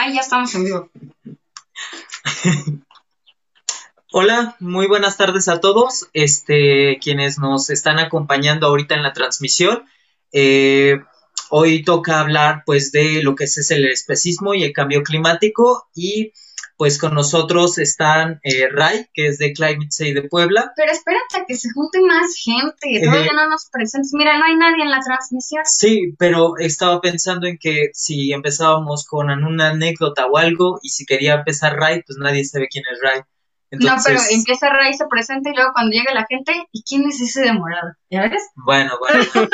[0.00, 0.90] Ay, ya estamos en vivo.
[4.12, 9.86] Hola, muy buenas tardes a todos, este, quienes nos están acompañando ahorita en la transmisión.
[10.30, 11.00] Eh,
[11.50, 16.32] hoy toca hablar, pues, de lo que es el especismo y el cambio climático y
[16.78, 20.72] pues con nosotros están eh, Ray, que es de Climate Say de Puebla.
[20.76, 24.12] Pero espérate que se junte más gente, todavía no nos presentes.
[24.14, 25.64] Mira, no hay nadie en la transmisión.
[25.64, 31.04] Sí, pero estaba pensando en que si empezábamos con una anécdota o algo, y si
[31.04, 33.22] quería empezar Ray, pues nadie sabe quién es Ray.
[33.72, 37.20] No, pero empieza Ray, se presenta y luego cuando llega la gente, ¿y quién es
[37.20, 37.92] ese demorado?
[38.08, 38.44] ¿Ya ves?
[38.54, 39.24] Bueno, bueno.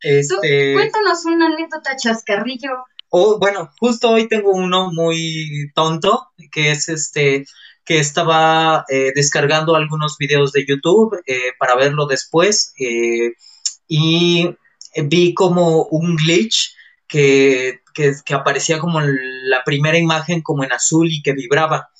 [0.00, 0.74] este...
[0.74, 2.84] cuéntanos una anécdota chascarrillo
[3.16, 7.46] Oh, bueno, justo hoy tengo uno muy tonto, que es este,
[7.84, 13.34] que estaba eh, descargando algunos videos de YouTube eh, para verlo después eh,
[13.86, 14.50] y
[14.96, 16.74] vi como un glitch
[17.06, 21.90] que, que, que, aparecía como la primera imagen como en azul y que vibraba.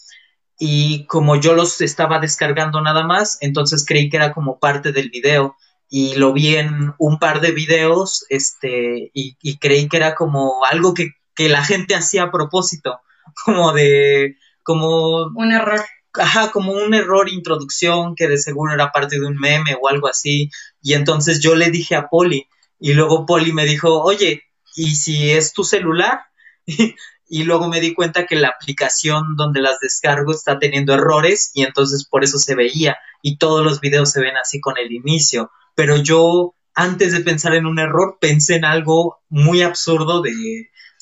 [0.58, 5.10] Y como yo los estaba descargando nada más, entonces creí que era como parte del
[5.10, 5.54] video
[5.88, 10.94] y lo vi en un par de videos este, y, creí que era como algo
[10.94, 13.00] que, la gente hacía a propósito,
[13.44, 15.26] como de, como...
[15.34, 15.80] Un error.
[16.16, 20.06] Ajá, como un error introducción que de seguro era parte de un meme o algo
[20.06, 20.48] así.
[20.80, 22.46] Y entonces yo le dije a Poli
[22.78, 24.44] y luego Poli me dijo, oye,
[24.76, 26.20] ¿y si es tu celular?
[27.28, 31.64] y luego me di cuenta que la aplicación donde las descargo está teniendo errores y
[31.64, 35.50] entonces por eso se veía y todos los videos se ven así con el inicio
[35.74, 40.32] pero yo antes de pensar en un error pensé en algo muy absurdo de,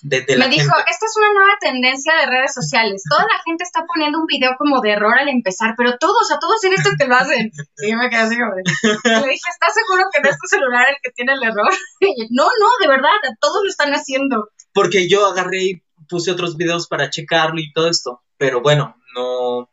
[0.03, 3.05] de, Me dijo, esta es una nueva tendencia de redes sociales.
[3.09, 6.39] Toda la gente está poniendo un video como de error al empezar, pero todos, a
[6.39, 7.53] todos en esto que lo hacen.
[7.78, 10.87] Y yo me quedé así como Le dije, ¿estás seguro que no es tu celular
[10.91, 11.73] el que tiene el error?
[12.31, 14.50] no, no, de verdad, todos lo están haciendo.
[14.75, 19.71] Porque yo agarré y puse otros videos para checarlo y todo esto, pero bueno, no,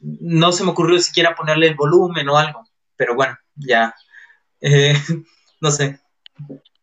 [0.00, 2.66] no se me ocurrió siquiera ponerle el volumen o algo.
[2.96, 3.94] Pero bueno, ya
[4.62, 4.94] eh,
[5.60, 6.00] no sé.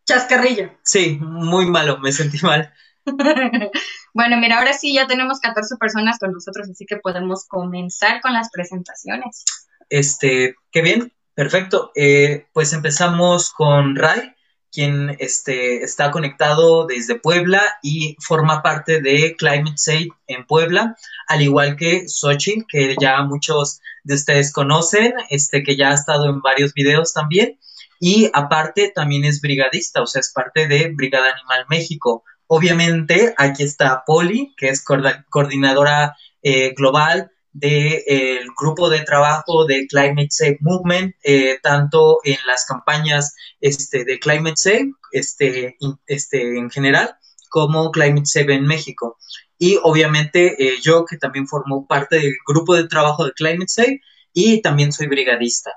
[0.06, 0.72] Chascarrillo.
[0.84, 2.73] Sí, muy malo, me sentí mal.
[4.13, 8.34] bueno, mira, ahora sí ya tenemos 14 personas con nosotros, así que podemos comenzar con
[8.34, 9.45] las presentaciones.
[9.89, 11.91] Este, qué bien, perfecto.
[11.95, 14.35] Eh, pues empezamos con Ray,
[14.72, 20.95] quien este, está conectado desde Puebla y forma parte de Climate Safe en Puebla,
[21.28, 26.29] al igual que Xochitl, que ya muchos de ustedes conocen, este, que ya ha estado
[26.29, 27.59] en varios videos también.
[28.00, 32.24] Y aparte también es brigadista, o sea, es parte de Brigada Animal México.
[32.48, 39.88] Obviamente aquí está Poli, que es coordinadora eh, global del de, grupo de trabajo de
[39.88, 45.78] Climate Safe Movement, eh, tanto en las campañas este, de Climate Safe este,
[46.08, 47.16] este, en general,
[47.50, 49.18] como Climate Safe en México.
[49.58, 54.00] Y obviamente eh, yo, que también formo parte del grupo de trabajo de Climate Safe
[54.34, 55.72] y también soy brigadista.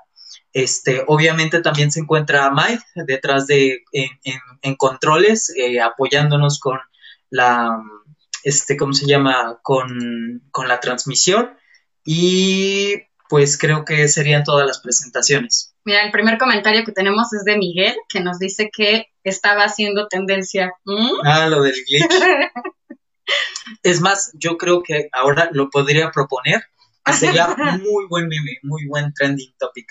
[0.53, 6.79] Este, obviamente también se encuentra Mike detrás de, en, controles, eh, apoyándonos con
[7.31, 7.81] la,
[8.43, 9.59] este, ¿cómo se llama?
[9.63, 11.57] Con, con la transmisión.
[12.05, 15.75] Y pues creo que serían todas las presentaciones.
[15.85, 20.07] Mira, el primer comentario que tenemos es de Miguel, que nos dice que estaba haciendo
[20.07, 20.71] tendencia.
[20.85, 21.25] ¿Mm?
[21.25, 22.11] Ah, lo del glitch.
[23.83, 26.63] es más, yo creo que ahora lo podría proponer.
[27.19, 27.47] sería
[27.81, 29.87] muy buen meme, muy buen trending topic.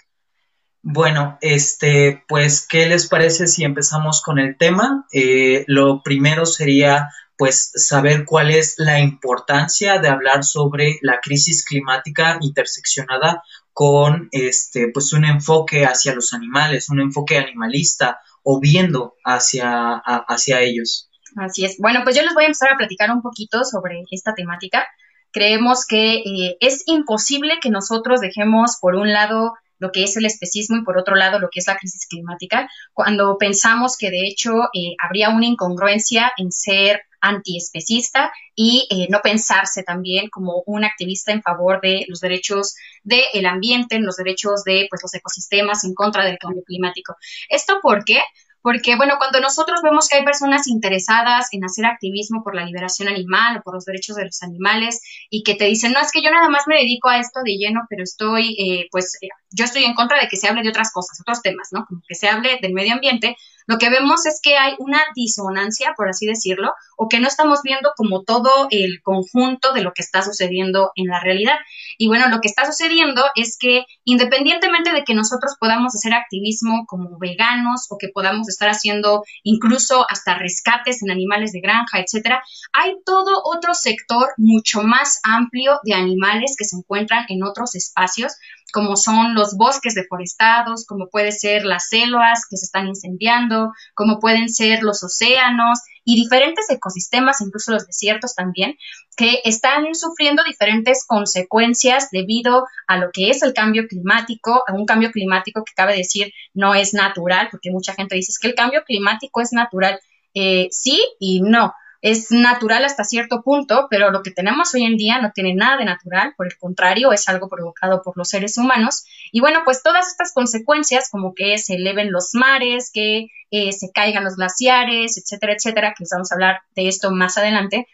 [0.82, 5.06] Bueno, este, pues, ¿qué les parece si empezamos con el tema?
[5.12, 11.64] Eh, lo primero sería, pues, saber cuál es la importancia de hablar sobre la crisis
[11.64, 19.14] climática interseccionada con, este, pues, un enfoque hacia los animales, un enfoque animalista o viendo
[19.24, 21.08] hacia, hacia ellos.
[21.36, 21.78] Así es.
[21.78, 24.84] Bueno, pues yo les voy a empezar a platicar un poquito sobre esta temática.
[25.30, 30.24] Creemos que eh, es imposible que nosotros dejemos por un lado lo que es el
[30.24, 34.28] especismo y por otro lado lo que es la crisis climática, cuando pensamos que de
[34.28, 40.84] hecho eh, habría una incongruencia en ser antiespecista y eh, no pensarse también como un
[40.84, 45.94] activista en favor de los derechos del ambiente, los derechos de pues, los ecosistemas en
[45.94, 47.16] contra del cambio climático.
[47.48, 48.20] ¿Esto por qué?
[48.62, 53.08] Porque, bueno, cuando nosotros vemos que hay personas interesadas en hacer activismo por la liberación
[53.08, 55.00] animal o por los derechos de los animales
[55.30, 57.56] y que te dicen, no, es que yo nada más me dedico a esto de
[57.56, 60.68] lleno, pero estoy, eh, pues, eh, yo estoy en contra de que se hable de
[60.68, 61.84] otras cosas, otros temas, ¿no?
[61.86, 63.36] Como que se hable del medio ambiente,
[63.66, 67.60] lo que vemos es que hay una disonancia, por así decirlo, o que no estamos
[67.62, 71.56] viendo como todo el conjunto de lo que está sucediendo en la realidad.
[71.98, 76.84] Y bueno, lo que está sucediendo es que independientemente de que nosotros podamos hacer activismo
[76.86, 82.42] como veganos o que podamos estar haciendo incluso hasta rescates en animales de granja, etcétera.
[82.72, 88.34] Hay todo otro sector mucho más amplio de animales que se encuentran en otros espacios
[88.72, 94.18] como son los bosques deforestados, como puede ser las selvas que se están incendiando, como
[94.18, 98.76] pueden ser los océanos y diferentes ecosistemas, incluso los desiertos también,
[99.16, 104.86] que están sufriendo diferentes consecuencias debido a lo que es el cambio climático, a un
[104.86, 108.82] cambio climático que cabe decir no es natural, porque mucha gente dice que el cambio
[108.84, 110.00] climático es natural.
[110.34, 114.96] Eh, sí y no es natural hasta cierto punto, pero lo que tenemos hoy en
[114.96, 118.58] día no tiene nada de natural, por el contrario, es algo provocado por los seres
[118.58, 119.04] humanos.
[119.30, 123.92] Y bueno, pues todas estas consecuencias, como que se eleven los mares, que eh, se
[123.92, 127.86] caigan los glaciares, etcétera, etcétera, que vamos a hablar de esto más adelante,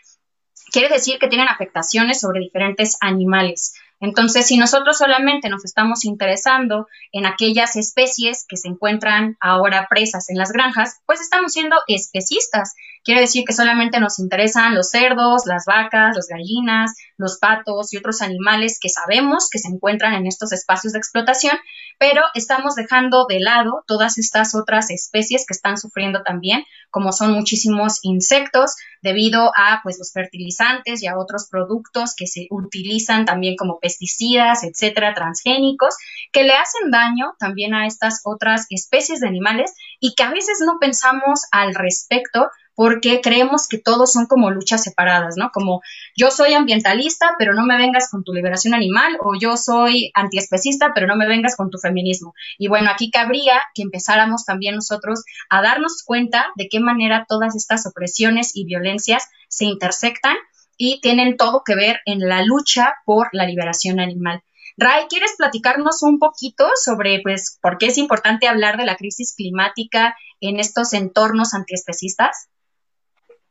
[0.73, 3.75] quiere decir que tienen afectaciones sobre diferentes animales.
[4.01, 10.31] Entonces, si nosotros solamente nos estamos interesando en aquellas especies que se encuentran ahora presas
[10.31, 12.75] en las granjas, pues estamos siendo especistas.
[13.05, 17.97] Quiere decir que solamente nos interesan los cerdos, las vacas, las gallinas, los patos y
[17.97, 21.57] otros animales que sabemos que se encuentran en estos espacios de explotación,
[21.99, 27.33] pero estamos dejando de lado todas estas otras especies que están sufriendo también, como son
[27.33, 33.57] muchísimos insectos, debido a pues los fertilizantes y a otros productos que se utilizan también
[33.57, 35.95] como pesticidas, etcétera, transgénicos,
[36.33, 40.59] que le hacen daño también a estas otras especies de animales y que a veces
[40.65, 42.49] no pensamos al respecto
[42.79, 45.51] porque creemos que todos son como luchas separadas, ¿no?
[45.53, 45.83] Como
[46.15, 50.93] yo soy ambientalista, pero no me vengas con tu liberación animal, o yo soy antiespecista,
[50.95, 52.35] pero no me vengas con tu feminismo.
[52.57, 57.57] Y bueno, aquí cabría que empezáramos también nosotros a darnos cuenta de qué manera todas
[57.57, 60.37] estas opresiones y violencias se intersectan
[60.77, 64.45] y tienen todo que ver en la lucha por la liberación animal.
[64.77, 69.35] Ray, ¿quieres platicarnos un poquito sobre pues por qué es importante hablar de la crisis
[69.37, 72.49] climática en estos entornos antiespecistas?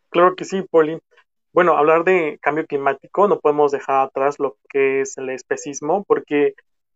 [0.09, 1.00] Claro que sí, Poli.
[1.54, 6.54] Bueno, hablar de cambio climático no podemos dejar atrás lo que es el especismo, porque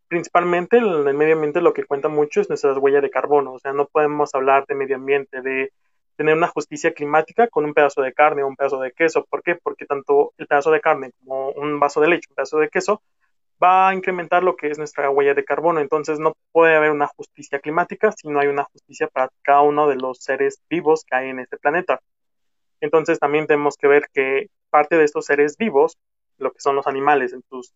[0.08, 3.54] principalmente en el medio ambiente lo que cuenta mucho es nuestra huella de carbono.
[3.54, 5.72] O sea, no podemos hablar de medio ambiente, de
[6.16, 9.24] tener una justicia climática con un pedazo de carne o un pedazo de queso.
[9.28, 9.56] ¿Por qué?
[9.56, 13.02] Porque tanto el pedazo de carne como un vaso de leche, un pedazo de queso,
[13.62, 15.80] va a incrementar lo que es nuestra huella de carbono.
[15.80, 19.88] Entonces no puede haber una justicia climática si no hay una justicia para cada uno
[19.88, 22.00] de los seres vivos que hay en este planeta.
[22.82, 25.96] Entonces también tenemos que ver que parte de estos seres vivos,
[26.38, 27.72] lo que son los animales en tus,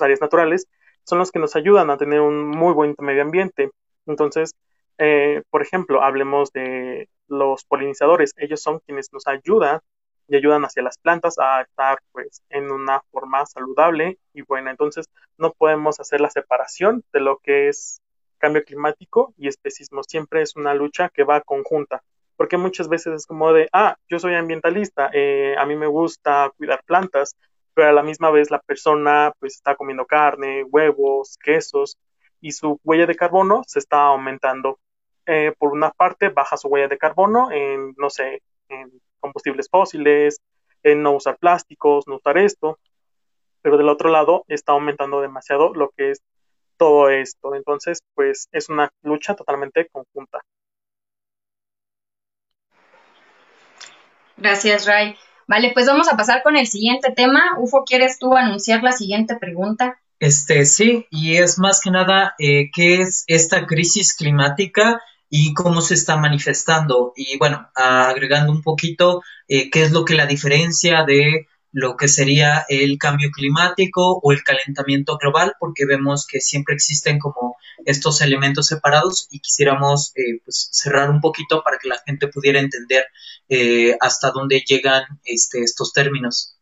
[0.00, 0.68] áreas naturales,
[1.04, 3.70] son los que nos ayudan a tener un muy buen medio ambiente.
[4.04, 4.54] Entonces,
[4.98, 8.34] eh, por ejemplo, hablemos de los polinizadores.
[8.36, 9.80] Ellos son quienes nos ayudan
[10.28, 14.70] y ayudan hacia las plantas a estar pues en una forma saludable y buena.
[14.70, 15.06] Entonces,
[15.38, 18.02] no podemos hacer la separación de lo que es
[18.36, 20.02] cambio climático y especismo.
[20.02, 22.02] Siempre es una lucha que va conjunta
[22.36, 26.52] porque muchas veces es como de, ah, yo soy ambientalista, eh, a mí me gusta
[26.56, 27.36] cuidar plantas,
[27.74, 31.98] pero a la misma vez la persona pues está comiendo carne, huevos, quesos
[32.40, 34.78] y su huella de carbono se está aumentando.
[35.26, 38.90] Eh, por una parte, baja su huella de carbono en, no sé, en
[39.20, 40.40] combustibles fósiles,
[40.82, 42.78] en no usar plásticos, no usar esto,
[43.62, 46.22] pero del otro lado está aumentando demasiado lo que es
[46.76, 47.54] todo esto.
[47.54, 50.40] Entonces, pues es una lucha totalmente conjunta.
[54.36, 55.16] Gracias, Ray.
[55.48, 57.56] Vale, pues vamos a pasar con el siguiente tema.
[57.58, 60.00] Ufo, ¿quieres tú anunciar la siguiente pregunta?
[60.18, 65.82] Este, sí, y es más que nada, eh, ¿qué es esta crisis climática y cómo
[65.82, 67.12] se está manifestando?
[67.16, 72.08] Y bueno, agregando un poquito, eh, ¿qué es lo que la diferencia de lo que
[72.08, 78.22] sería el cambio climático o el calentamiento global, porque vemos que siempre existen como estos
[78.22, 83.04] elementos separados y quisiéramos eh, pues, cerrar un poquito para que la gente pudiera entender
[83.50, 86.58] eh, hasta dónde llegan este, estos términos.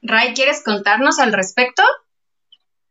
[0.00, 1.82] Ray, ¿quieres contarnos al respecto?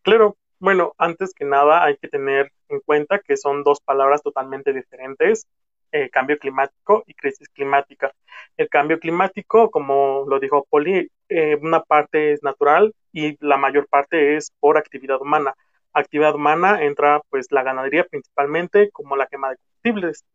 [0.03, 4.73] Claro, bueno, antes que nada hay que tener en cuenta que son dos palabras totalmente
[4.73, 5.47] diferentes,
[5.91, 8.11] eh, cambio climático y crisis climática.
[8.57, 13.87] El cambio climático, como lo dijo Poli, eh, una parte es natural y la mayor
[13.87, 15.55] parte es por actividad humana.
[15.93, 20.25] Actividad humana entra pues la ganadería principalmente como la quema de combustibles.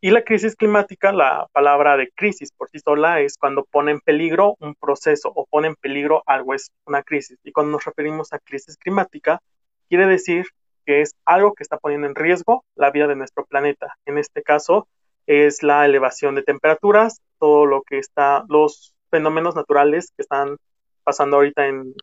[0.00, 4.00] Y la crisis climática, la palabra de crisis por sí sola es cuando pone en
[4.00, 7.38] peligro un proceso o pone en peligro algo, es una crisis.
[7.42, 9.40] Y cuando nos referimos a crisis climática,
[9.88, 10.46] quiere decir
[10.84, 13.96] que es algo que está poniendo en riesgo la vida de nuestro planeta.
[14.04, 14.86] En este caso
[15.26, 20.58] es la elevación de temperaturas, todo lo que está, los fenómenos naturales que están
[21.02, 21.94] pasando ahorita en,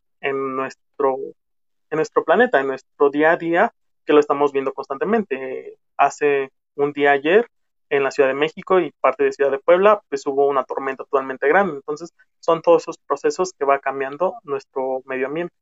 [0.56, 1.18] nuestro,
[1.92, 3.72] en nuestro planeta, en nuestro día a día,
[4.04, 5.78] que lo estamos viendo constantemente.
[5.96, 7.48] Hace un día ayer
[7.92, 11.04] en la Ciudad de México y parte de Ciudad de Puebla, pues hubo una tormenta
[11.04, 11.76] totalmente grande.
[11.76, 15.54] Entonces, son todos esos procesos que va cambiando nuestro medio ambiente.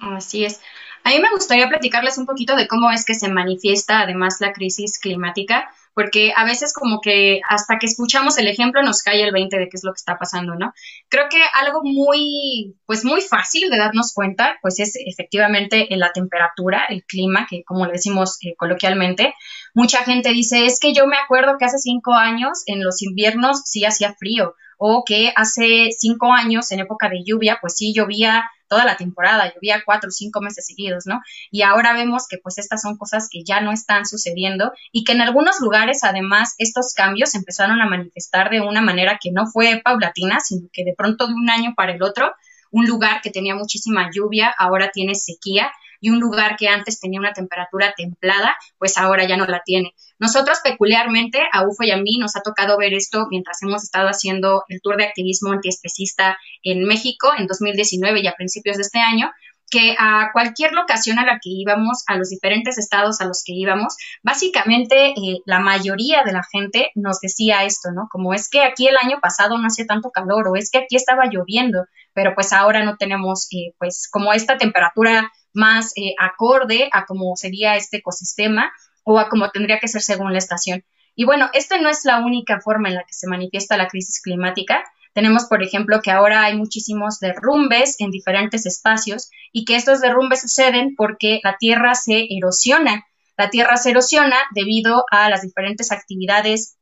[0.00, 0.62] Así es.
[1.04, 4.54] A mí me gustaría platicarles un poquito de cómo es que se manifiesta además la
[4.54, 9.32] crisis climática, porque a veces como que hasta que escuchamos el ejemplo nos cae el
[9.32, 10.72] 20 de qué es lo que está pasando, ¿no?
[11.08, 16.84] Creo que algo muy, pues muy fácil de darnos cuenta, pues es efectivamente la temperatura,
[16.88, 19.34] el clima, que como decimos eh, coloquialmente,
[19.74, 23.62] mucha gente dice, es que yo me acuerdo que hace cinco años en los inviernos
[23.64, 28.44] sí hacía frío, o que hace cinco años en época de lluvia, pues sí llovía
[28.70, 31.20] toda la temporada, llovía cuatro o cinco meses seguidos, ¿no?
[31.50, 35.12] Y ahora vemos que pues estas son cosas que ya no están sucediendo y que
[35.12, 39.82] en algunos lugares además estos cambios empezaron a manifestar de una manera que no fue
[39.84, 42.32] paulatina, sino que de pronto de un año para el otro,
[42.70, 47.18] un lugar que tenía muchísima lluvia ahora tiene sequía y un lugar que antes tenía
[47.18, 49.94] una temperatura templada, pues ahora ya no la tiene.
[50.20, 54.06] Nosotros peculiarmente, a UFO y a mí, nos ha tocado ver esto mientras hemos estado
[54.06, 58.98] haciendo el tour de activismo antiespecista en México en 2019 y a principios de este
[58.98, 59.30] año,
[59.70, 63.52] que a cualquier locación a la que íbamos, a los diferentes estados a los que
[63.52, 68.08] íbamos, básicamente eh, la mayoría de la gente nos decía esto, ¿no?
[68.10, 70.96] Como es que aquí el año pasado no hacía tanto calor o es que aquí
[70.96, 76.90] estaba lloviendo, pero pues ahora no tenemos eh, pues como esta temperatura más eh, acorde
[76.92, 78.70] a cómo sería este ecosistema
[79.04, 80.84] o a cómo tendría que ser según la estación.
[81.14, 84.20] Y bueno, esta no es la única forma en la que se manifiesta la crisis
[84.22, 84.84] climática.
[85.12, 90.42] Tenemos, por ejemplo, que ahora hay muchísimos derrumbes en diferentes espacios y que estos derrumbes
[90.42, 93.06] suceden porque la tierra se erosiona.
[93.36, 96.76] La tierra se erosiona debido a las diferentes actividades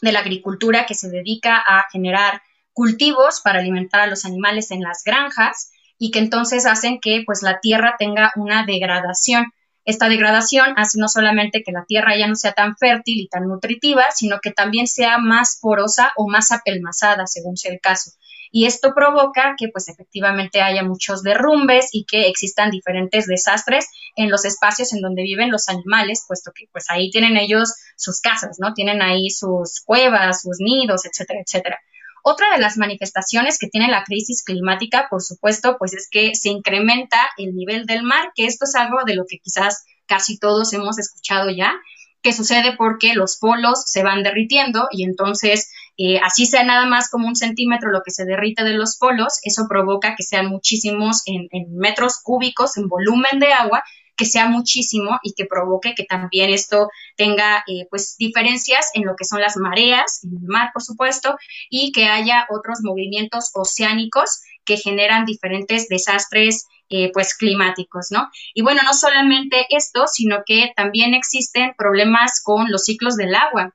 [0.00, 2.40] de la agricultura que se dedica a generar
[2.72, 7.42] cultivos para alimentar a los animales en las granjas y que entonces hacen que pues
[7.42, 9.52] la tierra tenga una degradación.
[9.84, 13.46] Esta degradación hace no solamente que la tierra ya no sea tan fértil y tan
[13.48, 18.12] nutritiva, sino que también sea más porosa o más apelmazada, según sea el caso.
[18.50, 24.30] Y esto provoca que pues efectivamente haya muchos derrumbes y que existan diferentes desastres en
[24.30, 28.58] los espacios en donde viven los animales, puesto que pues ahí tienen ellos sus casas,
[28.60, 28.72] ¿no?
[28.72, 31.80] Tienen ahí sus cuevas, sus nidos, etcétera, etcétera.
[32.26, 36.48] Otra de las manifestaciones que tiene la crisis climática, por supuesto, pues es que se
[36.48, 40.72] incrementa el nivel del mar, que esto es algo de lo que quizás casi todos
[40.72, 41.74] hemos escuchado ya,
[42.22, 47.10] que sucede porque los polos se van derritiendo y entonces eh, así sea nada más
[47.10, 51.20] como un centímetro lo que se derrite de los polos, eso provoca que sean muchísimos
[51.26, 53.84] en metros cúbicos, en volumen de agua,
[54.16, 59.16] que sea muchísimo y que provoque que también esto tenga eh, pues diferencias en lo
[59.16, 61.36] que son las mareas, en el mar por supuesto,
[61.68, 68.30] y que haya otros movimientos oceánicos que generan diferentes desastres eh, pues climáticos, ¿no?
[68.54, 73.74] Y bueno, no solamente esto, sino que también existen problemas con los ciclos del agua,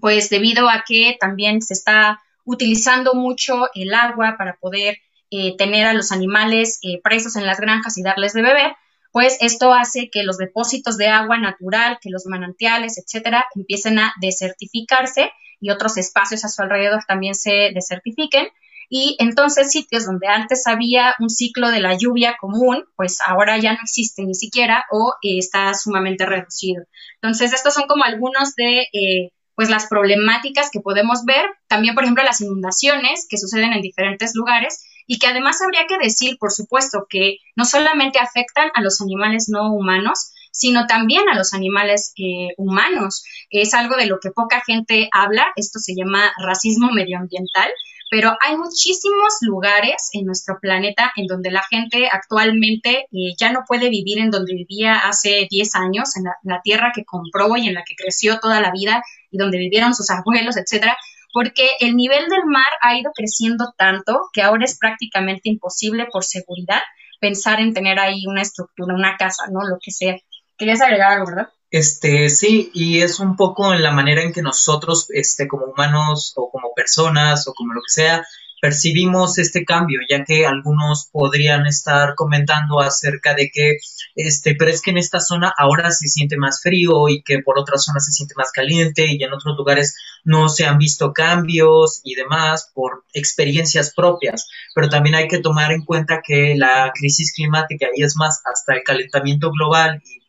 [0.00, 4.98] pues debido a que también se está utilizando mucho el agua para poder
[5.30, 8.76] eh, tener a los animales presos en las granjas y darles de beber,
[9.14, 14.12] pues esto hace que los depósitos de agua natural, que los manantiales, etcétera, empiecen a
[14.20, 15.30] desertificarse
[15.60, 18.48] y otros espacios a su alrededor también se desertifiquen.
[18.88, 23.74] Y entonces sitios donde antes había un ciclo de la lluvia común, pues ahora ya
[23.74, 26.82] no existe ni siquiera o eh, está sumamente reducido.
[27.22, 31.44] Entonces, estos son como algunos de eh, pues las problemáticas que podemos ver.
[31.68, 35.98] También, por ejemplo, las inundaciones que suceden en diferentes lugares y que además habría que
[35.98, 41.34] decir, por supuesto, que no solamente afectan a los animales no humanos, sino también a
[41.34, 43.24] los animales eh, humanos.
[43.50, 47.70] Es algo de lo que poca gente habla, esto se llama racismo medioambiental,
[48.14, 53.64] pero hay muchísimos lugares en nuestro planeta en donde la gente actualmente eh, ya no
[53.66, 57.56] puede vivir en donde vivía hace 10 años, en la, en la, tierra que compró
[57.56, 59.02] y en la que creció toda la vida
[59.32, 60.96] y donde vivieron sus abuelos, etcétera,
[61.32, 66.22] porque el nivel del mar ha ido creciendo tanto que ahora es prácticamente imposible por
[66.22, 66.82] seguridad
[67.20, 69.66] pensar en tener ahí una estructura, una casa, ¿no?
[69.68, 70.14] Lo que sea.
[70.56, 71.48] Querías agregar algo, ¿verdad?
[71.74, 76.32] Este, sí, y es un poco en la manera en que nosotros, este, como humanos
[76.36, 78.24] o como personas o como lo que sea,
[78.62, 83.78] percibimos este cambio, ya que algunos podrían estar comentando acerca de que,
[84.14, 87.58] este, pero es que en esta zona ahora se siente más frío y que por
[87.58, 92.02] otras zonas se siente más caliente y en otros lugares no se han visto cambios
[92.04, 97.32] y demás por experiencias propias, pero también hay que tomar en cuenta que la crisis
[97.34, 100.23] climática y es más hasta el calentamiento global y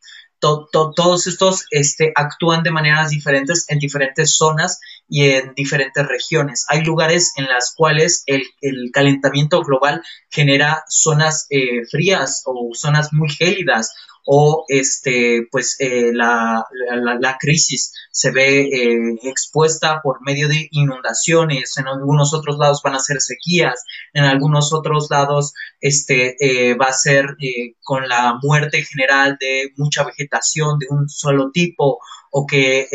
[0.71, 6.65] todos estos este, actúan de maneras diferentes en diferentes zonas y en diferentes regiones.
[6.69, 8.43] Hay lugares en las cuales el,
[8.93, 13.91] calentamiento global genera zonas eh, frías o zonas muy gélidas
[14.25, 16.65] o este, pues eh, la,
[17.19, 22.95] la, crisis se ve eh, expuesta por medio de inundaciones, en algunos otros lados van
[22.95, 27.37] a ser sequías, en algunos otros lados este, eh, va a ser
[27.83, 31.99] con la muerte general de mucha vegetación de un solo tipo
[32.31, 32.87] o que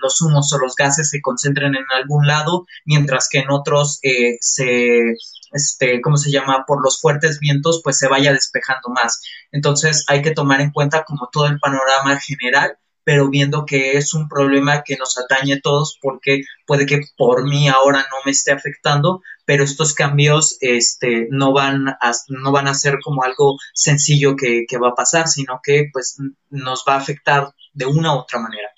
[0.00, 4.00] los humos o los gases se concentren en algún lado, mientras que en otros
[4.40, 5.16] se
[5.56, 6.64] este, ¿cómo se llama?
[6.66, 9.22] Por los fuertes vientos, pues se vaya despejando más.
[9.50, 14.14] Entonces hay que tomar en cuenta como todo el panorama general, pero viendo que es
[14.14, 18.32] un problema que nos atañe a todos porque puede que por mí ahora no me
[18.32, 23.56] esté afectando, pero estos cambios este, no, van a, no van a ser como algo
[23.74, 26.16] sencillo que, que va a pasar, sino que pues
[26.50, 28.70] nos va a afectar de una u otra manera.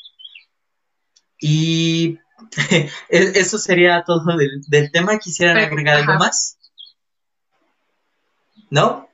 [1.41, 2.19] Y
[3.09, 5.19] e-, eso sería todo del, del tema.
[5.19, 6.58] ¿Quisieran agregar algo más?
[8.71, 9.09] ¿No?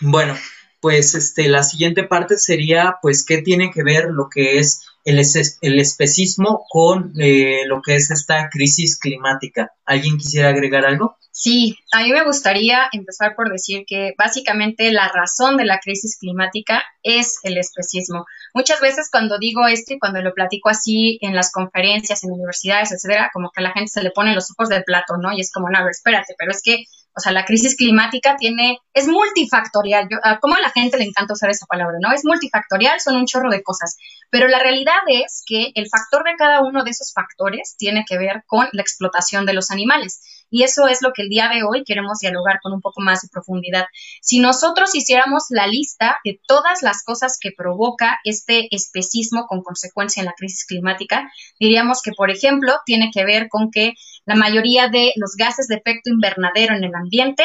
[0.00, 0.36] Bueno,
[0.80, 5.20] pues este, la siguiente parte sería, pues, ¿qué tiene que ver lo que es el,
[5.60, 9.72] el especismo con eh, lo que es esta crisis climática?
[9.84, 11.16] ¿Alguien quisiera agregar algo?
[11.38, 16.16] Sí, a mí me gustaría empezar por decir que básicamente la razón de la crisis
[16.18, 18.24] climática es el especismo.
[18.54, 22.90] Muchas veces cuando digo esto y cuando lo platico así en las conferencias, en universidades,
[22.90, 25.30] etcétera, como que a la gente se le pone los ojos del plato, ¿no?
[25.30, 26.86] Y es como, no, a ver, espérate, pero es que
[27.16, 30.06] o sea, la crisis climática tiene, es multifactorial.
[30.10, 32.12] Yo, como a la gente le encanta usar esa palabra, ¿no?
[32.12, 33.96] Es multifactorial, son un chorro de cosas.
[34.30, 38.18] Pero la realidad es que el factor de cada uno de esos factores tiene que
[38.18, 40.20] ver con la explotación de los animales.
[40.50, 43.22] Y eso es lo que el día de hoy queremos dialogar con un poco más
[43.22, 43.86] de profundidad.
[44.20, 50.20] Si nosotros hiciéramos la lista de todas las cosas que provoca este especismo con consecuencia
[50.20, 54.88] en la crisis climática, diríamos que, por ejemplo, tiene que ver con que la mayoría
[54.88, 57.44] de los gases de efecto invernadero en el ambiente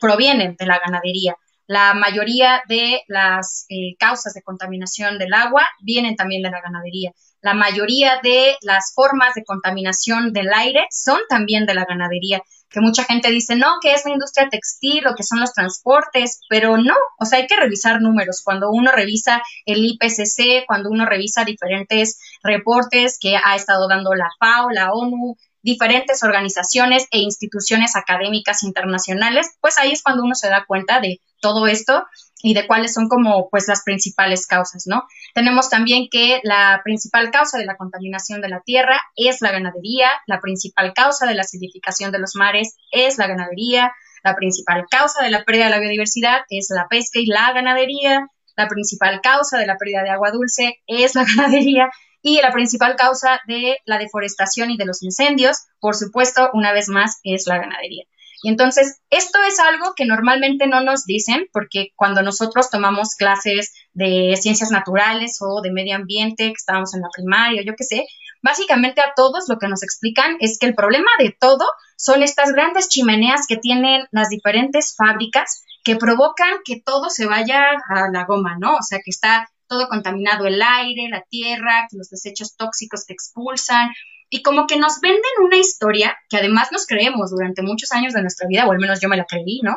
[0.00, 1.36] provienen de la ganadería.
[1.66, 7.12] La mayoría de las eh, causas de contaminación del agua vienen también de la ganadería.
[7.42, 12.80] La mayoría de las formas de contaminación del aire son también de la ganadería, que
[12.80, 16.78] mucha gente dice, no, que es la industria textil o que son los transportes, pero
[16.78, 18.42] no, o sea, hay que revisar números.
[18.44, 24.30] Cuando uno revisa el IPCC, cuando uno revisa diferentes reportes que ha estado dando la
[24.38, 30.48] FAO, la ONU, diferentes organizaciones e instituciones académicas internacionales, pues ahí es cuando uno se
[30.48, 32.04] da cuenta de todo esto
[32.42, 35.04] y de cuáles son como pues las principales causas, ¿no?
[35.34, 40.10] Tenemos también que la principal causa de la contaminación de la tierra es la ganadería,
[40.26, 43.92] la principal causa de la acidificación de los mares es la ganadería,
[44.24, 48.28] la principal causa de la pérdida de la biodiversidad es la pesca y la ganadería,
[48.56, 51.90] la principal causa de la pérdida de agua dulce es la ganadería
[52.22, 56.88] y la principal causa de la deforestación y de los incendios, por supuesto, una vez
[56.88, 58.04] más, es la ganadería.
[58.42, 63.72] Y entonces, esto es algo que normalmente no nos dicen, porque cuando nosotros tomamos clases
[63.92, 68.06] de ciencias naturales o de medio ambiente, que estábamos en la primaria, yo qué sé,
[68.42, 71.64] básicamente a todos lo que nos explican es que el problema de todo
[71.96, 77.62] son estas grandes chimeneas que tienen las diferentes fábricas que provocan que todo se vaya
[77.88, 78.76] a la goma, ¿no?
[78.76, 83.14] O sea, que está todo contaminado el aire, la tierra, que los desechos tóxicos te
[83.14, 83.90] expulsan.
[84.34, 88.22] Y como que nos venden una historia que además nos creemos durante muchos años de
[88.22, 89.76] nuestra vida, o al menos yo me la creí, ¿no?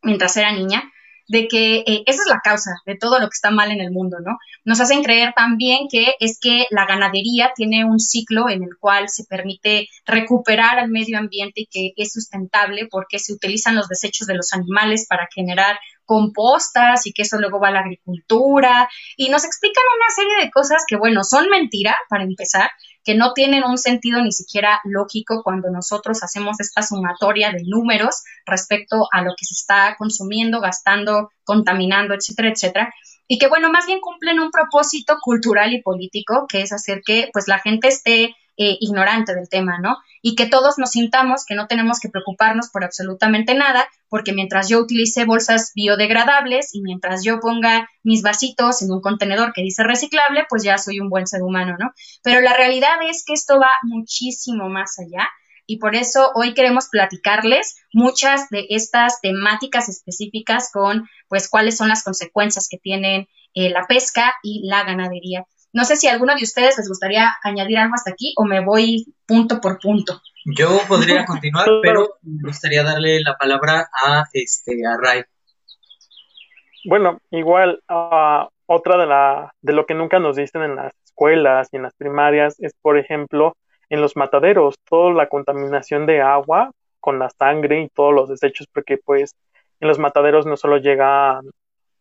[0.00, 0.90] Mientras era niña,
[1.28, 3.90] de que eh, esa es la causa de todo lo que está mal en el
[3.90, 4.38] mundo, ¿no?
[4.64, 9.10] Nos hacen creer también que es que la ganadería tiene un ciclo en el cual
[9.10, 14.26] se permite recuperar al medio ambiente y que es sustentable porque se utilizan los desechos
[14.26, 19.28] de los animales para generar compostas y que eso luego va a la agricultura y
[19.28, 22.70] nos explican una serie de cosas que, bueno, son mentira para empezar,
[23.10, 28.22] que no tienen un sentido ni siquiera lógico cuando nosotros hacemos esta sumatoria de números
[28.46, 32.94] respecto a lo que se está consumiendo, gastando, contaminando, etcétera, etcétera.
[33.26, 37.30] Y que bueno, más bien cumplen un propósito cultural y político, que es hacer que
[37.32, 39.96] pues la gente esté eh, ignorante del tema, ¿no?
[40.20, 44.68] Y que todos nos sintamos que no tenemos que preocuparnos por absolutamente nada, porque mientras
[44.68, 49.82] yo utilice bolsas biodegradables y mientras yo ponga mis vasitos en un contenedor que dice
[49.82, 51.94] reciclable, pues ya soy un buen ser humano, ¿no?
[52.22, 55.26] Pero la realidad es que esto va muchísimo más allá
[55.64, 61.88] y por eso hoy queremos platicarles muchas de estas temáticas específicas con pues cuáles son
[61.88, 65.46] las consecuencias que tienen eh, la pesca y la ganadería.
[65.72, 68.64] No sé si a alguno de ustedes les gustaría añadir algo hasta aquí o me
[68.64, 70.20] voy punto por punto.
[70.44, 75.22] Yo podría continuar, pero me gustaría darle la palabra a este a Ray.
[76.84, 81.68] Bueno, igual uh, otra de la de lo que nunca nos dicen en las escuelas
[81.72, 83.56] y en las primarias es, por ejemplo,
[83.90, 88.66] en los mataderos, toda la contaminación de agua con la sangre y todos los desechos,
[88.72, 89.34] porque pues
[89.80, 91.40] en los mataderos no solo llegan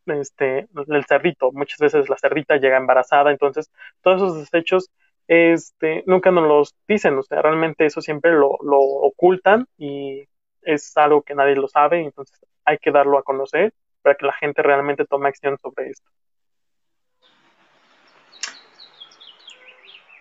[0.05, 1.51] este, el cerdito.
[1.51, 3.69] Muchas veces la cerdita llega embarazada, entonces
[4.01, 4.89] todos esos desechos
[5.27, 10.27] este, nunca nos los dicen, o sea, realmente eso siempre lo, lo ocultan y
[10.63, 14.33] es algo que nadie lo sabe, entonces hay que darlo a conocer para que la
[14.33, 16.09] gente realmente tome acción sobre esto.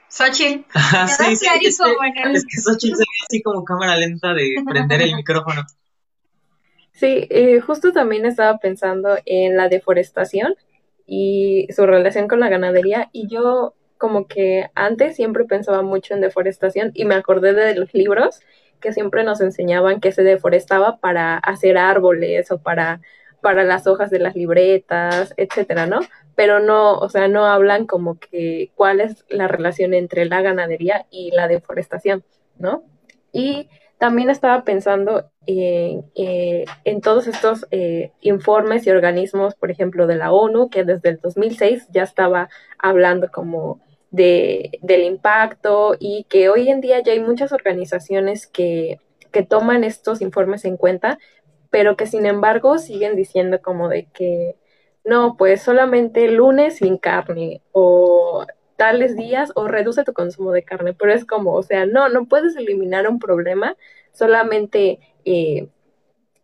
[0.08, 0.64] Xochitl.
[1.08, 5.02] sí, sí, es, que, es que Xochitl se ve así como cámara lenta de prender
[5.02, 5.62] el micrófono.
[6.98, 10.56] Sí, eh, justo también estaba pensando en la deforestación
[11.06, 16.20] y su relación con la ganadería y yo como que antes siempre pensaba mucho en
[16.20, 18.40] deforestación y me acordé de los libros
[18.80, 23.00] que siempre nos enseñaban que se deforestaba para hacer árboles o para,
[23.42, 26.00] para las hojas de las libretas, etcétera, ¿no?
[26.34, 31.06] Pero no, o sea, no hablan como que cuál es la relación entre la ganadería
[31.12, 32.24] y la deforestación,
[32.58, 32.82] ¿no?
[33.32, 36.02] Y también estaba pensando eh,
[36.84, 41.18] en todos estos eh, informes y organismos, por ejemplo, de la ONU, que desde el
[41.18, 43.80] 2006 ya estaba hablando como
[44.10, 49.00] de, del impacto y que hoy en día ya hay muchas organizaciones que,
[49.32, 51.18] que toman estos informes en cuenta,
[51.70, 54.56] pero que sin embargo siguen diciendo como de que
[55.04, 58.46] no, pues solamente lunes sin carne o
[58.78, 62.26] tales días o reduce tu consumo de carne, pero es como, o sea, no, no
[62.26, 63.76] puedes eliminar un problema
[64.12, 65.68] solamente eh,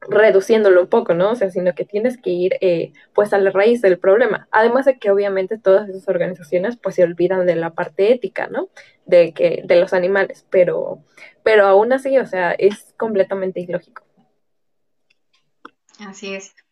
[0.01, 1.31] reduciéndolo un poco, ¿no?
[1.31, 4.49] O sea, sino que tienes que ir eh, pues a la raíz del problema.
[4.51, 8.69] Además de que obviamente todas esas organizaciones pues se olvidan de la parte ética, ¿no?
[9.07, 11.05] De que de los animales, pero
[11.45, 14.03] pero aún así, o sea, es completamente ilógico.
[16.01, 16.64] Así es.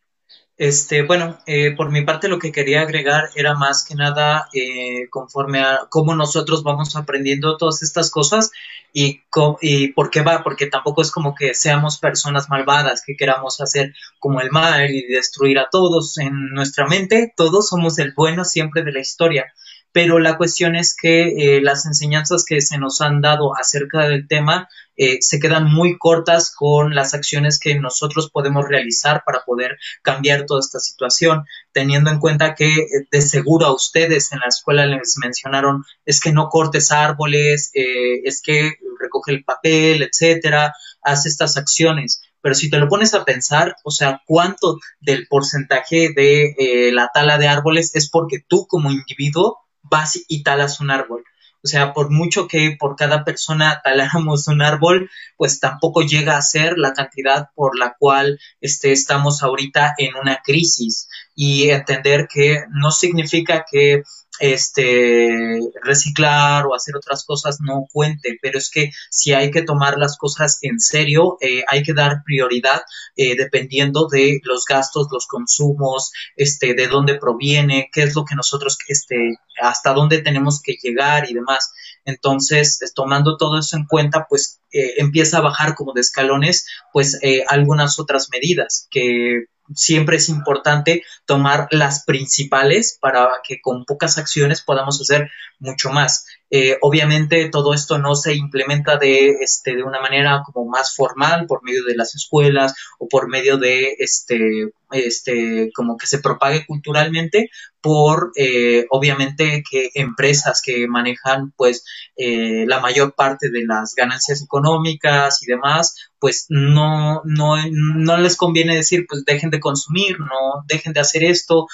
[0.58, 5.08] Este, bueno, eh, por mi parte lo que quería agregar era más que nada eh,
[5.10, 8.50] conforme a cómo nosotros vamos aprendiendo todas estas cosas
[8.92, 9.22] y,
[9.62, 13.94] y por qué va, porque tampoco es como que seamos personas malvadas, que queramos hacer
[14.18, 18.84] como el mal y destruir a todos en nuestra mente, todos somos el bueno siempre
[18.84, 19.52] de la historia
[19.92, 24.26] pero la cuestión es que eh, las enseñanzas que se nos han dado acerca del
[24.26, 29.78] tema eh, se quedan muy cortas con las acciones que nosotros podemos realizar para poder
[30.02, 34.48] cambiar toda esta situación, teniendo en cuenta que eh, de seguro a ustedes en la
[34.48, 41.26] escuela les mencionaron es que no cortes árboles, es que recoge el papel, etcétera, haz
[41.26, 46.90] estas acciones pero si te lo pones a pensar, o sea, ¿cuánto del porcentaje de
[46.92, 51.24] la tala de árboles es porque tú como individuo vas y talas un árbol.
[51.64, 56.42] O sea, por mucho que por cada persona taláramos un árbol, pues tampoco llega a
[56.42, 61.08] ser la cantidad por la cual este, estamos ahorita en una crisis.
[61.34, 64.02] Y entender que no significa que
[64.42, 69.98] este, reciclar o hacer otras cosas no cuente, pero es que si hay que tomar
[69.98, 72.82] las cosas en serio, eh, hay que dar prioridad
[73.14, 78.34] eh, dependiendo de los gastos, los consumos, este, de dónde proviene, qué es lo que
[78.34, 81.72] nosotros, este, hasta dónde tenemos que llegar y demás.
[82.04, 87.18] Entonces, tomando todo eso en cuenta, pues eh, empieza a bajar como de escalones, pues
[87.48, 94.62] algunas otras medidas que siempre es importante tomar las principales para que con pocas acciones
[94.62, 96.26] podamos hacer mucho más.
[96.54, 101.46] Eh, obviamente todo esto no se implementa de, este, de una manera como más formal
[101.46, 106.66] por medio de las escuelas o por medio de este, este, como que se propague
[106.66, 107.48] culturalmente
[107.80, 111.86] por eh, obviamente que empresas que manejan pues
[112.18, 118.36] eh, la mayor parte de las ganancias económicas y demás pues no, no, no les
[118.36, 121.66] conviene decir pues dejen de consumir, no dejen de hacer esto,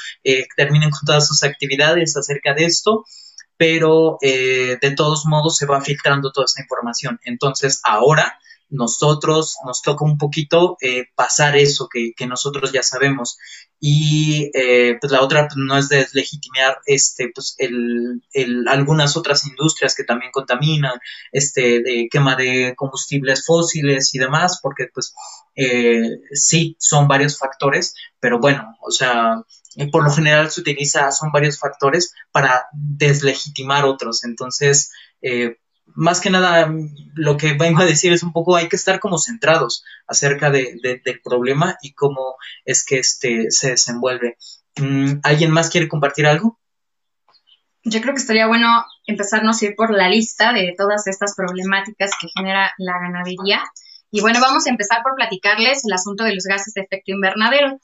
[0.56, 3.04] terminen con todas sus actividades acerca de esto
[3.58, 7.18] pero eh, de todos modos se va filtrando toda esa información.
[7.24, 8.38] Entonces, ahora
[8.70, 13.36] nosotros nos toca un poquito eh, pasar eso que, nosotros ya sabemos.
[13.80, 19.94] Y eh, pues la otra no es deslegitimar este, pues, el, el, algunas otras industrias
[19.96, 20.98] que también contaminan,
[21.32, 25.14] este, de quema de combustibles fósiles y demás, porque pues
[26.32, 29.42] sí son varios factores, pero bueno, o sea,
[29.86, 34.24] por lo general se utiliza, son varios factores para deslegitimar otros.
[34.24, 34.90] Entonces,
[35.22, 35.56] eh,
[35.94, 36.72] más que nada,
[37.14, 40.78] lo que vengo a decir es un poco, hay que estar como centrados acerca de,
[40.82, 44.36] del problema y cómo es que este se desenvuelve.
[44.76, 46.58] Mm, ¿Alguien más quiere compartir algo?
[47.84, 52.10] Yo creo que estaría bueno empezarnos a ir por la lista de todas estas problemáticas
[52.20, 53.62] que genera la ganadería.
[54.10, 57.78] Y bueno, vamos a empezar por platicarles el asunto de los gases de efecto invernadero.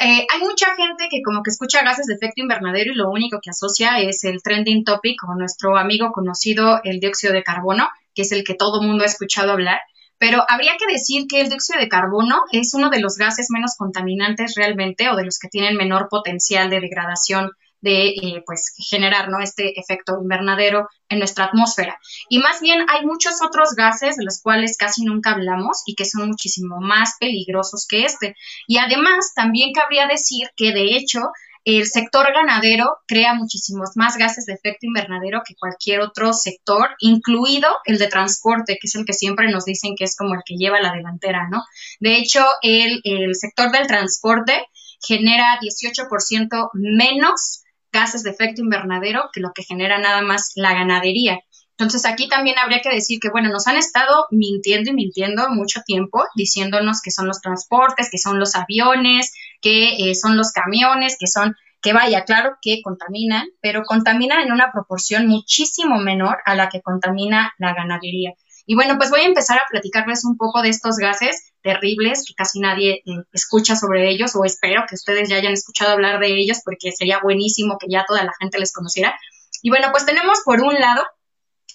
[0.00, 3.40] Eh, hay mucha gente que como que escucha gases de efecto invernadero y lo único
[3.42, 8.22] que asocia es el trending topic o nuestro amigo conocido el dióxido de carbono, que
[8.22, 9.80] es el que todo mundo ha escuchado hablar.
[10.20, 13.76] pero habría que decir que el dióxido de carbono es uno de los gases menos
[13.76, 19.28] contaminantes realmente o de los que tienen menor potencial de degradación de eh, pues generar
[19.28, 19.40] ¿no?
[19.40, 21.98] este efecto invernadero en nuestra atmósfera.
[22.28, 26.04] Y más bien hay muchos otros gases de los cuales casi nunca hablamos y que
[26.04, 28.36] son muchísimo más peligrosos que este.
[28.66, 31.20] Y además también cabría decir que de hecho
[31.64, 37.68] el sector ganadero crea muchísimos más gases de efecto invernadero que cualquier otro sector, incluido
[37.84, 40.56] el de transporte, que es el que siempre nos dicen que es como el que
[40.56, 41.62] lleva la delantera, ¿no?
[42.00, 44.66] De hecho, el, el sector del transporte
[45.00, 51.40] genera 18% menos gases de efecto invernadero que lo que genera nada más la ganadería.
[51.78, 55.80] Entonces aquí también habría que decir que, bueno, nos han estado mintiendo y mintiendo mucho
[55.86, 61.16] tiempo, diciéndonos que son los transportes, que son los aviones, que eh, son los camiones,
[61.20, 66.56] que son, que vaya, claro que contaminan, pero contaminan en una proporción muchísimo menor a
[66.56, 68.34] la que contamina la ganadería.
[68.66, 72.32] Y bueno, pues voy a empezar a platicarles un poco de estos gases terribles que
[72.34, 76.28] casi nadie eh, escucha sobre ellos o espero que ustedes ya hayan escuchado hablar de
[76.28, 79.14] ellos porque sería buenísimo que ya toda la gente les conociera.
[79.60, 81.02] Y bueno, pues tenemos por un lado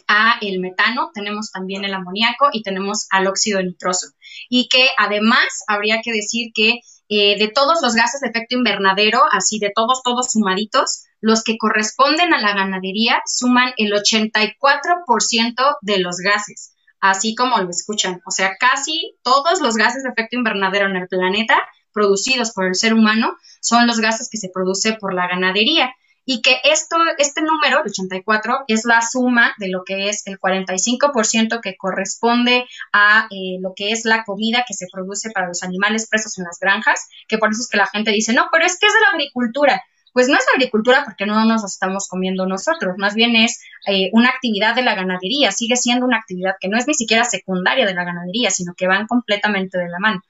[0.07, 4.07] a el metano, tenemos también el amoníaco y tenemos al óxido nitroso.
[4.49, 6.79] Y que además habría que decir que
[7.09, 11.57] eh, de todos los gases de efecto invernadero, así de todos, todos sumaditos, los que
[11.59, 16.72] corresponden a la ganadería suman el 84% de los gases,
[17.03, 18.21] así como lo escuchan.
[18.25, 21.61] O sea, casi todos los gases de efecto invernadero en el planeta
[21.91, 25.93] producidos por el ser humano son los gases que se produce por la ganadería
[26.25, 30.39] y que esto, este número, el 84, es la suma de lo que es el
[30.39, 35.61] 45% que corresponde a eh, lo que es la comida que se produce para los
[35.61, 38.65] animales presos en las granjas, que por eso es que la gente dice, no, pero
[38.65, 39.83] es que es de la agricultura.
[40.13, 44.29] Pues no es agricultura porque no nos estamos comiendo nosotros, más bien es eh, una
[44.29, 47.95] actividad de la ganadería, sigue siendo una actividad que no es ni siquiera secundaria de
[47.95, 50.21] la ganadería, sino que van completamente de la mano.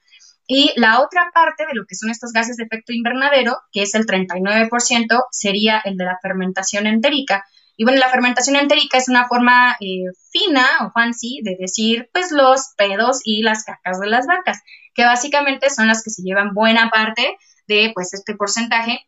[0.46, 3.94] Y la otra parte de lo que son estos gases de efecto invernadero, que es
[3.94, 7.44] el 39%, sería el de la fermentación entérica.
[7.76, 12.30] Y bueno, la fermentación entérica es una forma eh, fina o fancy de decir, pues,
[12.30, 14.60] los pedos y las cacas de las vacas,
[14.94, 19.00] que básicamente son las que se llevan buena parte de, pues, este porcentaje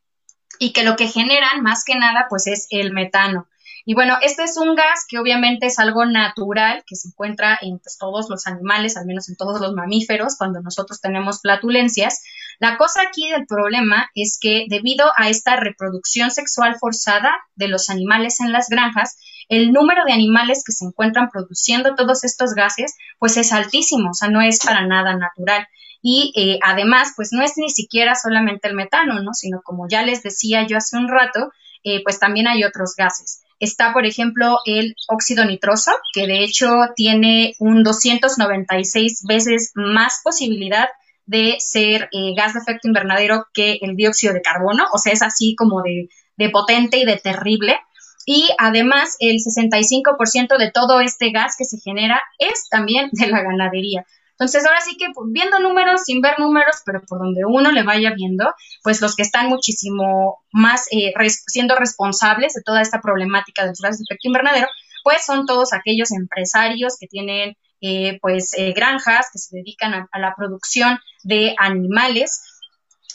[0.59, 3.47] y que lo que generan, más que nada, pues, es el metano.
[3.89, 7.79] Y bueno, este es un gas que obviamente es algo natural que se encuentra en
[7.79, 12.25] pues, todos los animales, al menos en todos los mamíferos, cuando nosotros tenemos flatulencias.
[12.59, 17.89] La cosa aquí del problema es que debido a esta reproducción sexual forzada de los
[17.89, 22.97] animales en las granjas, el número de animales que se encuentran produciendo todos estos gases,
[23.21, 25.65] pues es altísimo, o sea, no es para nada natural.
[26.09, 29.35] Y eh, además, pues no es ni siquiera solamente el metano, ¿no?
[29.35, 31.51] Sino como ya les decía yo hace un rato,
[31.83, 33.43] eh, pues también hay otros gases.
[33.59, 40.87] Está, por ejemplo, el óxido nitroso, que de hecho tiene un 296 veces más posibilidad
[41.25, 45.23] de ser eh, gas de efecto invernadero que el dióxido de carbono, o sea, es
[45.23, 47.81] así como de, de potente y de terrible.
[48.25, 53.43] Y además, el 65% de todo este gas que se genera es también de la
[53.43, 54.07] ganadería.
[54.39, 57.83] Entonces, ahora sí que pues, viendo números, sin ver números, pero por donde uno le
[57.83, 61.15] vaya viendo, pues los que están muchísimo más eh,
[61.47, 64.69] siendo responsables de toda esta problemática de los gases de efecto invernadero,
[65.03, 70.19] pues son todos aquellos empresarios que tienen eh, pues eh, granjas que se dedican a,
[70.19, 72.43] la producción de animales.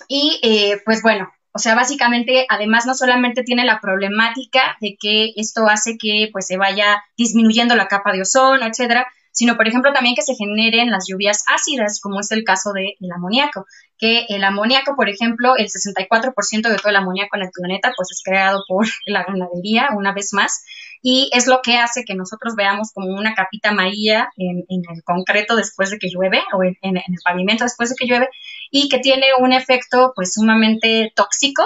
[0.08, 0.42] Y
[0.84, 5.98] pues bueno, o sea, básicamente, además, no solamente tiene la problemática de que esto hace
[6.00, 10.22] que pues se vaya disminuyendo la capa de ozono, etcétera, sino por ejemplo también que
[10.22, 13.66] se generen las lluvias ácidas, como es el caso del amoníaco,
[13.98, 18.10] que el amoníaco, por ejemplo, el 64% de todo el amoníaco en el planeta pues
[18.12, 20.64] es creado por la ganadería, una vez más,
[21.02, 25.56] y es lo que hace que nosotros veamos como una capita amarilla en, el concreto
[25.56, 28.30] después de que llueve o en, en, el pavimento después de que llueve
[28.70, 31.64] y que tiene un efecto pues sumamente tóxico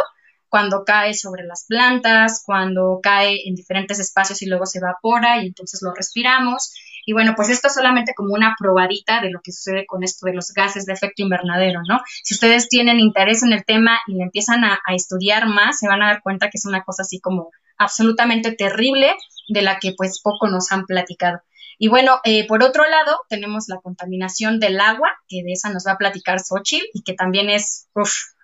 [0.48, 5.48] cuando cae sobre las plantas, cuando cae en diferentes espacios y luego se evapora y
[5.48, 6.74] entonces lo respiramos
[7.06, 10.26] y bueno, pues esto es solamente como una probadita de lo que sucede con esto
[10.26, 12.02] de los gases de efecto invernadero, ¿no?
[12.24, 16.02] Si ustedes tienen interés en el tema y le empiezan a, estudiar más, se van
[16.02, 19.16] a dar cuenta que es una cosa así como absolutamente terrible
[19.50, 21.42] de la que pues poco nos han platicado.
[21.78, 25.86] Y bueno, eh, por otro lado, tenemos la contaminación del agua, que de esa nos
[25.86, 27.90] va a platicar Xochitl y que también es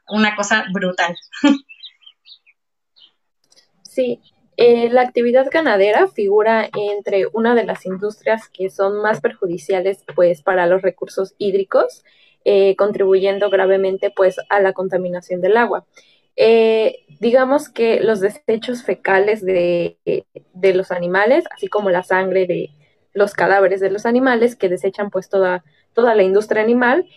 [0.07, 1.17] una cosa brutal.
[3.83, 4.21] Sí,
[4.63, 10.43] eh, la actividad ganadera figura entre una de las industrias que son más perjudiciales pues
[10.43, 12.03] para los recursos hídricos,
[12.45, 15.85] eh, contribuyendo gravemente pues a la contaminación del agua.
[16.35, 19.97] Eh, digamos que los desechos fecales de,
[20.53, 22.69] de, los animales, así como la sangre de,
[23.13, 27.07] los cadáveres de los animales que desechan pues toda, toda la industria animal,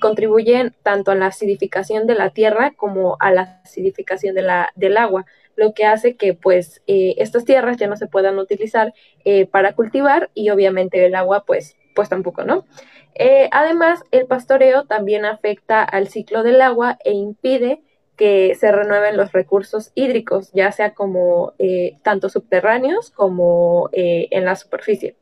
[0.00, 4.96] contribuyen tanto a la acidificación de la tierra como a la acidificación de la, del
[4.96, 5.26] agua,
[5.56, 9.74] lo que hace que pues eh, estas tierras ya no se puedan utilizar eh, para
[9.74, 12.64] cultivar y obviamente el agua pues, pues tampoco, ¿no?
[13.52, 17.80] además, el pastoreo también afecta al ciclo del agua e impide
[18.16, 21.52] que se renueven los recursos hídricos, ya sea como
[22.02, 25.14] tanto subterráneos como en la superficie.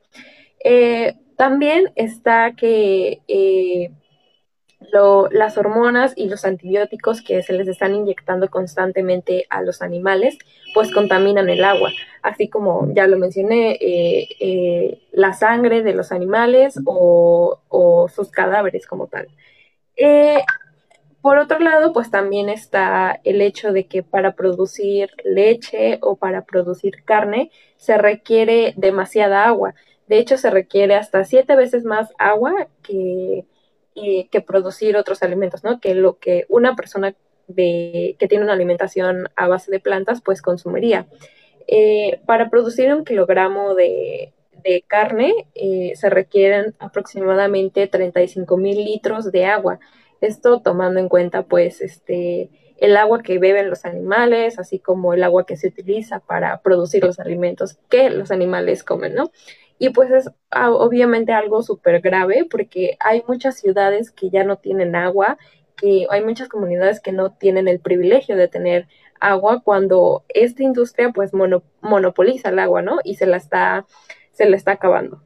[1.37, 3.21] también está que
[5.31, 10.39] las hormonas y los antibióticos que se les están inyectando constantemente a los animales,
[10.75, 11.91] pues contaminan el agua,
[12.23, 17.59] así como ya lo mencioné, eh, eh, la sangre de los animales o,
[18.15, 19.29] sus cadáveres como tal.
[19.97, 20.43] Eh,
[21.23, 26.45] por otro lado, pues también está el hecho de que para producir leche o para
[26.45, 29.75] producir carne se requiere demasiada agua.
[30.09, 33.47] De hecho, se requiere hasta siete veces más agua que
[33.95, 35.81] y que producir otros alimentos, ¿no?
[35.81, 37.15] Que lo que una persona
[37.47, 41.07] de, que tiene una alimentación a base de plantas, pues consumiría.
[41.67, 44.33] Eh, para producir un kilogramo de,
[44.87, 49.81] carne eh, se requieren aproximadamente 35 mil litros de agua.
[50.21, 55.25] Esto tomando en cuenta, pues, este, el agua que beben los animales, así como el
[55.25, 59.33] agua que se utiliza para producir los alimentos que los animales comen, ¿no?
[59.83, 64.55] Y pues es ah, obviamente algo súper grave porque hay muchas ciudades que ya no
[64.55, 65.39] tienen agua,
[65.77, 68.87] que hay muchas comunidades que no tienen el privilegio de tener
[69.19, 71.33] agua cuando esta industria pues
[71.81, 73.01] monopoliza el agua, ¿no?
[73.03, 73.85] Y se la está,
[74.31, 75.21] se la está acabando.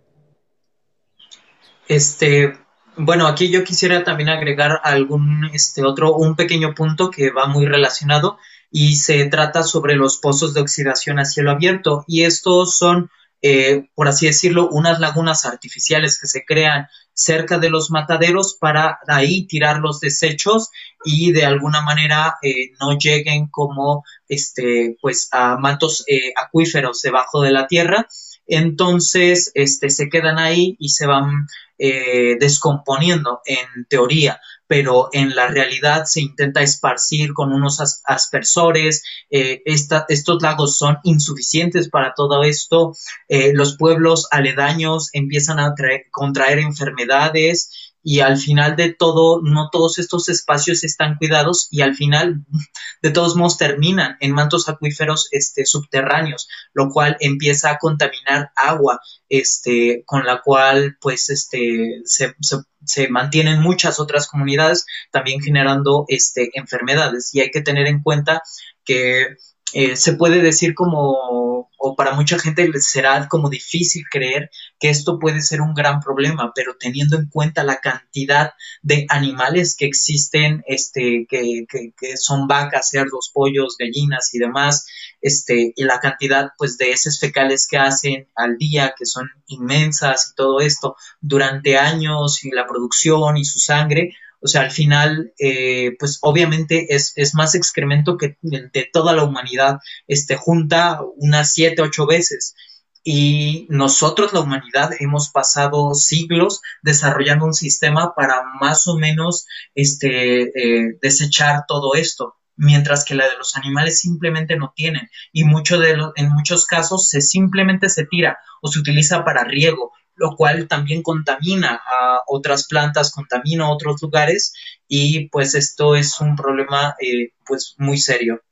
[1.86, 2.56] Este,
[2.96, 7.66] bueno, aquí yo quisiera también agregar algún, este, otro, un pequeño punto que va muy
[7.66, 8.38] relacionado
[8.70, 13.10] y se trata sobre los pozos de oxidación a cielo abierto y estos son
[13.48, 18.98] eh, por así decirlo, unas lagunas artificiales que se crean cerca de los mataderos para
[19.06, 20.70] ahí tirar los desechos
[21.04, 27.40] y de alguna manera eh, no lleguen como este pues a mantos eh, acuíferos debajo
[27.40, 28.08] de la tierra.
[28.48, 31.46] Entonces este se quedan ahí y se van
[31.78, 39.02] descomponiendo en teoría pero en la realidad se intenta esparcir con unos aspersores.
[39.30, 42.94] Eh, estos lagos son insuficientes para todo esto.
[43.28, 45.74] Eh, los pueblos aledaños empiezan a
[46.10, 51.96] contraer enfermedades y al final de todo, no todos estos espacios están cuidados y al
[51.96, 52.44] final,
[53.02, 59.00] de todos modos, terminan en mantos acuíferos este, subterráneos, lo cual empieza a contaminar agua,
[59.28, 62.36] este, con la cual, pues, este, se,
[62.84, 67.34] se, mantienen muchas otras comunidades también generando este, enfermedades.
[67.34, 68.40] Y hay que tener en cuenta
[68.84, 69.34] que
[69.72, 71.55] eh, se puede decir como,
[71.86, 76.52] o para mucha gente será como difícil creer que esto puede ser un gran problema,
[76.52, 82.90] pero teniendo en cuenta la cantidad de animales que existen, este, que, que, son vacas,
[82.90, 84.86] cerdos, pollos, gallinas y demás,
[85.20, 90.30] este, y la cantidad pues de heces fecales que hacen al día, que son inmensas
[90.32, 95.32] y todo esto, durante años y la producción y su sangre, o sea, al final,
[95.38, 101.82] eh, pues obviamente es, más excremento que de toda la humanidad este, junta unas siete,
[101.82, 102.54] ocho veces.
[103.02, 110.42] Y nosotros, la humanidad, hemos pasado siglos desarrollando un sistema para más o menos este,
[110.42, 115.78] eh, desechar todo esto mientras que la de los animales simplemente no tienen y mucho
[115.78, 120.66] de en muchos casos se simplemente se tira o se utiliza para riego lo cual
[120.68, 124.52] también contamina a otras plantas, contamina a otros lugares
[124.88, 128.42] y pues esto es un problema eh, pues muy serio.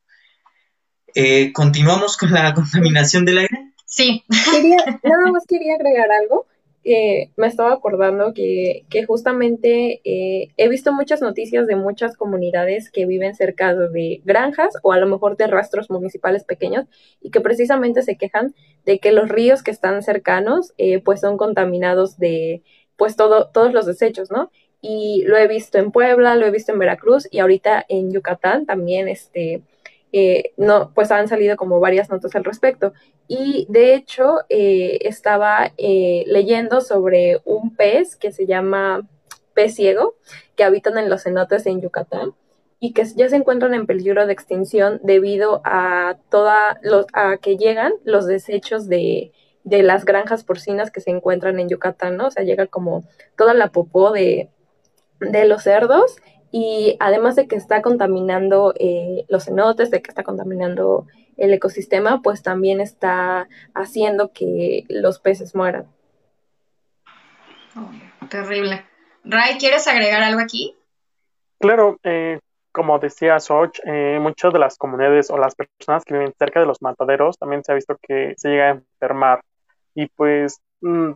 [1.14, 3.72] Eh, ¿Continuamos con la contaminación del aire?
[3.86, 4.24] Sí.
[5.02, 6.46] nada más quería agregar algo
[7.36, 13.34] me estaba acordando que, justamente eh, he visto muchas noticias de muchas comunidades que viven
[13.34, 16.86] cerca de granjas o a lo mejor de rastros municipales pequeños
[17.20, 21.36] y que precisamente se quejan de que los ríos que están cercanos eh, pues son
[21.36, 22.62] contaminados de
[22.96, 24.50] pues todo, todos los desechos, ¿no?
[24.80, 28.66] Y lo he visto en Puebla, lo he visto en Veracruz y ahorita en Yucatán
[28.66, 29.62] también este
[30.16, 32.92] eh, no, pues han salido como varias notas al respecto.
[33.26, 39.08] Y de hecho, eh, estaba eh, leyendo sobre un pez que se llama
[39.54, 40.14] pez ciego,
[40.54, 42.32] que habitan en los cenotes en Yucatán
[42.78, 47.56] y que ya se encuentran en peligro de extinción debido a toda los, a que
[47.56, 49.32] llegan los desechos de,
[49.64, 52.28] de las granjas porcinas que se encuentran en Yucatán, ¿no?
[52.28, 53.02] O sea, llega como
[53.36, 54.48] toda la popó de,
[55.18, 56.18] de los cerdos
[56.56, 62.22] y además de que está contaminando eh, los cenotes, de que está contaminando el ecosistema,
[62.22, 65.88] pues también está haciendo que los peces mueran.
[67.76, 67.90] Oh,
[68.28, 68.86] terrible.
[69.24, 70.76] Ray, ¿quieres agregar algo aquí?
[71.58, 72.38] Claro, eh,
[72.70, 76.66] como decía Soch, eh, muchas de las comunidades o las personas que viven cerca de
[76.66, 79.40] los mataderos también se ha visto que se llega a enfermar.
[79.96, 81.14] Y pues mm,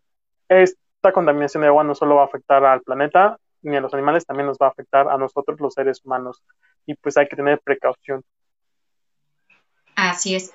[0.49, 4.27] esta contaminación de agua no solo va a afectar al planeta ni a los animales,
[4.27, 6.43] también nos va a afectar a nosotros los seres humanos.
[6.87, 8.23] Y pues hay que tener precaución.
[9.97, 10.53] Así es.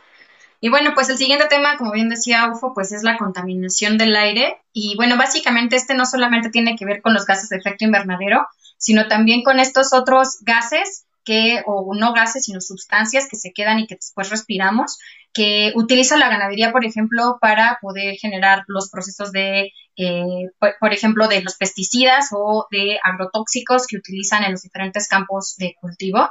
[0.60, 4.16] Y bueno, pues el siguiente tema, como bien decía UFO, pues es la contaminación del
[4.16, 4.62] aire.
[4.72, 8.47] Y bueno, básicamente este no solamente tiene que ver con los gases de efecto invernadero,
[8.78, 13.80] sino también con estos otros gases que, o no gases, sino sustancias que se quedan
[13.80, 14.99] y que después respiramos,
[15.34, 21.28] que utiliza la ganadería, por ejemplo, para poder generar los procesos de, eh, por, ejemplo,
[21.28, 26.30] de los pesticidas o de agrotóxicos que utilizan en los diferentes campos de cultivo.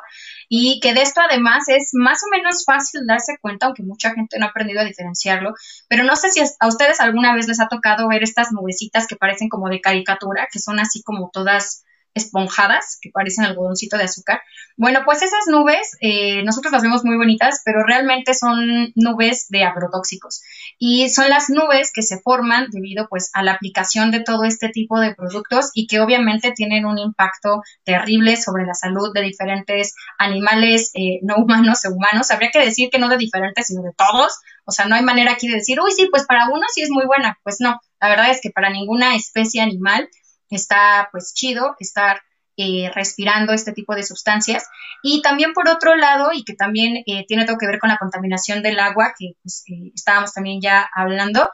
[0.49, 4.39] Y que de esto además es más o menos fácil darse cuenta, aunque mucha gente
[4.39, 5.55] no ha aprendido a diferenciarlo,
[5.89, 9.17] pero no sé si a ustedes alguna vez les ha tocado ver estas nubecitas que
[9.17, 11.85] parecen como de caricatura, que son así como todas
[12.15, 14.43] esponjadas que parecen algodoncito de azúcar.
[14.77, 19.65] Bueno, pues esas nubes, eh, nosotros las vemos muy bonitas, pero realmente son nubes de
[19.65, 20.43] agrotóxicos
[20.79, 24.69] y son las nubes que se forman debido pues a la aplicación de todo este
[24.69, 29.95] tipo de productos y que obviamente tienen un impacto terrible sobre la salud de diferentes
[30.19, 32.31] animales eh, no humanos o humanos.
[32.31, 34.33] Habría que decir que no de diferentes, sino de todos.
[34.65, 36.91] O sea, no hay manera aquí de decir, uy, sí, pues para uno sí es
[36.91, 37.39] muy buena.
[37.43, 40.09] Pues no, la verdad es que para ninguna especie animal
[40.57, 42.23] está pues chido estar
[42.59, 44.69] eh, respirando este tipo de sustancias.
[45.03, 47.97] Y también por otro lado, y que también eh, tiene todo que ver con la
[47.97, 51.49] contaminación del agua, que pues, eh, estábamos también ya hablando,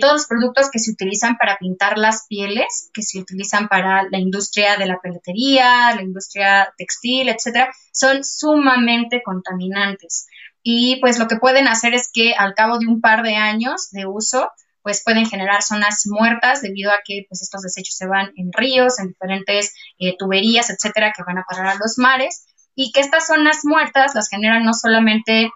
[0.00, 4.18] todos los productos que se utilizan para pintar las pieles, que se utilizan para la
[4.18, 10.26] industria de la peletería, la industria textil, etcétera, son sumamente contaminantes.
[10.62, 13.90] Y pues lo que pueden hacer es que al cabo de un par de años
[13.90, 14.50] de uso,
[14.82, 18.98] pues pueden generar zonas muertas debido a que pues estos desechos se van en ríos,
[18.98, 23.26] en diferentes eh, tuberías, etcétera, que van a parar a los mares y que estas
[23.26, 25.50] zonas muertas las generan no solamente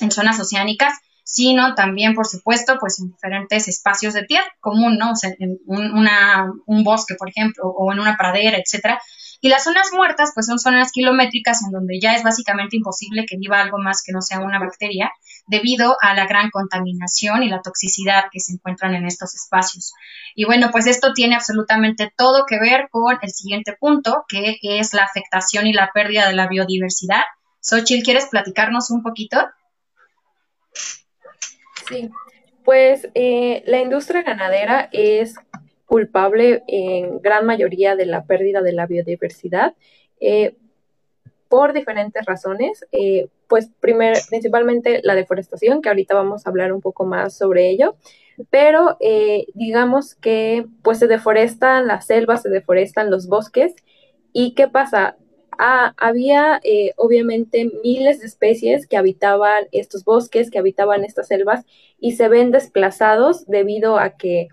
[0.00, 5.12] en zonas oceánicas, sino también, por supuesto, pues en diferentes espacios de tierra común, ¿no?
[5.12, 6.08] O sea, en un,
[6.66, 9.00] un bosque, por ejemplo, o en una pradera, etcétera,
[9.46, 13.36] y las zonas muertas, pues son zonas kilométricas en donde ya es básicamente imposible que
[13.36, 15.12] viva algo más que no sea una bacteria,
[15.46, 19.92] debido a la gran contaminación y la toxicidad que se encuentran en estos espacios.
[20.34, 24.92] Y bueno, pues esto tiene absolutamente todo que ver con el siguiente punto, que es
[24.94, 27.22] la afectación y la pérdida de la biodiversidad.
[27.60, 29.38] Xochitl, ¿quieres platicarnos un poquito?
[31.88, 32.10] Sí,
[32.64, 35.36] pues eh, la industria ganadera es
[35.86, 39.74] culpable en gran mayoría de la pérdida de la biodiversidad
[40.20, 40.56] eh,
[41.48, 42.84] por diferentes razones.
[42.92, 47.70] Eh, pues primer, principalmente la deforestación, que ahorita vamos a hablar un poco más sobre
[47.70, 47.96] ello,
[48.50, 53.76] pero eh, digamos que pues se deforestan las selvas, se deforestan los bosques
[54.32, 55.16] y ¿qué pasa?
[55.58, 56.60] Ah, había
[56.96, 61.64] obviamente miles de especies que habitaban estos bosques, que habitaban estas selvas
[61.98, 64.48] y se ven desplazados debido a que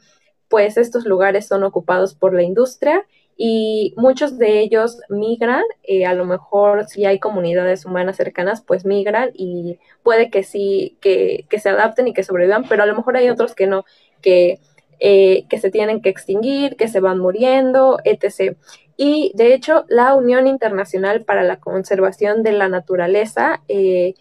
[0.54, 6.14] pues estos lugares son ocupados por la industria y muchos de ellos migran, eh, a
[6.14, 11.70] lo mejor si hay comunidades humanas cercanas, pues migran y puede que sí, que, se
[11.70, 13.84] adapten y que sobrevivan, pero a lo mejor hay otros que no,
[14.22, 14.60] que,
[15.00, 18.56] eh, que se tienen que extinguir, que se van muriendo, etc.
[18.96, 24.14] Y de hecho, la Unión Internacional para la Conservación de la Naturaleza eh,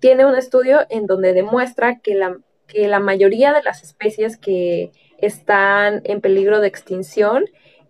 [0.00, 4.90] tiene un estudio en donde demuestra que la, que la mayoría de las especies que
[5.24, 7.44] están en peligro de extinción,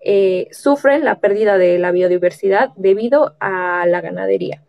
[0.05, 4.63] eh, sufren la pérdida de la biodiversidad debido a la ganadería.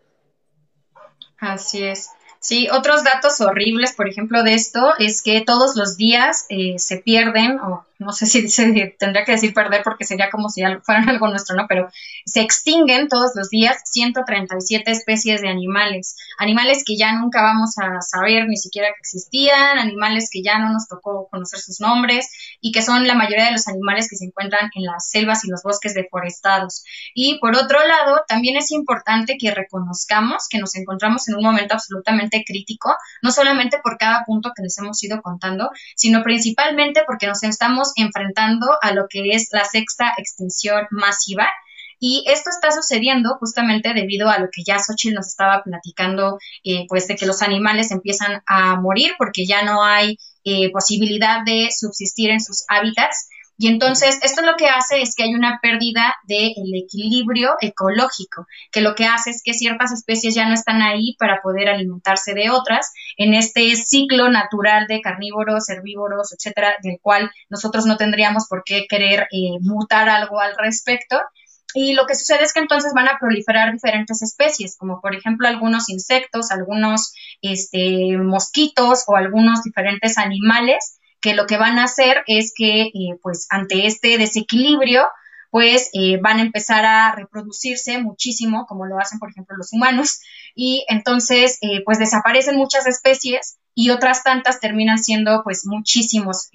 [1.38, 2.10] Así es.
[2.40, 6.98] Sí, otros datos horribles, por ejemplo, de esto es que todos los días eh, se
[6.98, 8.46] pierden, o no sé si
[8.98, 11.66] tendría que decir perder porque sería como si fueran algo nuestro, ¿no?
[11.68, 11.88] Pero
[12.24, 16.16] se extinguen todos los días 137 especies de animales.
[16.38, 20.72] Animales que ya nunca vamos a saber ni siquiera que existían, animales que ya no
[20.72, 22.30] nos tocó conocer sus nombres
[22.60, 25.50] y que son la mayoría de los animales que se encuentran en las selvas y
[25.50, 26.84] los bosques deforestados.
[27.14, 31.74] Y por otro lado, también es importante que reconozcamos que nos encontramos en un momento
[31.74, 37.26] absolutamente crítico, no solamente por cada punto que les hemos ido contando, sino principalmente porque
[37.26, 41.48] nos estamos enfrentando a lo que es la sexta extinción masiva.
[41.98, 46.84] Y esto está sucediendo justamente debido a lo que ya Xochitl nos estaba platicando, eh,
[46.88, 51.70] pues de que los animales empiezan a morir porque ya no hay eh, posibilidad de
[51.70, 53.28] subsistir en sus hábitats
[53.58, 58.82] Y entonces, esto lo que hace es que hay una pérdida del equilibrio ecológico, que
[58.82, 62.50] lo que hace es que ciertas especies ya no están ahí para poder alimentarse de
[62.50, 68.62] otras en este ciclo natural de carnívoros, herbívoros, etcétera, del cual nosotros no tendríamos por
[68.62, 71.18] qué querer eh, mutar algo al respecto.
[71.74, 75.48] Y lo que sucede es que entonces van a proliferar diferentes especies, como por ejemplo
[75.48, 82.22] algunos insectos, algunos este, mosquitos o algunos diferentes animales que lo que van a hacer
[82.26, 85.06] es que, eh, pues, ante este desequilibrio,
[85.50, 90.20] pues eh, van a empezar a reproducirse muchísimo, como lo hacen, por ejemplo, los humanos,
[90.54, 96.50] y entonces, eh, pues, desaparecen muchas especies y otras tantas terminan siendo, pues, muchísimos,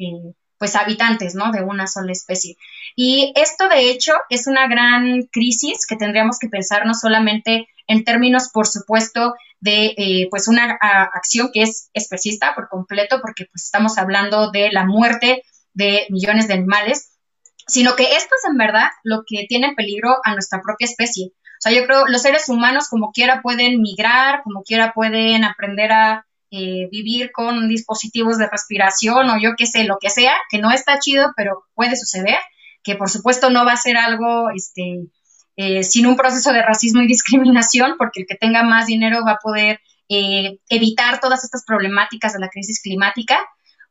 [0.57, 1.51] pues, habitantes, ¿no?
[1.51, 2.57] De una sola especie.
[2.95, 8.03] Y esto, de hecho, es una gran crisis que tendríamos que pensar no solamente en
[8.03, 10.77] términos, por supuesto, de eh, pues una
[11.13, 15.43] acción que es especista por completo, porque pues estamos hablando de la muerte
[15.73, 17.11] de millones de animales,
[17.67, 21.27] sino que esto es en verdad lo que tiene en peligro a nuestra propia especie.
[21.27, 25.91] O sea, yo creo los seres humanos como quiera pueden migrar, como quiera pueden aprender
[25.91, 30.57] a eh, vivir con dispositivos de respiración o yo qué sé, lo que sea, que
[30.57, 32.39] no está chido, pero puede suceder,
[32.83, 35.05] que por supuesto no va a ser algo, este,
[35.63, 39.33] eh, sin un proceso de racismo y discriminación, porque el que tenga más dinero va
[39.33, 43.39] a poder eh, evitar todas estas problemáticas de la crisis climática.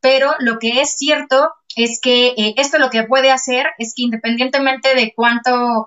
[0.01, 4.03] Pero lo que es cierto es que eh, esto lo que puede hacer es que
[4.03, 5.87] independientemente de cuánto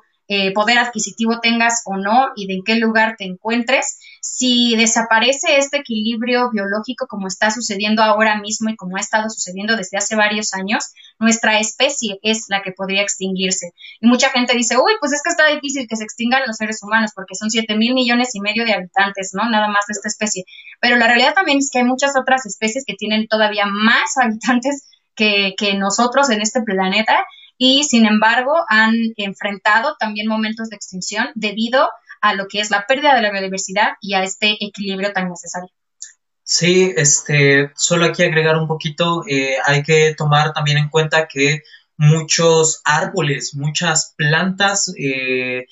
[0.55, 5.79] poder adquisitivo tengas o no y de en qué lugar te encuentres, si desaparece este
[5.79, 10.53] equilibrio biológico como está sucediendo ahora mismo y como ha estado sucediendo desde hace varios
[10.53, 13.73] años, nuestra especie es la que podría extinguirse.
[13.99, 16.81] Y mucha gente dice, uy, pues es que está difícil que se extingan los seres
[16.81, 19.49] humanos porque son 7 mil millones y medio de habitantes, ¿no?
[19.49, 20.45] Nada más de esta especie.
[20.79, 24.87] Pero la realidad también es que hay muchas otras especies que tienen todavía más habitantes
[25.15, 27.25] que, que nosotros en este planeta
[27.57, 31.89] y sin embargo han enfrentado también momentos de extinción debido
[32.23, 35.69] a lo que es la pérdida de la biodiversidad y a este equilibrio tan necesario.
[36.41, 41.63] Sí, este, solo aquí agregar un poquito, eh, hay que tomar también en cuenta que
[41.97, 45.65] muchos árboles, muchas plantas eh,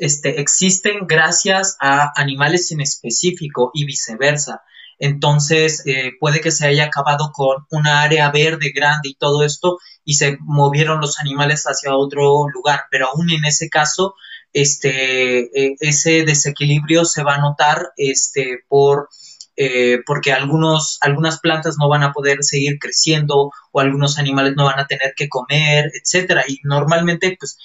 [0.00, 4.62] este, existen gracias a animales en específico y viceversa.
[4.98, 9.78] Entonces, eh, puede que se haya acabado con una área verde grande y todo esto
[10.04, 14.14] y se movieron los animales hacia otro lugar, pero aún en ese caso,
[14.56, 19.10] este, eh, ese desequilibrio se va a notar este, por,
[19.54, 24.64] eh, porque algunos, algunas plantas no van a poder seguir creciendo o algunos animales no
[24.64, 26.44] van a tener que comer, etcétera.
[26.48, 27.58] Y normalmente, pues,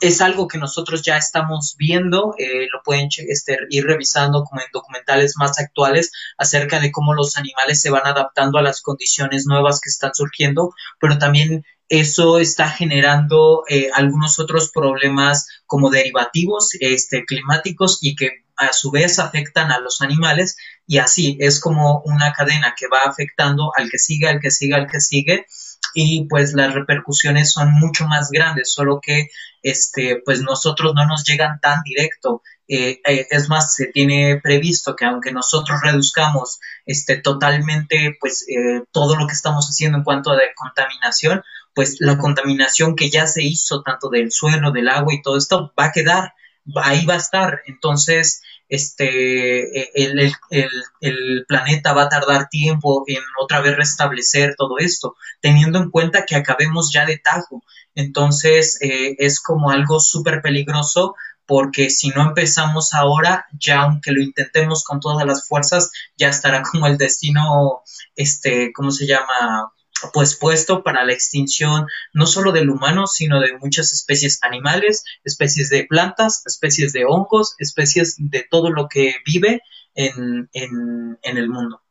[0.00, 4.66] es algo que nosotros ya estamos viendo, eh, lo pueden este, ir revisando como en
[4.72, 9.80] documentales más actuales acerca de cómo los animales se van adaptando a las condiciones nuevas
[9.80, 17.24] que están surgiendo, pero también eso está generando eh, algunos otros problemas como derivativos este,
[17.24, 20.56] climáticos y que a su vez afectan a los animales
[20.86, 24.74] y así es como una cadena que va afectando al que sigue, al que sigue,
[24.74, 25.46] al que sigue
[25.94, 29.28] y pues las repercusiones son mucho más grandes, solo que
[29.62, 32.42] este, pues nosotros no nos llegan tan directo.
[32.68, 38.82] Eh, eh, es más, se tiene previsto que aunque nosotros reduzcamos este, totalmente pues eh,
[38.92, 41.42] todo lo que estamos haciendo en cuanto a contaminación,
[41.74, 45.72] pues la contaminación que ya se hizo tanto del suelo, del agua y todo esto
[45.78, 46.34] va a quedar,
[46.76, 47.62] ahí va a estar.
[47.66, 54.54] Entonces, este, e, el, el, el, planeta va a tardar tiempo en otra vez restablecer
[54.56, 57.62] todo esto, teniendo en cuenta que acabemos ya de tajo.
[57.94, 61.14] Entonces, eh, es como algo súper peligroso
[61.48, 66.62] porque si no empezamos ahora, ya aunque lo intentemos con todas las fuerzas, ya estará
[66.70, 67.82] como el destino,
[68.14, 69.72] este, ¿cómo se llama?
[70.12, 75.70] Pues puesto para la extinción no solo del humano, sino de muchas especies animales, especies
[75.70, 79.62] de plantas, especies de hongos, especies de todo lo que vive
[79.94, 81.82] en, en, el mundo.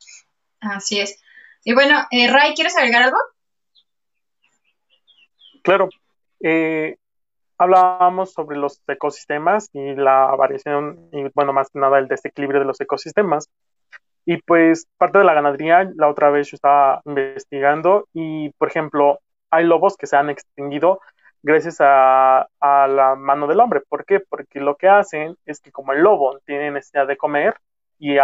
[0.59, 1.21] Así es.
[1.63, 3.17] Y bueno, eh, Ray, ¿quieres agregar algo?
[5.63, 5.89] Claro.
[6.39, 6.97] Eh,
[7.57, 12.67] hablábamos sobre los ecosistemas y la variación, y bueno, más que nada el desequilibrio de
[12.67, 13.49] los ecosistemas.
[14.29, 19.21] Y pues parte de la ganadería, la otra vez yo estaba investigando y, por ejemplo,
[19.49, 20.99] hay lobos que se han extinguido
[21.41, 23.81] gracias a, la mano del hombre.
[23.87, 24.19] ¿Por qué?
[24.19, 27.55] Porque lo que hacen es que como el lobo tiene necesidad de comer
[27.99, 28.17] y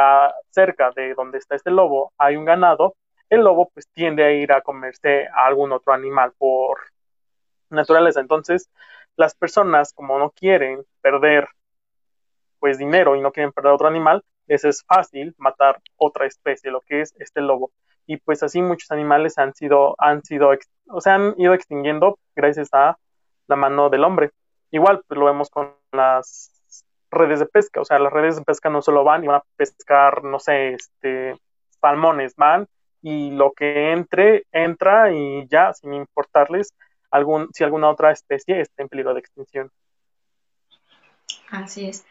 [0.50, 2.96] cerca de donde está este lobo hay un ganado,
[3.30, 6.80] el lobo pues tiende a ir a comerse a algún otro animal por
[7.70, 8.20] naturaleza.
[8.20, 8.70] Entonces,
[9.16, 11.48] las personas como no quieren perder
[12.60, 17.02] pues dinero y no quieren perder otro animal, es fácil matar otra especie, lo que
[17.02, 17.72] es este lobo.
[18.06, 20.52] y pues así muchos animales han sido, han sido,
[20.90, 22.98] o sea, han ido extinguiendo gracias a
[23.48, 24.32] la mano del hombre.
[24.72, 26.52] Igual, pues lo vemos con las
[27.12, 29.44] redes de pesca, o sea, las redes de pesca no solo van y van a
[29.56, 31.38] pescar, no sé, este,
[31.80, 32.68] salmones, van
[33.02, 36.74] y lo que entre, entra y ya, sin importarles
[37.12, 39.70] algún, si alguna otra especie está en peligro de extinción.
[41.52, 42.06] Así es.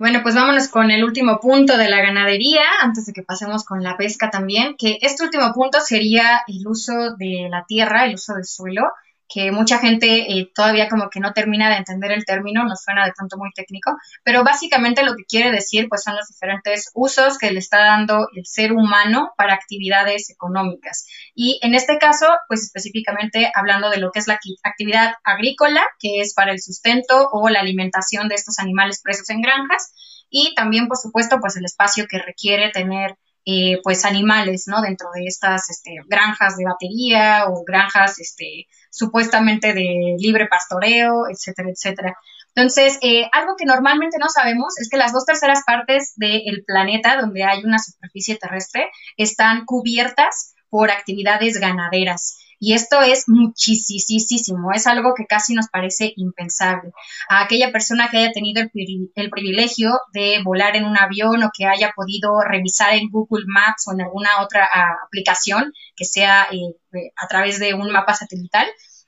[0.00, 3.82] Bueno, pues vámonos con el último punto de la ganadería, antes de que pasemos con
[3.82, 8.32] la pesca también, que este último punto sería el uso de la tierra, el uso
[8.32, 8.84] del suelo
[9.32, 13.06] que mucha gente eh, todavía como que no termina de entender el término, nos suena
[13.06, 17.38] de pronto muy técnico, pero básicamente lo que quiere decir pues son los diferentes usos
[17.38, 21.06] que le está dando el ser humano para actividades económicas.
[21.34, 26.20] Y en este caso, pues específicamente hablando de lo que es la actividad agrícola, que
[26.20, 29.92] es para el sustento o la alimentación de estos animales presos en granjas,
[30.30, 33.16] y también, por supuesto, pues el espacio que requiere tener
[33.46, 34.82] eh, pues animales, ¿no?
[34.82, 41.70] Dentro de estas este, granjas de batería o granjas este, supuestamente de libre pastoreo, etcétera,
[41.70, 42.16] etcétera.
[42.54, 47.16] Entonces, eh, algo que normalmente no sabemos es que las dos terceras partes del planeta
[47.20, 52.38] donde hay una superficie terrestre están cubiertas por actividades ganaderas.
[52.62, 56.92] Y esto es muchísimo, es algo que casi nos parece impensable.
[57.30, 61.64] A aquella persona que haya tenido el, privilegio de volar en un avión o que
[61.64, 66.76] haya podido revisar en Google Maps o en alguna otra ah, aplicación que sea eh,
[66.92, 68.66] eh, a través de un mapa satelital,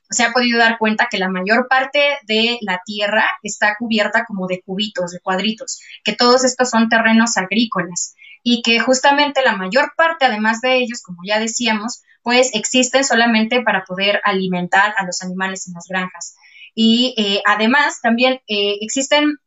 [0.09, 4.47] se ha podido dar cuenta que la mayor parte de la tierra está cubierta como
[4.47, 9.93] de cubitos, de cuadritos, que todos estos son terrenos agrícolas y que justamente la mayor
[9.95, 15.21] parte, además de ellos, como ya decíamos, pues existen solamente para poder alimentar a los
[15.21, 16.35] animales en las granjas.
[16.75, 19.37] Y eh, además también eh, existen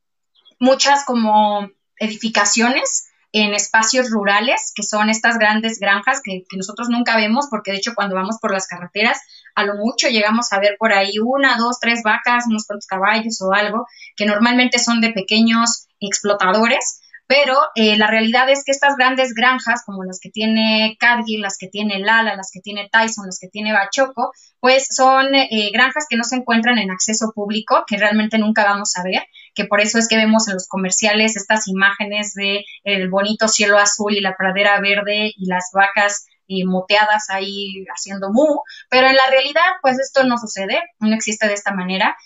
[0.58, 1.68] muchas como
[1.98, 7.72] edificaciones en espacios rurales, que son estas grandes granjas que, que, nosotros nunca vemos, porque
[7.72, 9.20] de hecho cuando vamos por las carreteras,
[9.54, 13.42] a lo mucho llegamos a ver por ahí una, dos, tres vacas, unos cuantos caballos
[13.42, 13.86] o algo,
[14.16, 19.82] que normalmente son de pequeños explotadores, pero eh, la realidad es que estas grandes granjas,
[19.84, 23.48] como las que tiene Cargill, las que tiene Lala, las que tiene Tyson, las que
[23.48, 28.38] tiene Bachoco, pues son eh, granjas que no se encuentran en acceso público, que realmente
[28.38, 29.24] nunca vamos a ver,
[29.54, 33.78] que por eso es que vemos en los comerciales estas imágenes de el bonito cielo
[33.78, 39.16] azul y la pradera verde y las vacas y moteadas ahí haciendo mu, pero en
[39.16, 42.16] la realidad pues esto no sucede, no existe de esta manera,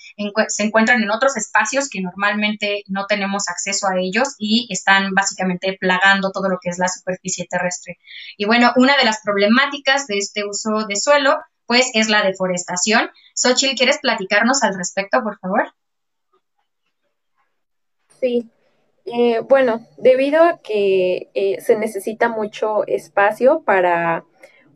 [0.48, 5.76] se encuentran en otros espacios que normalmente no tenemos acceso a ellos y están básicamente
[5.78, 7.98] plagando todo lo que es la superficie terrestre.
[8.36, 13.10] Y bueno, una de las problemáticas de este uso de suelo pues es la deforestación.
[13.34, 15.72] Xochitl, ¿quieres platicarnos al respecto, por favor?
[18.20, 18.50] Sí,
[19.04, 24.24] eh, bueno, debido a que eh, se necesita mucho espacio para,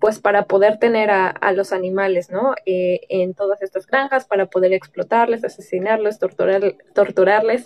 [0.00, 2.54] pues, para poder tener a, los animales, ¿no?
[2.66, 7.64] Eh, en todas estas granjas, para poder explotarles, asesinarles, torturar, torturarles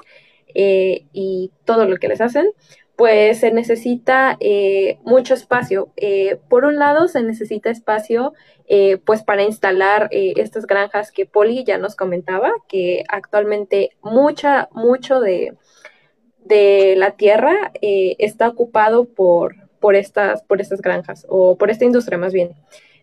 [0.55, 2.51] y todo lo que les hacen,
[2.97, 4.39] pues se necesita
[5.05, 5.93] mucho espacio.
[6.49, 8.33] por un lado, se necesita espacio,
[9.05, 15.53] pues, para instalar estas granjas que Poli ya nos comentaba, que actualmente mucha, mucho de
[16.49, 21.85] de la tierra eh, está ocupado por, por, estas, por estas granjas o por esta
[21.85, 22.55] industria más bien,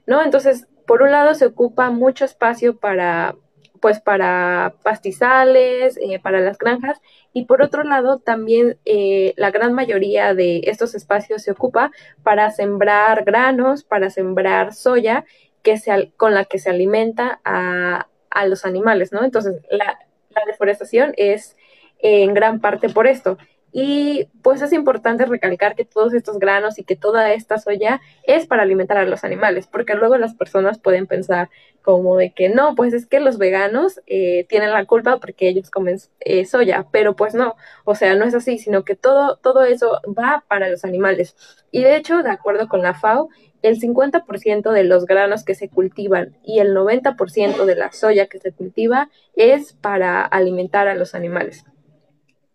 [0.06, 0.24] ¿no?
[0.24, 3.36] Entonces, por un lado se ocupa mucho espacio para,
[3.80, 7.02] pues para pastizales, eh, para las granjas,
[7.34, 11.92] y por otro lado también eh, la gran mayoría de estos espacios se ocupa
[12.24, 15.26] para sembrar granos, para sembrar soya,
[15.64, 15.80] que
[16.18, 19.24] con la que se alimenta a, a los animales, ¿no?
[19.24, 19.98] Entonces, la
[20.46, 21.56] deforestación es
[22.00, 23.38] en gran parte por esto.
[23.78, 28.48] Y pues es importante recalcar que todos estos granos y que toda esta soya es
[28.48, 31.50] para alimentar a los animales, porque luego las personas pueden pensar
[31.82, 35.70] como de que no, pues es que los veganos eh, tienen la culpa porque ellos
[35.70, 39.66] comen eh, soya, pero pues no, o sea, no es así, sino que todo, todo
[39.66, 41.36] eso va para los animales.
[41.70, 43.28] Y de hecho, de acuerdo con la FAO,
[43.62, 48.40] el 50% de los granos que se cultivan y el 90% de la soya que
[48.40, 51.66] se cultiva es para alimentar a los animales.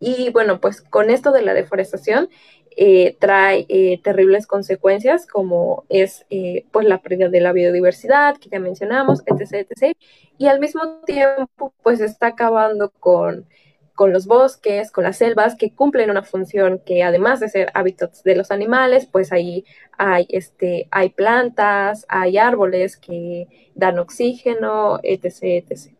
[0.01, 2.31] Y bueno, pues con esto de la deforestación
[2.77, 8.49] eh, trae eh, terribles consecuencias como es eh, pues la pérdida de la biodiversidad que
[8.49, 9.97] ya mencionamos, etc, etc.
[10.39, 13.47] Y al mismo tiempo pues está acabando con,
[13.95, 18.23] con los bosques, con las selvas que cumplen una función que además de ser hábitats
[18.23, 19.67] de los animales, pues ahí
[19.99, 26.00] hay, este, hay plantas, hay árboles que dan oxígeno, etc, etc.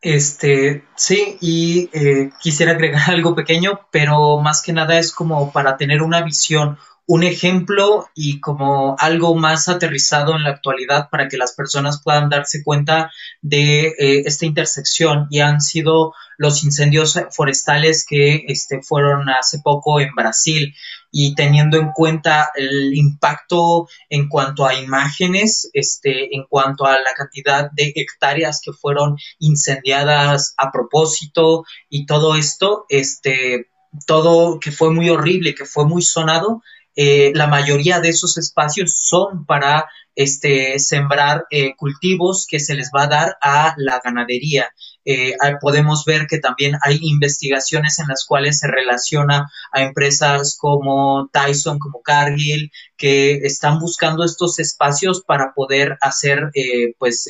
[0.00, 5.76] Este, sí, y eh, quisiera agregar algo pequeño, pero más que nada es como para
[5.76, 11.36] tener una visión un ejemplo y como algo más aterrizado en la actualidad para que
[11.36, 18.04] las personas puedan darse cuenta de eh, esta intersección y han sido los incendios forestales
[18.04, 20.74] que este, fueron hace poco en Brasil.
[21.12, 27.14] Y teniendo en cuenta el impacto en cuanto a imágenes, este, en cuanto a la
[27.16, 33.70] cantidad de hectáreas que fueron incendiadas a propósito y todo esto, este,
[34.06, 36.62] todo que fue muy horrible, que fue muy sonado,
[36.96, 42.90] eh, la mayoría de esos espacios son para este, sembrar eh, cultivos que se les
[42.94, 44.66] va a dar a la ganadería.
[45.04, 51.28] Eh, podemos ver que también hay investigaciones en las cuales se relaciona a empresas como
[51.32, 56.50] Tyson, como Cargill, que están buscando estos espacios para poder hacer,
[56.98, 57.28] pues,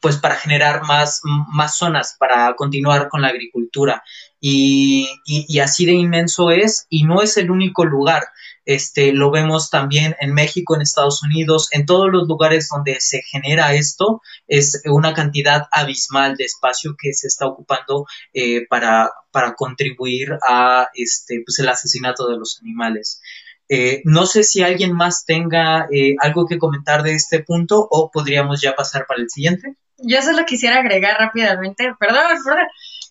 [0.00, 4.02] pues para generar más, más zonas para continuar con la agricultura.
[4.40, 8.24] Y, y, así de inmenso es, y no es el único lugar.
[8.66, 13.22] Este, lo vemos también en México, en Estados Unidos, en todos los lugares donde se
[13.22, 19.54] genera esto, es una cantidad abismal de espacio que se está ocupando eh, para, para
[19.54, 23.20] contribuir a este, pues el asesinato de los animales.
[23.68, 28.10] Eh, no sé si alguien más tenga eh, algo que comentar de este punto o
[28.12, 29.76] podríamos ya pasar para el siguiente.
[29.98, 32.66] Yo solo quisiera agregar rápidamente, perdón, perdón,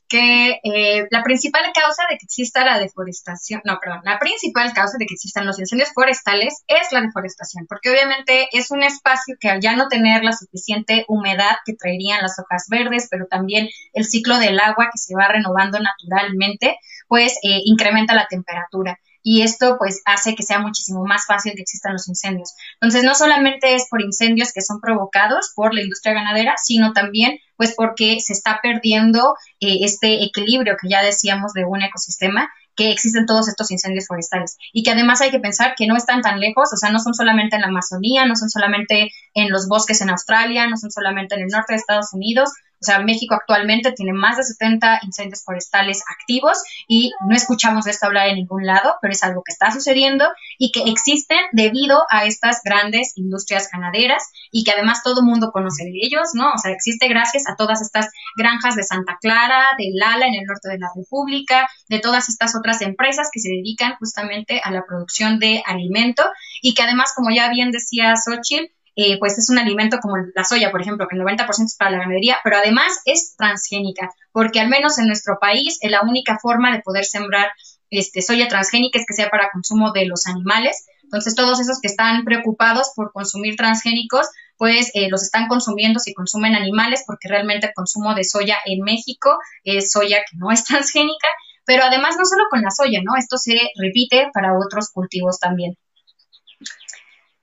[0.07, 4.97] que eh, la principal causa de que exista la deforestación, no, perdón, la principal causa
[4.99, 9.49] de que existan los incendios forestales es la deforestación, porque obviamente es un espacio que
[9.49, 14.05] al ya no tener la suficiente humedad que traerían las hojas verdes, pero también el
[14.05, 16.77] ciclo del agua que se va renovando naturalmente,
[17.07, 21.93] pues incrementa la temperatura y esto pues hace que sea muchísimo más fácil que existan
[21.93, 22.53] los incendios.
[22.73, 27.39] Entonces, no solamente es por incendios que son provocados por la industria ganadera, sino también
[27.55, 32.91] pues porque se está perdiendo eh, este equilibrio que ya decíamos de un ecosistema que
[32.91, 36.39] existen todos estos incendios forestales y que además hay que pensar que no están tan
[36.39, 40.01] lejos, o sea, no son solamente en la Amazonía, no son solamente en los bosques
[40.01, 42.49] en Australia, no son solamente en el norte de Estados Unidos,
[42.83, 47.91] o sea, México actualmente tiene más de 70 incendios forestales activos y no escuchamos de
[47.91, 50.25] esto hablar en ningún lado, pero es algo que está sucediendo
[50.57, 55.51] y que existen debido a estas grandes industrias ganaderas y que además todo el mundo
[55.53, 56.51] conoce de ellos, ¿no?
[56.53, 60.43] O sea, existe gracias a todas estas granjas de Santa Clara, de Lala en el
[60.43, 64.83] norte de la República, de todas estas otras empresas que se dedican justamente a la
[64.85, 66.23] producción de alimento
[66.61, 70.43] y que además, como ya bien decía Xochitl, eh, pues es un alimento como la
[70.43, 74.59] soya, por ejemplo, que el 90% es para la ganadería, pero además es transgénica, porque
[74.59, 77.51] al menos en nuestro país es la única forma de poder sembrar
[77.93, 80.85] este, soya transgénica es que sea para consumo de los animales.
[81.03, 84.27] Entonces, todos esos que están preocupados por consumir transgénicos,
[84.57, 88.81] pues eh, los están consumiendo si consumen animales, porque realmente el consumo de soya en
[88.83, 91.27] México es soya que no es transgénica,
[91.65, 93.15] pero además no solo con la soya, ¿no?
[93.15, 95.77] Esto se repite para otros cultivos también.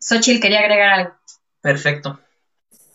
[0.01, 1.20] Xochitl quería agregar algo.
[1.61, 2.19] Perfecto.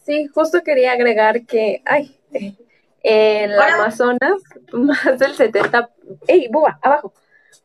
[0.06, 4.42] Sí, justo quería agregar que, ay, en el Amazonas,
[4.74, 5.90] más del 70,
[6.28, 7.14] ¡ey, buba, abajo!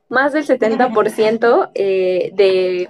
[0.08, 2.88] Más del 70% eh, de,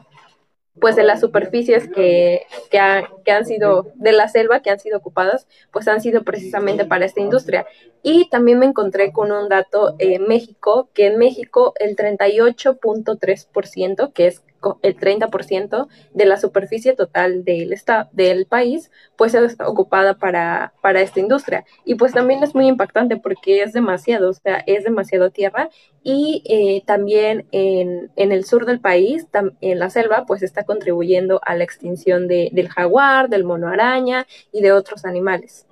[0.81, 5.47] pues, de las superficies que, que, han sido, de la selva que han sido ocupadas,
[5.71, 7.67] pues han sido precisamente para esta industria.
[8.03, 14.27] Y también me encontré con un dato en México, que en México el 38.3%, que
[14.29, 14.43] es
[14.83, 17.75] el 30% de la superficie total del,
[18.13, 21.65] del país, pues es ocupada para, para esta industria.
[21.85, 25.71] Y pues también es muy impactante porque es demasiado, o sea, es demasiado tierra.
[26.03, 29.27] Y eh, también en, en, el sur del país,
[29.61, 34.27] en la selva, pues está contribuyendo a la extinción de, del jaguar, del mono araña
[34.53, 35.67] y de otros animales.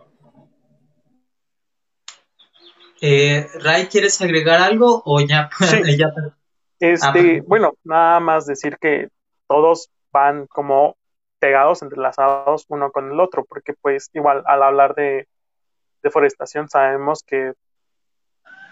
[3.01, 5.51] Eh, Ray, ¿quieres agregar algo o ya?
[5.99, 6.13] ya
[6.81, 9.09] este, ah, bueno, nada más decir que
[9.47, 10.97] todos van como
[11.39, 15.29] pegados, entrelazados uno con el otro, porque pues igual al hablar de
[16.03, 17.53] deforestación sabemos que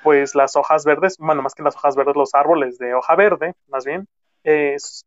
[0.03, 3.55] pues las hojas verdes, bueno, más que las hojas verdes, los árboles de hoja verde,
[3.69, 4.07] más bien,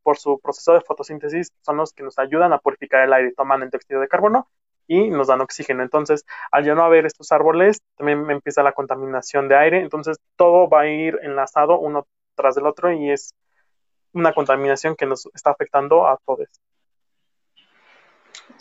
[0.04, 3.64] por su proceso de fotosíntesis son los que nos ayudan a purificar el aire, toman
[3.64, 4.50] el dióxido de carbono
[4.88, 5.84] y nos dan oxígeno.
[5.84, 10.68] Entonces, al ya no haber estos árboles, también empieza la contaminación de aire, entonces todo
[10.68, 12.06] va a ir enlazado uno
[12.40, 13.34] tras del otro y es
[14.14, 16.48] una contaminación que nos está afectando a todos.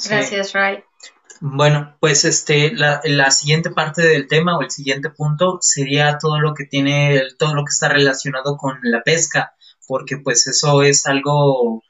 [0.08, 0.84] Gracias, Ray.
[1.40, 6.40] Bueno, pues este, la, la, siguiente parte del tema o el siguiente punto sería todo
[6.40, 9.54] lo que tiene, todo lo que está relacionado con la pesca,
[9.86, 11.84] porque pues eso es algo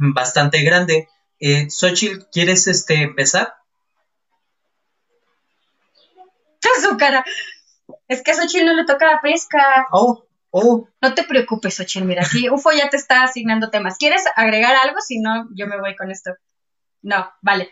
[0.00, 1.08] bastante grande.
[1.38, 3.54] Eh, Xochitl, ¿quieres este, empezar?
[6.82, 7.24] Su cara.
[8.08, 9.86] Es que a Xochitl no le toca la pesca.
[9.92, 10.88] Oh, Oh.
[11.00, 13.96] No te preocupes, Ochil, mira, aquí UFO ya te está asignando temas.
[13.98, 15.00] ¿Quieres agregar algo?
[15.00, 16.32] Si no, yo me voy con esto.
[17.02, 17.70] No, vale.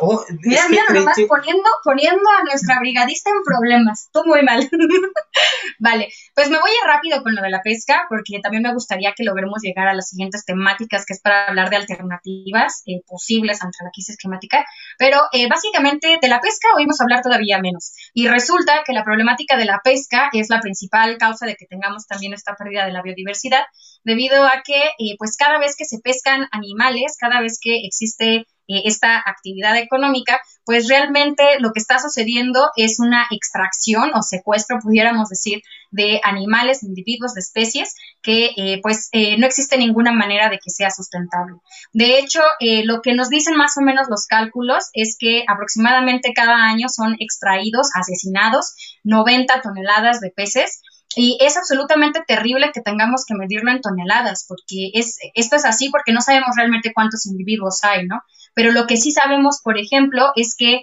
[0.00, 4.10] Oh, mira, mira, nomás poniendo, poniendo a nuestra brigadista en problemas.
[4.12, 4.68] Tú muy mal.
[5.78, 8.72] vale, pues me voy a ir rápido con lo de la pesca, porque también me
[8.72, 13.00] gustaría que logremos llegar a las siguientes temáticas, que es para hablar de alternativas eh,
[13.06, 14.64] posibles ante la crisis climática.
[14.98, 17.92] Pero eh, básicamente de la pesca oímos hablar todavía menos.
[18.12, 22.06] Y resulta que la problemática de la pesca es la principal causa de que tengamos
[22.06, 23.64] también esta pérdida de la biodiversidad,
[24.04, 28.46] debido a que, eh, pues cada vez que se pescan animales, cada vez que existe
[28.68, 34.78] eh, esta actividad económica, pues realmente lo que está sucediendo es una extracción o secuestro,
[34.78, 40.12] pudiéramos decir, de animales, de individuos, de especies, que eh, pues eh, no existe ninguna
[40.12, 41.54] manera de que sea sustentable.
[41.94, 42.40] De hecho,
[42.84, 47.16] lo que nos dicen más o menos los cálculos es que aproximadamente cada año son
[47.20, 50.82] extraídos, asesinados, 90 toneladas de peces
[51.16, 55.88] y es absolutamente terrible que tengamos que medirlo en toneladas, porque es, esto es así
[55.90, 58.22] porque no sabemos realmente cuántos individuos hay, ¿no?
[58.58, 60.82] Pero lo que sí sabemos, por ejemplo, es que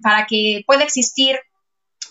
[0.00, 1.36] para que pueda existir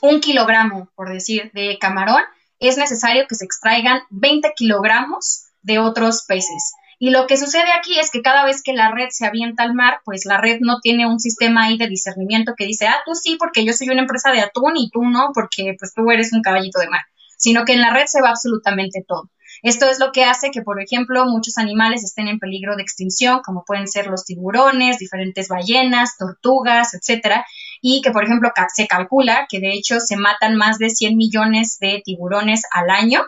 [0.01, 2.21] un kilogramo, por decir, de camarón,
[2.59, 6.73] es necesario que se extraigan 20 kilogramos de otros peces.
[6.99, 9.73] Y lo que sucede aquí es que cada vez que la red se avienta al
[9.73, 13.15] mar, pues la red no tiene un sistema ahí de discernimiento que dice, ah, tú
[13.15, 16.33] sí, porque yo soy una empresa de atún y tú no, porque pues tú eres
[16.33, 17.03] un caballito de mar,
[17.37, 19.29] sino que en la red se va absolutamente todo.
[19.61, 23.41] Esto es lo que hace que, por ejemplo, muchos animales estén en peligro de extinción,
[23.43, 27.45] como pueden ser los tiburones, diferentes ballenas, tortugas, etcétera,
[27.81, 31.77] y que, por ejemplo, se calcula que de hecho se matan más de 100 millones
[31.79, 33.21] de tiburones al año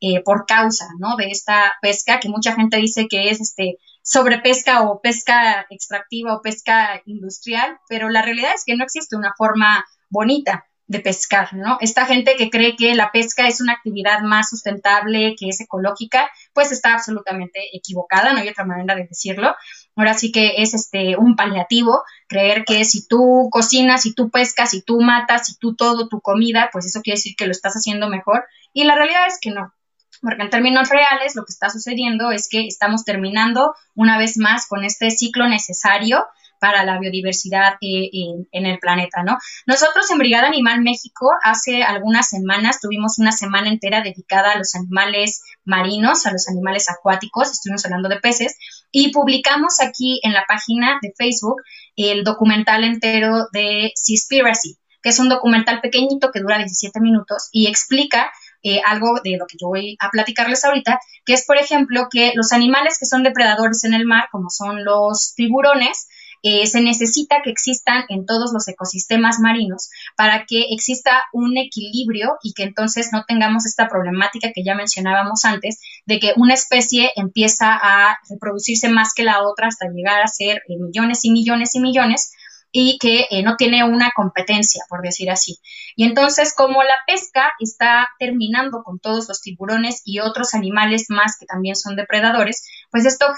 [0.00, 1.16] eh, por causa, ¿no?
[1.16, 6.42] De esta pesca que mucha gente dice que es este sobrepesca o pesca extractiva o
[6.42, 11.78] pesca industrial, pero la realidad es que no existe una forma bonita de pescar, ¿no?
[11.80, 16.30] Esta gente que cree que la pesca es una actividad más sustentable, que es ecológica,
[16.52, 19.54] pues está absolutamente equivocada, no hay otra manera de decirlo.
[19.96, 24.70] Ahora sí que es este un paliativo creer que si tú cocinas, si tú pescas,
[24.70, 27.74] si tú matas, si tú todo tu comida, pues eso quiere decir que lo estás
[27.74, 29.72] haciendo mejor y la realidad es que no.
[30.20, 34.66] Porque en términos reales lo que está sucediendo es que estamos terminando una vez más
[34.66, 36.26] con este ciclo necesario
[36.64, 38.08] para la biodiversidad eh,
[38.50, 39.36] en, el planeta, ¿no?
[39.66, 44.74] Nosotros en Brigada Animal México hace algunas semanas tuvimos una semana entera dedicada a los
[44.74, 48.56] animales marinos, a los animales acuáticos, estuvimos hablando de peces,
[48.90, 51.60] y publicamos aquí en la página de Facebook
[51.96, 57.66] el documental entero de Seaspiracy, que es un documental pequeñito que dura 17 minutos y
[57.66, 62.08] explica eh, algo de lo que yo voy a platicarles ahorita, que es, por ejemplo,
[62.10, 66.08] que los animales que son depredadores en el mar, como son los tiburones,
[66.46, 72.36] eh, se necesita que existan en todos los ecosistemas marinos para que exista un equilibrio
[72.42, 77.12] y que entonces no tengamos esta problemática que ya mencionábamos antes de que una especie
[77.16, 81.74] empieza a reproducirse más que la otra hasta llegar a ser eh, millones y millones
[81.76, 82.32] y millones
[82.70, 85.60] y que eh, no tiene una competencia, por decir así.
[85.96, 91.38] Y entonces, como la pesca está terminando con todos los tiburones y otros animales más
[91.38, 93.28] que también son depredadores, pues esto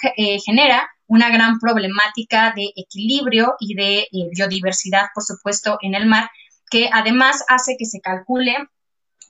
[0.45, 6.31] genera una gran problemática de equilibrio y de eh, biodiversidad, por supuesto, en el mar,
[6.71, 8.57] que además hace que se calcule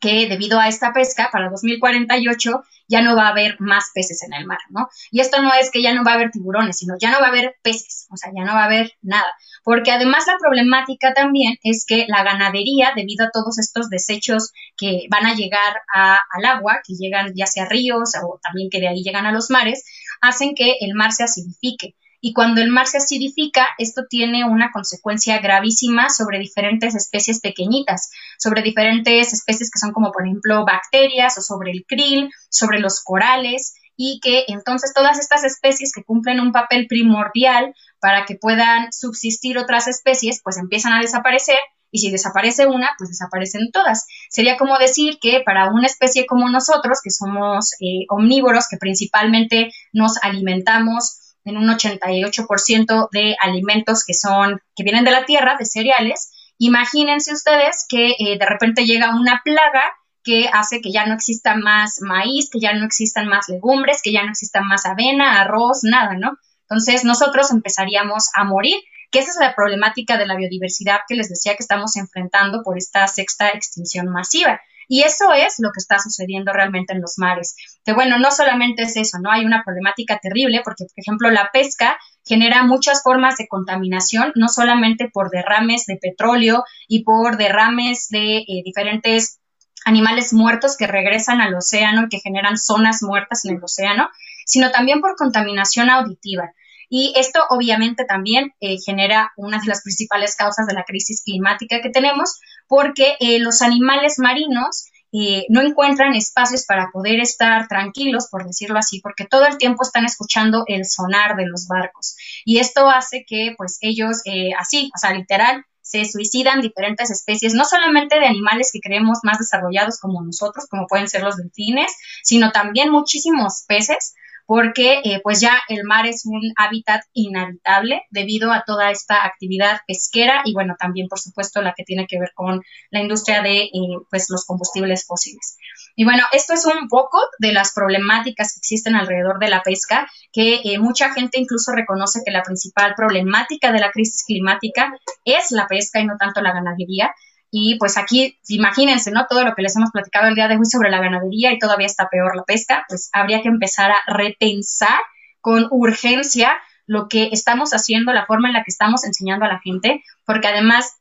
[0.00, 4.32] que debido a esta pesca, para 2048 ya no va a haber más peces en
[4.32, 4.88] el mar, ¿no?
[5.10, 7.26] Y esto no es que ya no va a haber tiburones, sino ya no va
[7.26, 9.32] a haber peces, o sea, ya no va a haber nada.
[9.64, 15.06] Porque además la problemática también es que la ganadería, debido a todos estos desechos que
[15.10, 19.02] van a llegar al agua, que llegan ya sea ríos o también que de ahí
[19.02, 19.82] llegan a los mares,
[20.20, 21.94] hacen que el mar se acidifique.
[22.20, 28.10] Y cuando el mar se acidifica, esto tiene una consecuencia gravísima sobre diferentes especies pequeñitas,
[28.38, 33.02] sobre diferentes especies que son como por ejemplo bacterias o sobre el krill, sobre los
[33.04, 38.92] corales y que entonces todas estas especies que cumplen un papel primordial para que puedan
[38.92, 41.58] subsistir otras especies, pues empiezan a desaparecer
[41.90, 44.06] y si desaparece una, pues desaparecen todas.
[44.30, 49.70] Sería como decir que para una especie como nosotros, que somos eh, omnívoros, que principalmente
[49.92, 55.64] nos alimentamos en un 88% de alimentos que son, que vienen de la tierra, de
[55.64, 56.30] cereales.
[56.58, 59.92] Imagínense ustedes que eh, de repente llega una plaga
[60.24, 64.12] que hace que ya no exista más maíz, que ya no existan más legumbres, que
[64.12, 66.36] ya no exista más avena, arroz, nada, ¿no?
[66.62, 68.76] Entonces nosotros empezaríamos a morir,
[69.10, 72.78] que esa es la problemática de la biodiversidad que les decía que estamos enfrentando por
[72.78, 74.60] esta sexta extinción masiva.
[74.88, 77.56] Y eso es lo que está sucediendo realmente en los mares.
[77.84, 79.30] Que bueno, no solamente es eso, ¿no?
[79.30, 84.48] Hay una problemática terrible porque, por ejemplo, la pesca genera muchas formas de contaminación, no
[84.48, 89.40] solamente por derrames de petróleo y por derrames de eh, diferentes
[89.84, 94.08] animales muertos que regresan al océano y que generan zonas muertas en el océano,
[94.44, 96.50] sino también por contaminación auditiva.
[96.88, 101.80] Y esto obviamente también eh, genera una de las principales causas de la crisis climática
[101.82, 108.28] que tenemos, porque eh, los animales marinos eh, no encuentran espacios para poder estar tranquilos,
[108.30, 112.16] por decirlo así, porque todo el tiempo están escuchando el sonar de los barcos.
[112.44, 114.22] Y esto hace que, pues, ellos,
[114.58, 119.38] así, o sea, literal, se suicidan diferentes especies, no solamente de animales que creemos más
[119.38, 121.92] desarrollados como nosotros, como pueden ser los delfines,
[122.24, 124.14] sino también muchísimos peces,
[124.46, 129.80] porque eh, pues ya el mar es un hábitat inhabitable debido a toda esta actividad
[129.86, 133.64] pesquera y bueno, también por supuesto la que tiene que ver con la industria de
[133.64, 133.70] eh,
[134.08, 135.58] pues los combustibles fósiles.
[135.96, 140.08] Y bueno, esto es un poco de las problemáticas que existen alrededor de la pesca,
[140.32, 144.92] que eh, mucha gente incluso reconoce que la principal problemática de la crisis climática
[145.24, 147.12] es la pesca y no tanto la ganadería.
[147.50, 149.26] Y pues aquí, imagínense, ¿no?
[149.28, 151.86] Todo lo que les hemos platicado el día de hoy sobre la ganadería y todavía
[151.86, 154.98] está peor la pesca, pues habría que empezar a repensar
[155.40, 159.60] con urgencia lo que estamos haciendo, la forma en la que estamos enseñando a la
[159.60, 160.96] gente, porque además,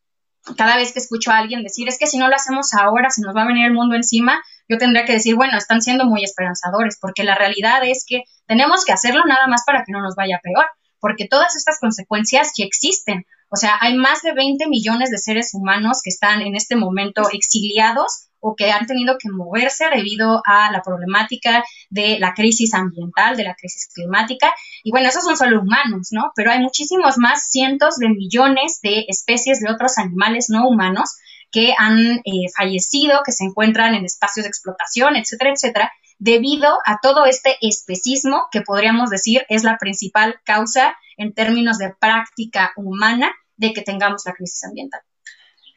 [0.57, 3.21] cada vez que escucho a alguien decir, es que si no lo hacemos ahora, se
[3.21, 6.23] nos va a venir el mundo encima, yo tendría que decir, bueno, están siendo muy
[6.23, 10.15] esperanzadores, porque la realidad es que tenemos que hacerlo nada más para que no nos
[10.15, 10.65] vaya peor,
[10.99, 13.25] porque todas estas consecuencias ya existen.
[13.49, 17.23] O sea, hay más de 20 millones de seres humanos que están en este momento
[17.31, 23.35] exiliados o que han tenido que moverse debido a la problemática de la crisis ambiental,
[23.35, 24.53] de la crisis climática.
[24.83, 26.31] Y bueno, esos son solo humanos, ¿no?
[26.35, 31.15] Pero hay muchísimos más, cientos de millones de especies de otros animales no humanos
[31.51, 36.99] que han eh, fallecido, que se encuentran en espacios de explotación, etcétera, etcétera, debido a
[37.01, 43.31] todo este especismo que podríamos decir es la principal causa en términos de práctica humana
[43.57, 45.01] de que tengamos la crisis ambiental.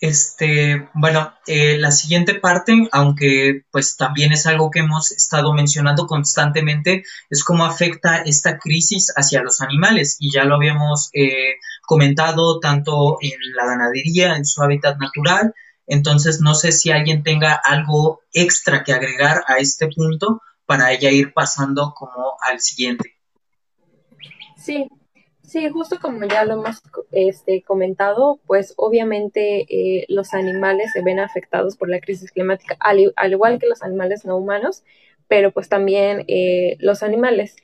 [0.00, 6.06] Este, bueno, eh, la siguiente parte, aunque pues también es algo que hemos estado mencionando
[6.06, 10.16] constantemente, es cómo afecta esta crisis hacia los animales.
[10.20, 15.52] Y ya lo habíamos eh, comentado tanto en la ganadería, en su hábitat natural.
[15.86, 21.10] Entonces, no sé si alguien tenga algo extra que agregar a este punto para ella
[21.10, 23.16] ir pasando como al siguiente.
[24.56, 24.86] Sí,
[25.48, 31.18] Sí, justo como ya lo hemos este, comentado, pues obviamente eh, los animales se ven
[31.18, 34.84] afectados por la crisis climática, al, igual que los animales no humanos,
[35.26, 37.56] pero pues también eh, los animales,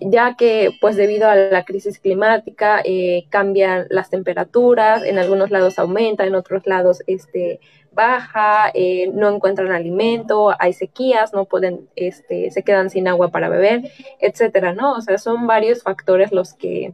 [0.00, 5.78] ya que pues debido a la crisis climática eh, cambian las temperaturas, en algunos lados
[5.78, 7.60] aumenta, en otros lados este,
[7.92, 8.72] baja,
[9.12, 14.72] no encuentran alimento, hay sequías, no pueden, este, se quedan sin agua para beber, etcétera,
[14.72, 14.94] ¿no?
[14.94, 16.92] O sea, son varios factores los que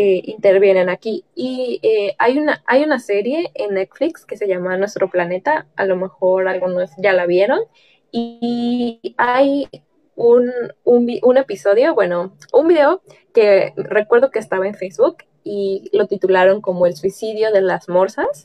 [0.00, 1.24] eh, intervienen aquí.
[1.34, 5.86] Y eh, hay, una, hay una serie en Netflix que se llama Nuestro Planeta, a
[5.86, 7.58] lo mejor algunos ya la vieron,
[8.12, 9.66] y hay
[10.18, 10.52] un,
[10.84, 13.02] un, episodio, bueno, un video
[13.32, 18.44] que recuerdo que estaba en Facebook y lo titularon como El suicidio de las morsas,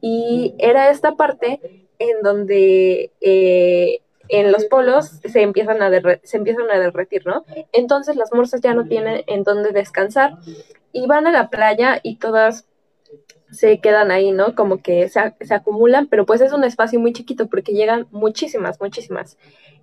[0.00, 5.90] y era esta parte en donde eh, en los polos se empiezan a
[6.24, 7.44] se empiezan a derretir, ¿no?
[7.72, 10.38] Entonces las morsas ya no tienen en dónde descansar
[10.92, 12.66] y van a la playa y todas
[13.52, 14.56] se quedan ahí, ¿no?
[14.56, 18.80] Como que se, se acumulan, pero pues es un espacio muy chiquito porque llegan muchísimas,
[18.80, 19.38] muchísimas.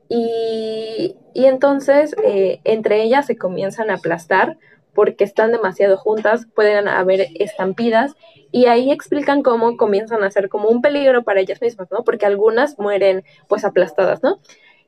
[0.10, 4.58] Y, entonces eh, entre ellas se comienzan a aplastar
[4.94, 8.16] porque están demasiado juntas, pueden haber estampidas
[8.52, 12.04] y ahí explican cómo comienzan a ser como un peligro para ellas mismas, ¿no?
[12.04, 14.40] Porque algunas mueren pues aplastadas, ¿no?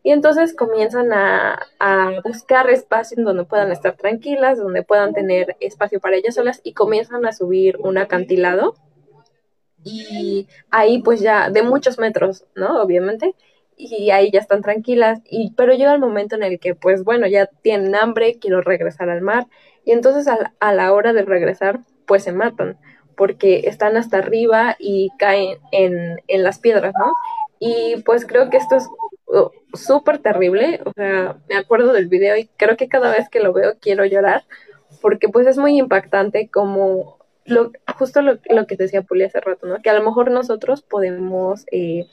[0.04, 1.68] Y entonces comienzan a,
[2.24, 7.26] buscar espacios donde puedan estar tranquilas, donde puedan tener espacio para ellas solas y comienzan
[7.26, 8.76] a subir un acantilado.
[9.84, 12.82] Y ahí pues ya de muchos metros, ¿no?
[12.82, 13.36] Obviamente.
[13.84, 15.22] Y ahí ya están tranquilas.
[15.30, 19.10] Y, pero llega el momento en el que pues bueno, ya tienen hambre, quiero regresar
[19.10, 19.48] al mar.
[19.86, 22.78] Y entonces a, a la hora de regresar pues se matan
[23.16, 27.14] porque están hasta arriba y caen en, en las piedras, ¿no?
[27.60, 28.90] Y pues creo que esto es
[29.74, 33.54] súper terrible, o sea, me acuerdo del video y creo que cada vez que lo
[33.54, 34.44] veo quiero llorar,
[35.02, 39.68] porque pues es muy impactante como lo, justo lo, lo que decía Puli hace rato,
[39.68, 39.82] ¿no?
[39.82, 42.08] Que a lo mejor nosotros podemos eh,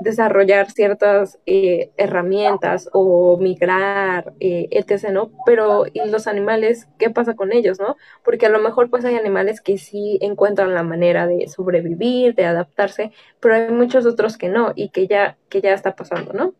[0.00, 5.30] desarrollar ciertas eh, herramientas o migrar, eh, etc., ¿no?
[5.44, 7.96] Pero ¿y los animales qué pasa con ellos, no?
[8.24, 12.46] Porque a lo mejor pues hay animales que sí encuentran la manera de sobrevivir, de
[12.46, 16.54] adaptarse, pero hay muchos otros que no y que ya, que ya está pasando, ¿no?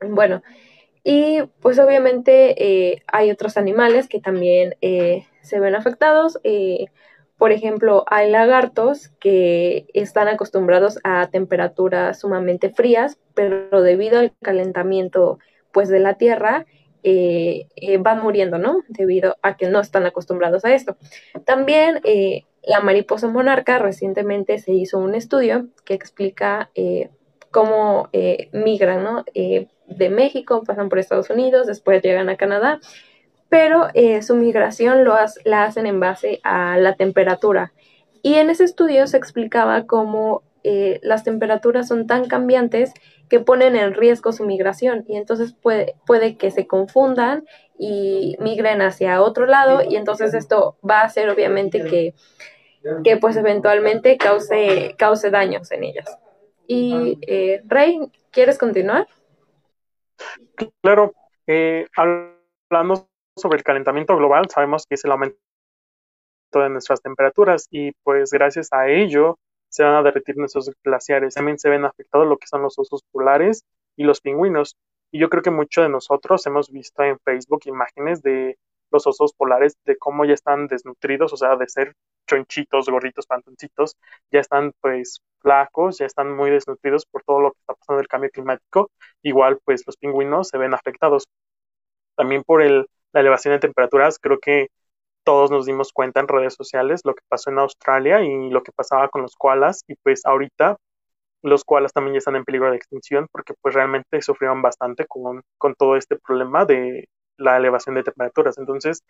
[0.00, 0.42] Bueno,
[1.04, 6.38] y pues obviamente eh, hay otros animales que también se ven afectados,
[7.42, 15.40] por ejemplo, hay lagartos que están acostumbrados a temperaturas sumamente frías, pero debido al calentamiento
[15.72, 16.66] pues de la Tierra,
[17.02, 18.84] eh, eh, van muriendo, ¿no?
[18.86, 20.96] Debido a que no están acostumbrados a esto.
[21.44, 26.70] También eh, la mariposa monarca, recientemente se hizo un estudio que explica
[27.50, 28.08] cómo
[28.52, 29.24] migran, ¿no?
[29.34, 32.78] de México, pasan por Estados Unidos, después llegan a Canadá
[33.52, 37.74] pero eh, su migración lo la hacen en base a la temperatura.
[38.22, 42.94] Y en ese estudio se explicaba cómo eh, las temperaturas son tan cambiantes
[43.28, 47.44] que ponen en riesgo su migración y entonces puede, puede que se confundan
[47.78, 52.14] y migren hacia otro lado y entonces esto va a hacer obviamente que,
[53.04, 56.18] que pues eventualmente cause, cause daños en ellas.
[56.66, 58.00] Y eh, Rey,
[58.30, 59.06] ¿quieres continuar?
[60.80, 61.12] Claro,
[61.98, 65.38] hablando sobre el calentamiento global, sabemos que es el aumento
[66.52, 71.34] de nuestras temperaturas y pues gracias a ello se van a derretir nuestros glaciares.
[71.34, 73.64] También se ven afectados lo que son los osos polares
[73.96, 74.76] y los pingüinos.
[75.10, 78.58] Y yo creo que muchos de nosotros hemos visto en Facebook imágenes de
[78.90, 81.94] los osos polares, de cómo ya están desnutridos, o sea, de ser
[82.26, 83.96] chonchitos, gorditos, pantoncitos,
[84.30, 88.08] ya están pues flacos, ya están muy desnutridos por todo lo que está pasando el
[88.08, 88.90] cambio climático.
[89.22, 91.26] Igual pues los pingüinos se ven afectados.
[92.14, 94.68] También por el la elevación de temperaturas, creo que
[95.24, 98.72] todos nos dimos cuenta en redes sociales lo que pasó en Australia y lo que
[98.72, 100.76] pasaba con los koalas y pues ahorita
[101.42, 105.42] los koalas también ya están en peligro de extinción porque pues realmente sufrieron bastante con,
[105.58, 108.58] con todo este problema de la elevación de temperaturas.
[108.58, 109.02] Entonces,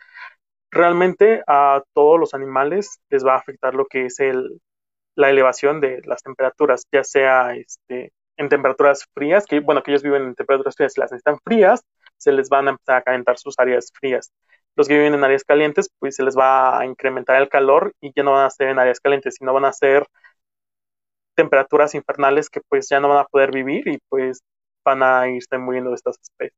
[0.70, 4.60] realmente a todos los animales les va a afectar lo que es el,
[5.14, 10.02] la elevación de las temperaturas, ya sea este, en temperaturas frías, que bueno, que ellos
[10.02, 11.82] viven en temperaturas frías y las necesitan frías,
[12.22, 14.32] se les van a empezar a calentar sus áreas frías.
[14.76, 18.12] Los que viven en áreas calientes, pues se les va a incrementar el calor y
[18.14, 20.06] ya no van a ser en áreas calientes, sino van a ser
[21.34, 24.42] temperaturas infernales que pues ya no van a poder vivir y pues
[24.84, 26.54] van a irse muriendo de estas especies.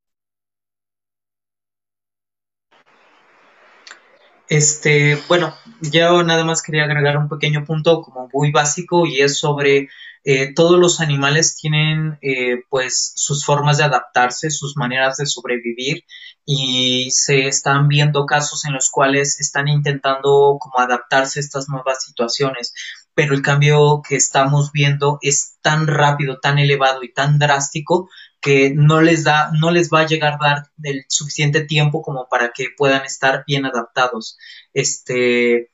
[4.47, 9.39] Este, bueno, yo nada más quería agregar un pequeño punto como muy básico y es
[9.39, 9.89] sobre
[10.27, 16.03] eh, todos los animales tienen eh, pues sus formas de adaptarse, sus maneras de sobrevivir
[16.43, 22.03] y se están viendo casos en los cuales están intentando como adaptarse a estas nuevas
[22.03, 22.73] situaciones,
[23.13, 28.09] pero el cambio que estamos viendo es tan rápido, tan elevado y tan drástico
[28.41, 32.27] que no les da, no les va a llegar a dar el suficiente tiempo como
[32.29, 34.37] para que puedan estar bien adaptados.
[34.73, 35.71] Este,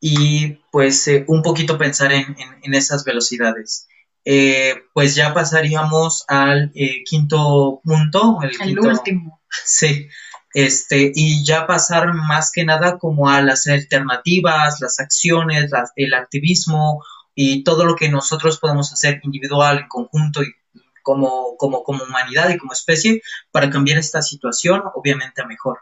[0.00, 2.36] y pues eh, un poquito pensar en,
[2.74, 3.88] esas velocidades.
[4.24, 8.38] Eh, pues ya pasaríamos al eh, quinto punto.
[8.42, 9.40] El, último.
[9.64, 10.08] Sí,
[10.52, 17.02] este, y ya pasar más que nada como a las alternativas, las acciones, el activismo
[17.34, 20.52] y todo lo que nosotros podemos hacer individual, en conjunto y
[21.02, 25.80] como, como, como humanidad y como especie para cambiar esta situación, obviamente a mejor.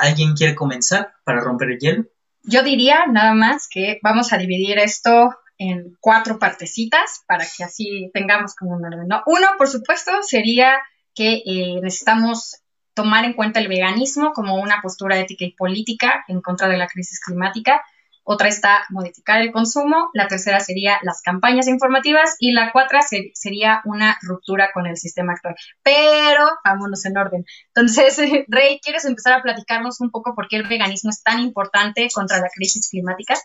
[0.00, 2.04] ¿Alguien quiere comenzar para romper el hielo?
[2.46, 8.10] Yo diría nada más que vamos a dividir esto en cuatro partecitas para que así
[8.14, 9.08] tengamos como un orden.
[9.26, 10.78] Uno, por supuesto, sería
[11.14, 12.62] que eh, necesitamos
[12.94, 16.86] tomar en cuenta el veganismo como una postura ética y política en contra de la
[16.86, 17.82] crisis climática
[18.28, 22.98] otra está modificar el consumo, la tercera sería las campañas informativas y la cuarta
[23.34, 25.54] sería una ruptura con el sistema actual.
[25.84, 27.44] Pero vámonos en orden.
[27.68, 28.18] Entonces,
[28.48, 32.38] Rey, ¿quieres empezar a platicarnos un poco por qué el veganismo es tan importante contra
[32.38, 33.36] la crisis climática?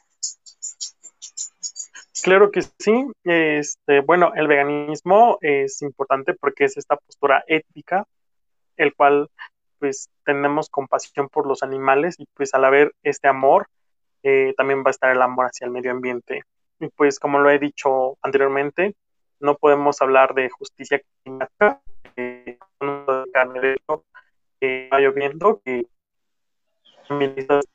[2.23, 3.05] Claro que sí.
[3.23, 8.05] Este, bueno, el veganismo es importante porque es esta postura ética,
[8.77, 9.29] el cual
[9.77, 13.67] pues tenemos compasión por los animales y pues al haber este amor,
[14.23, 16.43] eh, también va a estar el amor hacia el medio ambiente.
[16.79, 18.95] Y pues como lo he dicho anteriormente,
[19.39, 21.81] no podemos hablar de justicia climática,
[22.15, 22.57] eh,
[24.59, 25.87] que lloviendo, que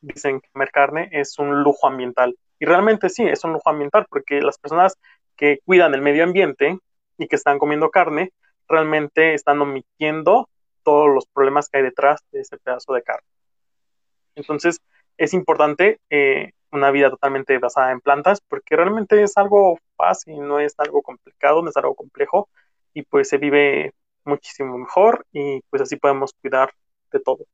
[0.00, 2.36] dicen que comer carne es un lujo ambiental.
[2.58, 4.96] Y realmente sí, es un lujo ambiental, porque las personas
[5.36, 6.78] que cuidan el medio ambiente
[7.18, 8.32] y que están comiendo carne,
[8.68, 10.48] realmente están omitiendo
[10.82, 13.26] todos los problemas que hay detrás de ese pedazo de carne.
[14.36, 14.80] Entonces,
[15.16, 20.60] es importante eh, una vida totalmente basada en plantas porque realmente es algo fácil, no
[20.60, 22.48] es algo complicado, no es algo complejo
[22.94, 23.92] y pues se vive
[24.24, 26.72] muchísimo mejor y pues así podemos cuidar
[27.12, 27.46] de todo.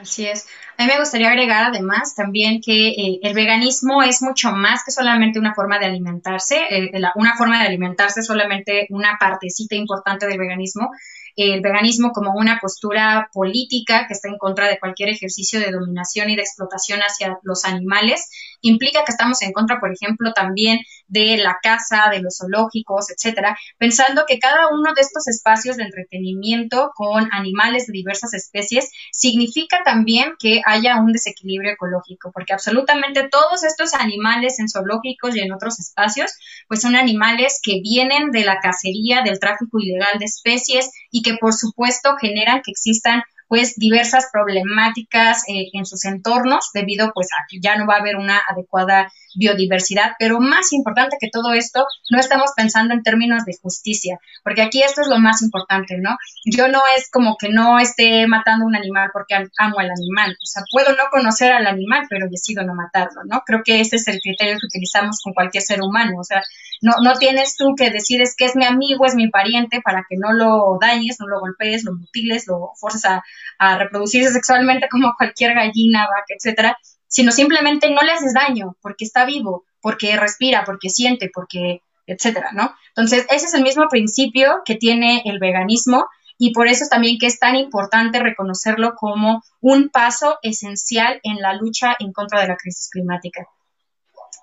[0.00, 0.46] Así es.
[0.78, 4.90] A mí me gustaría agregar además también que eh, el veganismo es mucho más que
[4.90, 6.56] solamente una forma de alimentarse.
[6.70, 10.90] Eh, una forma de alimentarse es solamente una partecita importante del veganismo
[11.36, 16.30] el veganismo como una postura política que está en contra de cualquier ejercicio de dominación
[16.30, 18.30] y de explotación hacia los animales
[18.64, 23.56] implica que estamos en contra, por ejemplo, también de la casa, de los zoológicos, etcétera,
[23.78, 29.82] pensando que cada uno de estos espacios de entretenimiento con animales de diversas especies significa
[29.84, 35.52] también que haya un desequilibrio ecológico, porque absolutamente todos estos animales en zoológicos y en
[35.52, 36.32] otros espacios,
[36.68, 41.36] pues son animales que vienen de la cacería, del tráfico ilegal de especies y que
[41.40, 47.44] por supuesto generan que existan pues diversas problemáticas eh, en sus entornos debido pues a
[47.48, 51.86] que ya no va a haber una adecuada biodiversidad, pero más importante que todo esto,
[52.10, 56.16] no estamos pensando en términos de justicia, porque aquí esto es lo más importante, ¿no?
[56.44, 60.46] Yo no es como que no esté matando un animal porque amo al animal, o
[60.46, 63.42] sea, puedo no conocer al animal, pero decido no matarlo, ¿no?
[63.46, 66.42] Creo que ese es el criterio que utilizamos con cualquier ser humano, o sea,
[66.80, 70.16] no, no tienes tú que decides que es mi amigo, es mi pariente, para que
[70.16, 73.22] no lo dañes, no lo golpees, lo mutiles, lo forces a,
[73.58, 76.76] a reproducirse sexualmente como cualquier gallina, vaca, etcétera,
[77.14, 82.50] sino simplemente no le haces daño porque está vivo, porque respira, porque siente, porque etcétera,
[82.52, 82.74] ¿no?
[82.88, 86.06] Entonces, ese es el mismo principio que tiene el veganismo
[86.38, 91.40] y por eso es también que es tan importante reconocerlo como un paso esencial en
[91.40, 93.46] la lucha en contra de la crisis climática.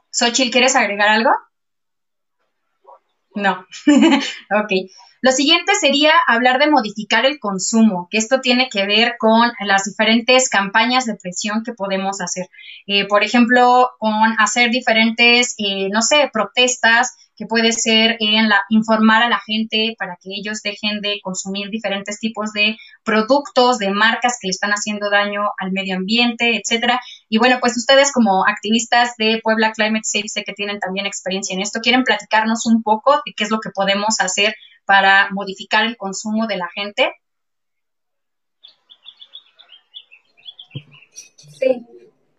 [0.10, 1.32] Xochitl, ¿quieres agregar algo?
[3.36, 3.68] No.
[3.86, 4.72] ok.
[5.22, 9.84] Lo siguiente sería hablar de modificar el consumo, que esto tiene que ver con las
[9.84, 12.50] diferentes campañas de presión que podemos hacer.
[12.88, 18.62] Eh, por ejemplo, con hacer diferentes, eh, no sé, protestas que puede ser en la,
[18.70, 23.90] informar a la gente para que ellos dejen de consumir diferentes tipos de productos, de
[23.92, 27.00] marcas que le están haciendo daño al medio ambiente, etcétera.
[27.30, 31.56] Y bueno, pues ustedes como activistas de Puebla Climate Safe sé que tienen también experiencia
[31.56, 34.54] en esto, quieren platicarnos un poco de qué es lo que podemos hacer
[34.92, 37.14] para modificar el consumo de la gente?
[41.38, 41.88] Sí.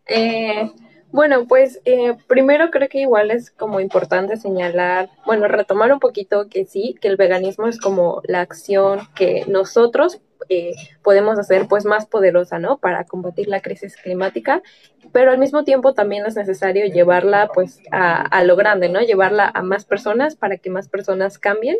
[0.04, 0.70] Eh,
[1.10, 6.50] bueno, pues eh, primero creo que igual es como importante señalar, bueno, retomar un poquito
[6.50, 10.20] que sí, que el veganismo es como la acción que nosotros
[10.50, 12.76] eh, podemos hacer pues más poderosa, ¿no?
[12.76, 14.60] Para combatir la crisis climática,
[15.10, 19.00] pero al mismo tiempo también es necesario llevarla pues a, a lo grande, ¿no?
[19.00, 21.78] Llevarla a más personas para que más personas cambien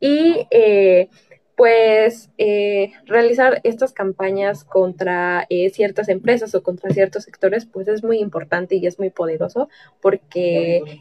[0.00, 1.08] y eh,
[1.56, 8.04] pues eh, realizar estas campañas contra eh, ciertas empresas o contra ciertos sectores, pues es
[8.04, 9.68] muy importante y es muy poderoso
[10.00, 11.00] porque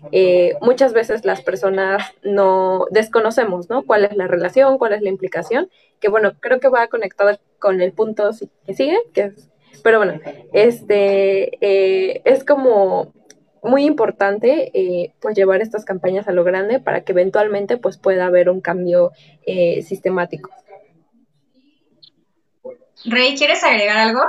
[0.62, 3.84] muchas veces las personas no desconocemos, ¿no?
[3.86, 5.70] ¿Cuál es la relación, cuál es la implicación?
[6.00, 8.32] Que bueno, creo que va conectado con el punto
[8.66, 9.50] que sigue, que es,
[9.84, 10.20] pero bueno,
[10.54, 13.14] este es como
[13.68, 18.26] muy importante eh, pues llevar estas campañas a lo grande para que eventualmente pues pueda
[18.26, 19.12] haber un cambio
[19.46, 20.50] eh, sistemático.
[23.06, 24.22] Rey, ¿quieres agregar algo?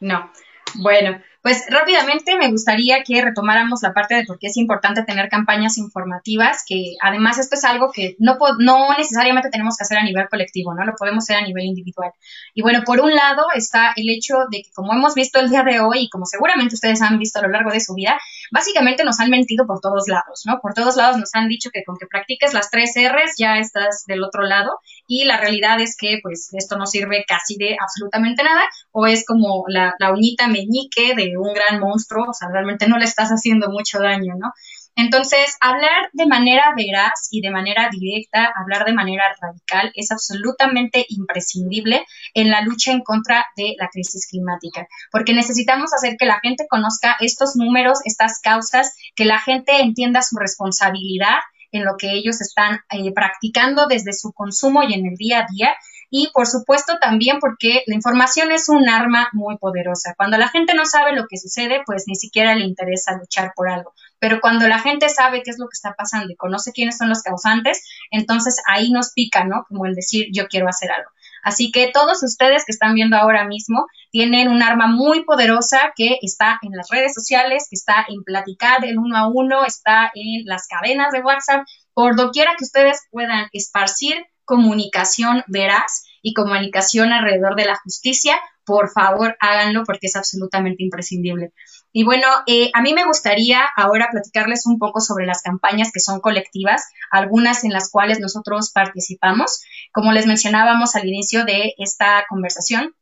[0.00, 0.30] No.
[0.74, 5.28] Bueno, pues rápidamente me gustaría que retomáramos la parte de por qué es importante tener
[5.28, 10.02] campañas informativas, que además esto es algo que no, no necesariamente tenemos que hacer a
[10.02, 10.84] nivel colectivo, ¿no?
[10.84, 12.10] Lo podemos hacer a nivel individual.
[12.52, 15.62] Y bueno, por un lado está el hecho de que como hemos visto el día
[15.62, 18.18] de hoy y como seguramente ustedes han visto a lo largo de su vida,
[18.50, 20.58] básicamente nos han mentido por todos lados, ¿no?
[20.60, 24.02] Por todos lados nos han dicho que con que practiques las tres R's ya estás
[24.08, 28.42] del otro lado y la realidad es que pues esto no sirve casi de absolutamente
[28.42, 28.62] nada
[28.92, 32.98] o es como la, la uñita meñique de un gran monstruo, o sea, realmente no
[32.98, 34.52] le estás haciendo mucho daño, ¿no?
[34.98, 41.04] Entonces, hablar de manera veraz y de manera directa, hablar de manera radical es absolutamente
[41.10, 46.40] imprescindible en la lucha en contra de la crisis climática, porque necesitamos hacer que la
[46.40, 51.40] gente conozca estos números, estas causas, que la gente entienda su responsabilidad
[51.72, 55.46] en lo que ellos están eh, practicando desde su consumo y en el día a
[55.50, 55.74] día
[56.10, 60.14] y por supuesto también porque la información es un arma muy poderosa.
[60.16, 63.68] Cuando la gente no sabe lo que sucede, pues ni siquiera le interesa luchar por
[63.68, 63.92] algo.
[64.18, 67.08] Pero cuando la gente sabe qué es lo que está pasando y conoce quiénes son
[67.08, 69.64] los causantes, entonces ahí nos pica, ¿no?
[69.68, 71.10] Como el decir yo quiero hacer algo.
[71.46, 76.18] Así que todos ustedes que están viendo ahora mismo tienen un arma muy poderosa que
[76.20, 80.44] está en las redes sociales, que está en platicar del uno a uno, está en
[80.44, 81.64] las cadenas de WhatsApp,
[81.94, 88.90] por doquiera que ustedes puedan esparcir comunicación veraz y comunicación alrededor de la justicia, por
[88.90, 91.52] favor háganlo porque es absolutamente imprescindible.
[91.98, 96.00] Y bueno, eh, a mí me gustaría ahora platicarles un poco sobre las campañas que
[96.00, 99.62] son colectivas, algunas en las cuales nosotros participamos.
[99.92, 102.94] Como les mencionábamos al inicio de esta conversación,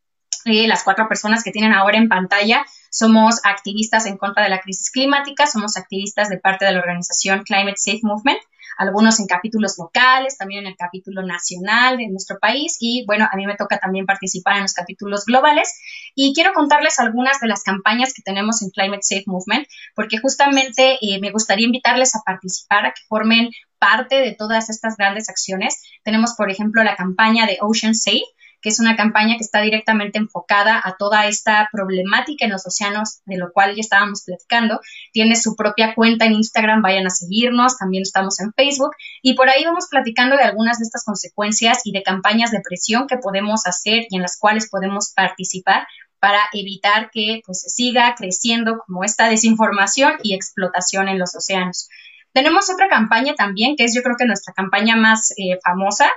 [0.45, 4.61] eh, las cuatro personas que tienen ahora en pantalla somos activistas en contra de la
[4.61, 8.39] crisis climática, somos activistas de parte de la organización Climate Safe Movement
[8.79, 13.37] algunos en capítulos locales, también en el capítulo nacional de nuestro país y bueno, a
[13.37, 15.79] mí me toca también participar en los capítulos globales
[16.15, 20.99] y quiero contarles algunas de las campañas que tenemos en Climate Safe Movement porque justamente
[21.01, 25.83] eh, me gustaría invitarles a participar, a que formen parte de todas estas grandes acciones.
[26.03, 28.25] Tenemos, por ejemplo, la campaña de Ocean Safe,
[28.65, 33.21] que es una campaña que está directamente enfocada a toda esta problemática en los océanos,
[33.27, 34.81] de lo cual ya estábamos platicando.
[35.13, 39.51] Tiene su propia cuenta en Instagram, vayan a seguirnos, también estamos en Facebook y por
[39.51, 43.67] ahí vamos platicando de algunas de estas consecuencias y de campañas de presión que podemos
[43.67, 45.87] hacer y en las cuales podemos participar
[46.19, 51.91] para evitar que pues, siga creciendo como esta desinformación y explotación en los océanos.
[52.33, 56.11] Tenemos otra campaña también, que es yo creo que nuestra campaña más eh, famosa,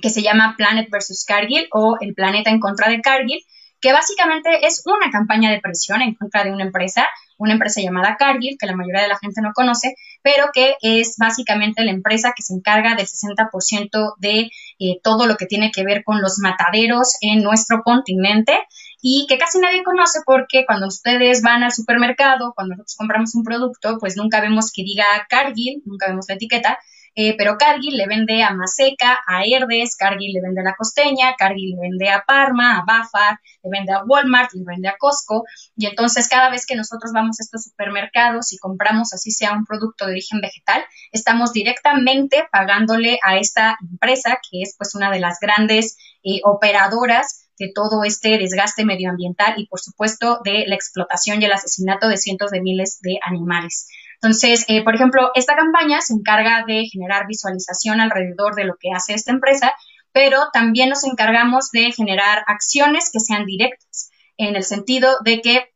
[0.00, 3.42] que se llama Planet versus Cargill o El planeta en contra de Cargill,
[3.80, 7.06] que básicamente es una campaña de presión en contra de una empresa,
[7.36, 11.16] una empresa llamada Cargill, que la mayoría de la gente no conoce, pero que es
[11.16, 14.50] básicamente la empresa que se encarga del 60% de
[14.80, 18.58] eh, todo lo que tiene que ver con los mataderos en nuestro continente
[19.00, 23.44] y que casi nadie conoce porque cuando ustedes van al supermercado, cuando nosotros compramos un
[23.44, 26.78] producto, pues nunca vemos que diga Cargill, nunca vemos la etiqueta,
[27.20, 31.34] eh, pero Cargill le vende a Maseca, a Herdes, Cargill le vende a La Costeña,
[31.36, 35.42] Cargill le vende a Parma, a Bafar, le vende a Walmart, le vende a Costco,
[35.74, 39.64] y entonces cada vez que nosotros vamos a estos supermercados y compramos así sea un
[39.64, 45.18] producto de origen vegetal, estamos directamente pagándole a esta empresa, que es pues una de
[45.18, 51.42] las grandes eh, operadoras de todo este desgaste medioambiental y, por supuesto, de la explotación
[51.42, 53.88] y el asesinato de cientos de miles de animales.
[54.20, 58.90] Entonces, eh, por ejemplo, esta campaña se encarga de generar visualización alrededor de lo que
[58.92, 59.72] hace esta empresa,
[60.12, 65.70] pero también nos encargamos de generar acciones que sean directas, en el sentido de que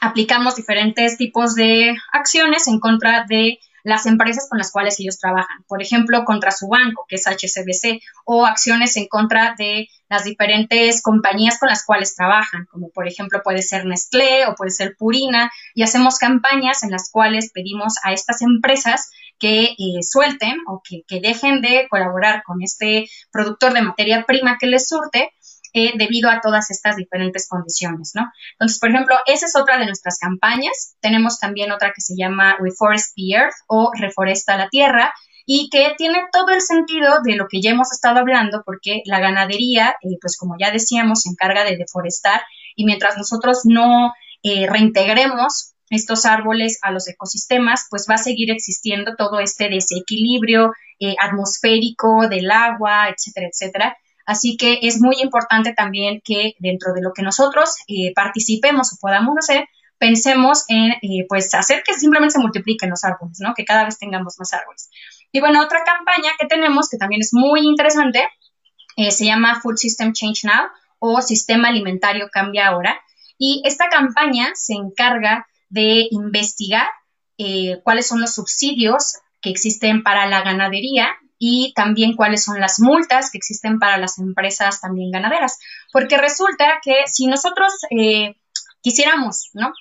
[0.00, 5.62] aplicamos diferentes tipos de acciones en contra de las empresas con las cuales ellos trabajan.
[5.68, 11.02] Por ejemplo, contra su banco, que es HSBC, o acciones en contra de las diferentes
[11.02, 15.52] compañías con las cuales trabajan, como por ejemplo puede ser Nestlé o puede ser Purina,
[15.74, 21.02] y hacemos campañas en las cuales pedimos a estas empresas que eh, suelten o que,
[21.06, 25.30] que dejen de colaborar con este productor de materia prima que les surte
[25.76, 28.30] eh, debido a todas estas diferentes condiciones, ¿no?
[28.52, 30.94] Entonces, por ejemplo, esa es otra de nuestras campañas.
[31.00, 35.12] Tenemos también otra que se llama Reforest the Earth o Reforesta la Tierra
[35.44, 39.18] y que tiene todo el sentido de lo que ya hemos estado hablando porque la
[39.18, 42.40] ganadería, eh, pues como ya decíamos, se encarga de deforestar
[42.76, 44.12] y mientras nosotros no
[44.44, 50.70] eh, reintegremos estos árboles a los ecosistemas, pues va a seguir existiendo todo este desequilibrio
[51.20, 53.96] atmosférico del agua, etcétera, etcétera.
[54.26, 58.96] Así que es muy importante también que dentro de lo que nosotros eh, participemos o
[59.00, 59.68] podamos hacer,
[59.98, 63.54] pensemos en eh, pues hacer que simplemente se multipliquen los árboles, ¿no?
[63.54, 64.90] Que cada vez tengamos más árboles.
[65.30, 68.26] Y bueno, otra campaña que tenemos que también es muy interesante
[68.96, 70.68] eh, se llama Food System Change Now
[71.00, 73.00] o Sistema Alimentario Cambia Ahora.
[73.36, 76.86] Y esta campaña se encarga de investigar
[77.82, 81.08] cuáles son los subsidios que existen para la ganadería
[81.46, 85.58] y también cuáles son las multas que existen para las empresas también ganaderas.
[85.92, 88.36] Porque resulta que si nosotros eh,
[88.80, 89.74] quisiéramos, ¿no?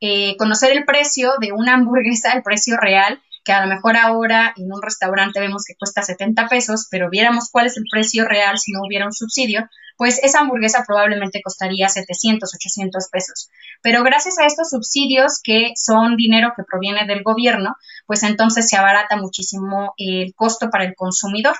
[0.00, 4.52] Eh, conocer el precio de una hamburguesa, el precio real, que a lo mejor ahora
[4.58, 8.58] en un restaurante vemos que cuesta 70 pesos, pero viéramos cuál es el precio real
[8.58, 9.66] si no hubiera un subsidio,
[9.96, 13.48] pues esa hamburguesa probablemente costaría 700, 800 pesos.
[13.80, 17.74] Pero gracias a estos subsidios que son dinero que proviene del gobierno,
[18.06, 21.56] pues entonces se abarata muchísimo el costo para el consumidor.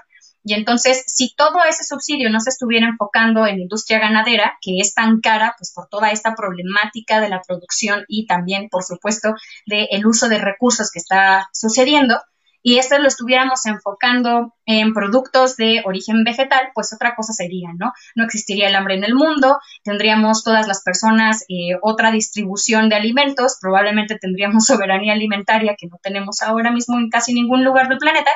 [0.49, 4.79] Y entonces, si todo ese subsidio no se estuviera enfocando en la industria ganadera, que
[4.81, 9.35] es tan cara, pues por toda esta problemática de la producción y también, por supuesto,
[9.67, 12.19] del uso de recursos que está sucediendo,
[12.63, 17.93] y esto lo estuviéramos enfocando en productos de origen vegetal, pues otra cosa sería, ¿no?
[18.15, 22.97] No existiría el hambre en el mundo, tendríamos todas las personas eh, otra distribución de
[22.97, 27.99] alimentos, probablemente tendríamos soberanía alimentaria que no tenemos ahora mismo en casi ningún lugar del
[27.99, 28.31] planeta,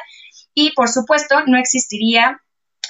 [0.54, 2.40] y por supuesto no existiría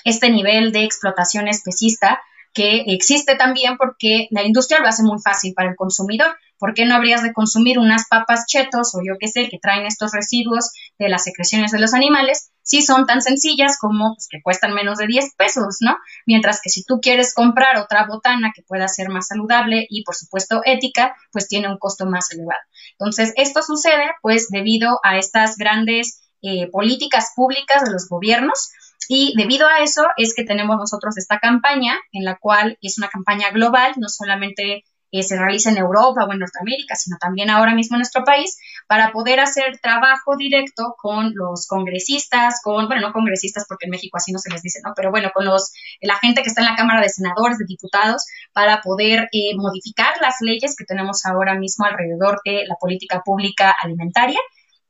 [0.04, 2.20] este nivel de explotación especista
[2.54, 6.36] que existe también porque la industria lo hace muy fácil para el consumidor.
[6.58, 9.86] ¿Por qué no habrías de consumir unas papas chetos o yo qué sé, que traen
[9.86, 14.40] estos residuos de las secreciones de los animales si son tan sencillas como pues, que
[14.42, 15.96] cuestan menos de 10 pesos, ¿no?
[16.26, 20.14] Mientras que si tú quieres comprar otra botana que pueda ser más saludable y por
[20.14, 22.60] supuesto ética, pues tiene un costo más elevado.
[22.92, 28.70] Entonces, esto sucede pues debido a estas grandes eh, políticas públicas de los gobiernos.
[29.08, 33.08] Y debido a eso es que tenemos nosotros esta campaña, en la cual es una
[33.08, 37.74] campaña global, no solamente eh, se realiza en Europa o en Norteamérica, sino también ahora
[37.74, 38.56] mismo en nuestro país,
[38.88, 44.16] para poder hacer trabajo directo con los congresistas, con, bueno, no congresistas porque en México
[44.16, 44.94] así no se les dice, ¿no?
[44.96, 48.24] Pero bueno, con los, la gente que está en la Cámara de Senadores, de Diputados,
[48.54, 53.74] para poder eh, modificar las leyes que tenemos ahora mismo alrededor de la política pública
[53.82, 54.38] alimentaria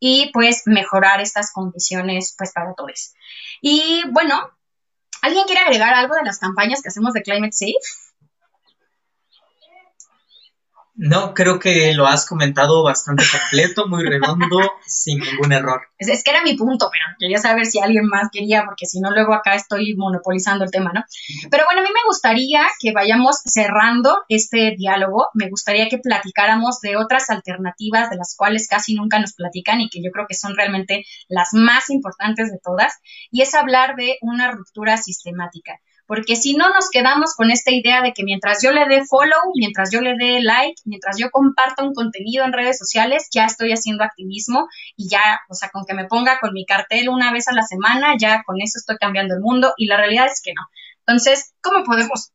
[0.04, 3.14] y pues mejorar estas condiciones pues para todos.
[3.60, 4.50] Y bueno,
[5.22, 7.78] ¿alguien quiere agregar algo de las campañas que hacemos de Climate Safe?
[10.94, 15.80] No, creo que lo has comentado bastante completo, muy redondo, sin ningún error.
[15.98, 19.10] Es, que era mi punto, pero quería saber si alguien más quería, porque si no,
[19.10, 21.02] luego acá estoy monopolizando el tema, ¿no?
[21.50, 25.28] Pero bueno, a mí me gustaría que vayamos cerrando este diálogo.
[25.32, 29.88] Me gustaría que platicáramos de otras alternativas de las cuales casi nunca nos platican y
[29.88, 32.98] que yo creo que son realmente las más importantes de todas,
[33.30, 35.80] y es hablar de una ruptura sistemática
[36.14, 39.52] porque si no nos quedamos con esta idea de que mientras yo le dé follow,
[39.54, 43.72] mientras yo le dé like, mientras yo comparta un contenido en redes sociales, ya estoy
[43.72, 47.48] haciendo activismo y ya, o sea, con que me ponga con mi cartel una vez
[47.48, 50.52] a la semana, ya con eso estoy cambiando el mundo y la realidad es que
[50.52, 50.60] no.
[51.06, 52.32] Entonces, ¿cómo podemos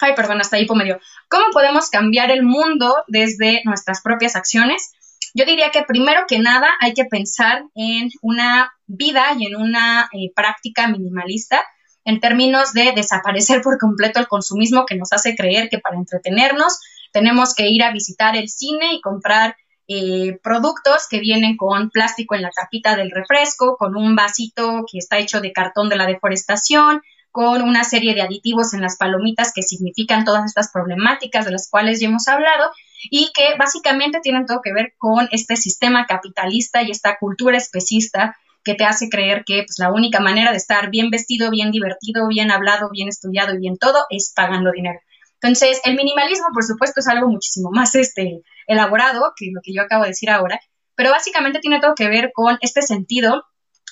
[0.00, 0.98] Ay, perdón, hasta ahí por medio.
[1.28, 4.92] ¿Cómo podemos cambiar el mundo desde nuestras propias acciones?
[5.34, 10.08] Yo diría que primero que nada hay que pensar en una vida y en una
[10.14, 11.62] eh, práctica minimalista
[12.08, 16.80] en términos de desaparecer por completo el consumismo que nos hace creer que para entretenernos
[17.12, 19.56] tenemos que ir a visitar el cine y comprar
[19.88, 24.96] eh, productos que vienen con plástico en la tapita del refresco, con un vasito que
[24.96, 29.52] está hecho de cartón de la deforestación, con una serie de aditivos en las palomitas
[29.54, 32.70] que significan todas estas problemáticas de las cuales ya hemos hablado
[33.10, 38.34] y que básicamente tienen todo que ver con este sistema capitalista y esta cultura especista
[38.68, 42.28] que te hace creer que pues, la única manera de estar bien vestido, bien divertido,
[42.28, 45.00] bien hablado, bien estudiado y bien todo es pagando dinero.
[45.40, 49.80] Entonces, el minimalismo, por supuesto, es algo muchísimo más este, elaborado que lo que yo
[49.80, 50.60] acabo de decir ahora,
[50.94, 53.42] pero básicamente tiene todo que ver con este sentido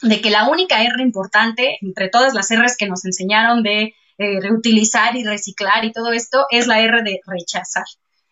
[0.02, 4.40] de que la única R importante entre todas las Rs que nos enseñaron de eh,
[4.42, 7.86] reutilizar y reciclar y todo esto es la R de rechazar,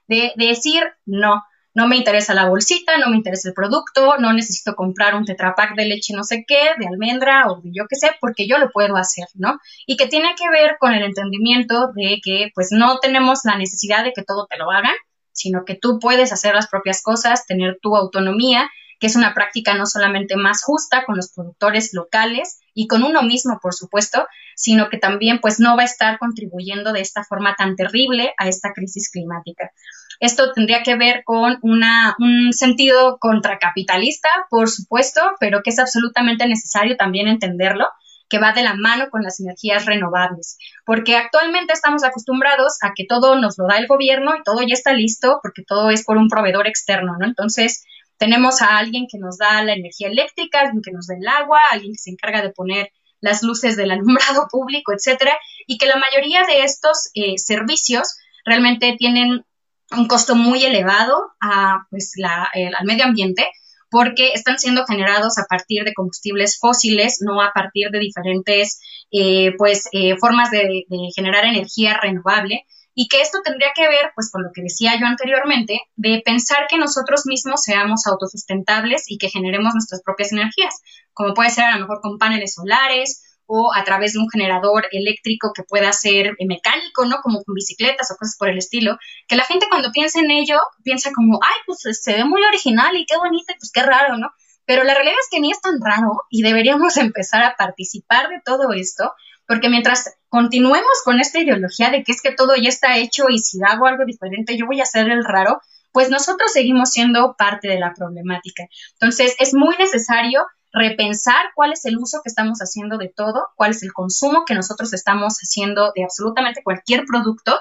[0.08, 1.42] de, de decir no
[1.74, 5.74] no me interesa la bolsita, no me interesa el producto, no necesito comprar un tetrapack
[5.76, 8.70] de leche no sé qué, de almendra o de yo qué sé, porque yo lo
[8.70, 9.58] puedo hacer, ¿no?
[9.86, 14.04] Y que tiene que ver con el entendimiento de que pues no tenemos la necesidad
[14.04, 14.94] de que todo te lo hagan,
[15.32, 18.70] sino que tú puedes hacer las propias cosas, tener tu autonomía,
[19.00, 23.22] que es una práctica no solamente más justa con los productores locales y con uno
[23.22, 24.26] mismo, por supuesto,
[24.56, 28.48] sino que también pues no va a estar contribuyendo de esta forma tan terrible a
[28.48, 29.72] esta crisis climática.
[30.20, 36.96] Esto tendría que ver con un sentido contracapitalista, por supuesto, pero que es absolutamente necesario
[36.96, 37.86] también entenderlo
[38.28, 43.04] que va de la mano con las energías renovables, porque actualmente estamos acostumbrados a que
[43.06, 46.16] todo nos lo da el gobierno y todo ya está listo porque todo es por
[46.16, 47.26] un proveedor externo, ¿no?
[47.26, 47.84] Entonces,
[48.16, 51.60] tenemos a alguien que nos da la energía eléctrica, alguien que nos da el agua,
[51.70, 55.36] alguien que se encarga de poner las luces del alumbrado público, etcétera,
[55.66, 59.44] y que la mayoría de estos eh, servicios realmente tienen
[59.92, 63.46] un costo muy elevado a, pues, la, al medio ambiente
[63.90, 68.80] porque están siendo generados a partir de combustibles fósiles, no a partir de diferentes
[69.12, 72.66] eh, pues, eh, formas de, de, generar energía renovable.
[72.96, 76.66] Y que esto tendría que ver, pues, con lo que decía yo anteriormente, de pensar
[76.68, 80.74] que nosotros mismos seamos autosustentables y que generemos nuestras propias energías,
[81.12, 84.86] como puede ser a lo mejor con paneles solares o a través de un generador
[84.92, 87.16] eléctrico que pueda ser eh, mecánico, ¿no?
[87.22, 88.98] Como con bicicletas o cosas por el estilo,
[89.28, 92.96] que la gente cuando piensa en ello piensa como, ay, pues se ve muy original
[92.96, 94.30] y qué bonito y pues qué raro, ¿no?
[94.66, 98.40] Pero la realidad es que ni es tan raro y deberíamos empezar a participar de
[98.44, 99.12] todo esto,
[99.46, 103.38] porque mientras continuemos con esta ideología de que es que todo ya está hecho y
[103.38, 105.60] si hago algo diferente yo voy a ser el raro,
[105.92, 108.64] pues nosotros seguimos siendo parte de la problemática.
[108.94, 110.44] Entonces, es muy necesario
[110.74, 114.54] repensar cuál es el uso que estamos haciendo de todo, cuál es el consumo que
[114.54, 117.58] nosotros estamos haciendo de absolutamente cualquier producto.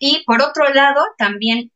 [0.00, 1.70] Y por otro lado, también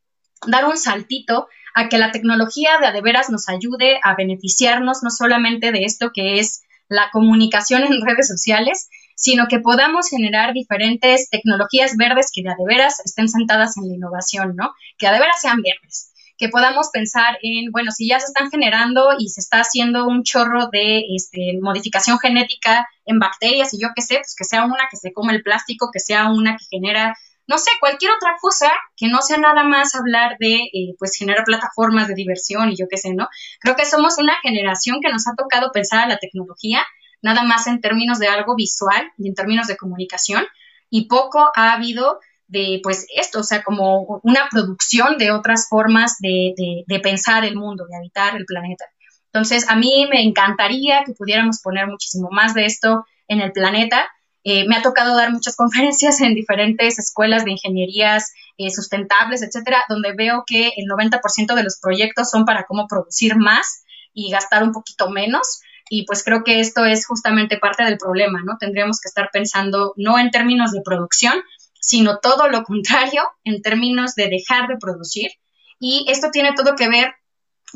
[0.47, 5.03] dar un saltito a que la tecnología de a de veras nos ayude a beneficiarnos
[5.03, 10.53] no solamente de esto que es la comunicación en redes sociales, sino que podamos generar
[10.53, 14.73] diferentes tecnologías verdes que de de veras estén sentadas en la innovación, ¿no?
[14.99, 16.12] Que de veras sean verdes
[16.43, 20.25] que podamos pensar en, bueno, si ya se están generando y se está haciendo un
[20.25, 24.89] chorro de este, modificación genética en bacterias y yo qué sé, pues que sea una
[24.91, 27.17] que se come el plástico, que sea una que genera,
[27.47, 31.45] no sé, cualquier otra cosa que no sea nada más hablar de, eh, pues, generar
[31.45, 33.29] plataformas de diversión y yo qué sé, ¿no?
[33.61, 36.83] Creo que somos una generación que nos ha tocado pensar a la tecnología
[37.23, 40.45] nada más en términos de algo visual y en términos de comunicación
[40.91, 42.19] y poco ha habido
[42.53, 46.53] de pues esto, o sea, como una producción de otras formas de,
[46.87, 48.85] de, pensar el mundo, de habitar el planeta.
[49.33, 54.07] Entonces, a mí me encantaría que pudiéramos poner muchísimo más de esto en el planeta.
[54.45, 59.83] Eh, me ha tocado dar muchas conferencias en diferentes escuelas de ingenierías eh, sustentables, etcétera,
[59.89, 64.63] donde veo que el 90% de los proyectos son para cómo producir más y gastar
[64.63, 65.63] un poquito menos.
[65.89, 68.59] Y pues creo que esto es justamente parte del problema, ¿no?
[68.59, 71.43] Tendríamos que estar pensando no en términos de producción,
[71.83, 75.31] sino todo lo contrario en términos de dejar de producir.
[75.79, 77.13] Y esto tiene todo que ver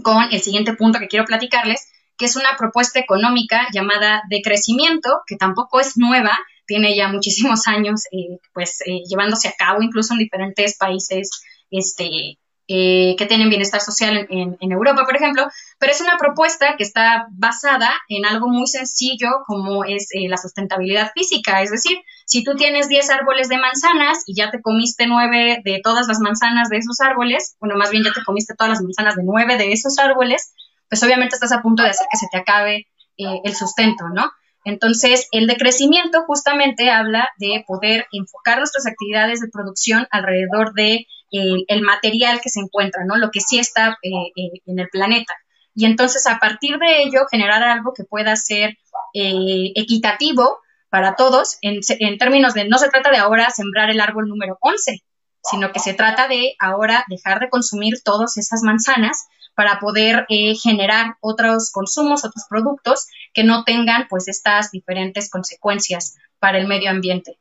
[0.02, 5.20] con el siguiente punto que quiero platicarles, que es una propuesta económica llamada de crecimiento,
[5.26, 10.14] que tampoco es nueva, tiene ya muchísimos años eh, pues eh, llevándose a cabo incluso
[10.14, 11.30] en diferentes países
[11.70, 12.38] este,
[12.68, 15.46] eh, que tienen bienestar social en, Europa, por ejemplo,
[15.78, 20.36] pero es una propuesta que está basada en algo muy sencillo como es eh, la
[20.36, 25.06] sustentabilidad física, es decir, si tú tienes 10 árboles de manzanas y ya te comiste
[25.06, 28.70] 9 de todas las manzanas de esos árboles, bueno, más bien ya te comiste todas
[28.70, 30.52] las manzanas de 9 de esos árboles,
[30.88, 34.30] pues obviamente estás a punto de hacer que se te acabe eh, el sustento, ¿no?
[34.64, 41.64] Entonces, el decrecimiento justamente habla de poder enfocar nuestras actividades de producción alrededor de eh,
[41.68, 43.16] el material que se encuentra, ¿no?
[43.16, 45.34] Lo que sí está eh, eh, en el planeta.
[45.74, 48.78] Y entonces, a partir de ello, generar algo que pueda ser
[49.12, 50.58] equitativo
[50.90, 54.58] para todos, en, en términos de no se trata de ahora sembrar el árbol número
[54.60, 55.02] 11,
[55.42, 59.26] sino que se trata de ahora dejar de consumir todas esas manzanas
[59.56, 66.16] para poder eh, generar otros consumos, otros productos que no tengan pues estas diferentes consecuencias
[66.38, 67.38] para el medio ambiente.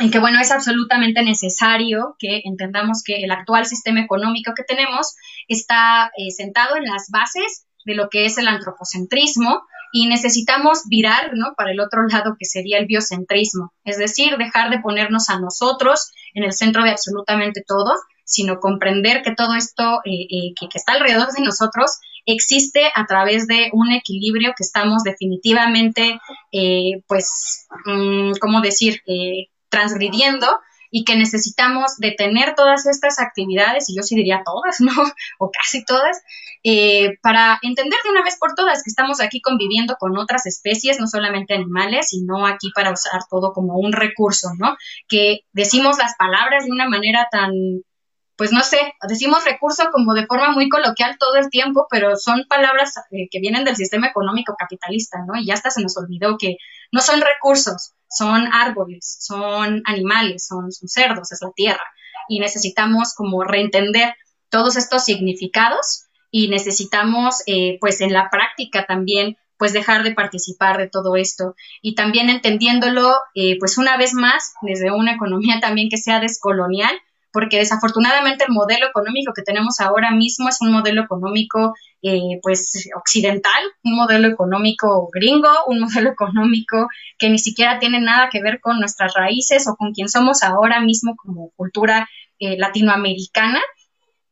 [0.00, 5.14] Y que bueno, es absolutamente necesario que entendamos que el actual sistema económico que tenemos
[5.46, 9.62] está eh, sentado en las bases de lo que es el antropocentrismo
[9.92, 11.54] y necesitamos virar ¿no?
[11.56, 16.10] para el otro lado que sería el biocentrismo, es decir, dejar de ponernos a nosotros
[16.32, 17.94] en el centro de absolutamente todo
[18.26, 23.46] sino comprender que todo esto eh, eh, que, está alrededor de nosotros existe a través
[23.46, 26.18] de un equilibrio que estamos definitivamente,
[27.06, 29.02] pues, mm, ¿cómo decir?,
[29.74, 30.46] transgrediendo
[30.90, 34.92] y que necesitamos detener todas estas actividades, y yo sí diría todas, ¿no?
[35.40, 36.22] O casi todas,
[37.20, 41.08] para entender de una vez por todas que estamos aquí conviviendo con otras especies, no
[41.08, 44.76] solamente animales, sino aquí para usar todo como un recurso, ¿no?
[45.08, 47.50] Que decimos las palabras de una manera tan
[48.36, 48.78] pues no sé,
[49.08, 53.38] decimos recurso como de forma muy coloquial todo el tiempo, pero son palabras eh, que
[53.38, 55.38] vienen del sistema económico capitalista, ¿no?
[55.38, 56.56] Y ya hasta se nos olvidó que
[56.90, 61.84] no son recursos, son árboles, son animales, son, cerdos, es la tierra.
[62.28, 64.14] Y necesitamos como reentender
[64.48, 70.78] todos estos significados y necesitamos, eh, pues en la práctica también, pues dejar de participar
[70.78, 75.88] de todo esto y también entendiéndolo, eh, pues una vez más, desde una economía también
[75.88, 76.94] que sea descolonial,
[77.34, 82.88] porque desafortunadamente el modelo económico que tenemos ahora mismo es un modelo económico eh, pues
[82.96, 86.88] occidental, un modelo económico gringo, un modelo económico
[87.18, 90.80] que ni siquiera tiene nada que ver con nuestras raíces o con quien somos ahora
[90.80, 92.08] mismo como cultura
[92.38, 93.60] eh, latinoamericana.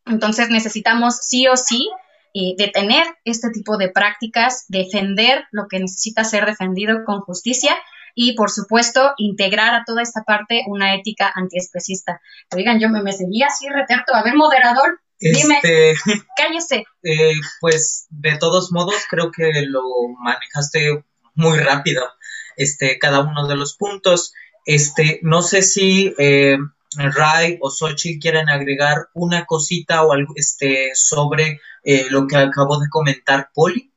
[0.07, 1.91] Entonces necesitamos sí o sí
[2.35, 7.77] eh, detener este tipo de prácticas, defender lo que necesita ser defendido con justicia
[8.15, 12.21] y, por supuesto, integrar a toda esta parte una ética antiespecista.
[12.55, 14.15] Oigan, yo me, me seguía así reterto.
[14.15, 15.95] A ver, moderador, dime, este,
[16.37, 16.85] cállese.
[17.03, 19.83] Eh, pues, de todos modos, creo que lo
[20.19, 22.05] manejaste muy rápido,
[22.57, 24.33] este, cada uno de los puntos.
[24.65, 26.59] Este, no sé si eh,
[26.97, 32.79] Ray o Sochi quieren agregar una cosita o algo este, sobre eh, lo que acabó
[32.79, 33.92] de comentar Poli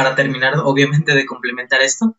[0.00, 2.16] para terminar, obviamente, de complementar esto?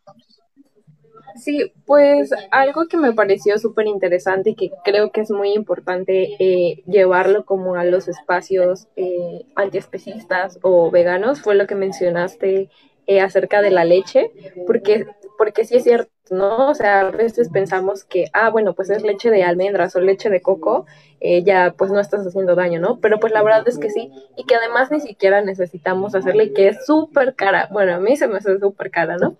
[1.34, 6.36] Sí, pues algo que me pareció súper interesante y que creo que es muy importante
[6.38, 12.70] eh, llevarlo como a los espacios eh, antiespecistas o veganos fue lo que mencionaste
[13.06, 14.30] eh, acerca de la leche,
[14.66, 15.06] porque,
[15.36, 16.70] porque sí es cierto, ¿no?
[16.70, 20.30] O sea, a veces pensamos que, ah, bueno, pues es leche de almendras o leche
[20.30, 20.86] de coco,
[21.20, 23.00] eh, ya pues no estás haciendo daño, ¿no?
[23.00, 26.52] Pero pues la verdad es que sí, y que además ni siquiera necesitamos hacerle y
[26.52, 29.36] que es súper cara, bueno, a mí se me hace súper cara, ¿no?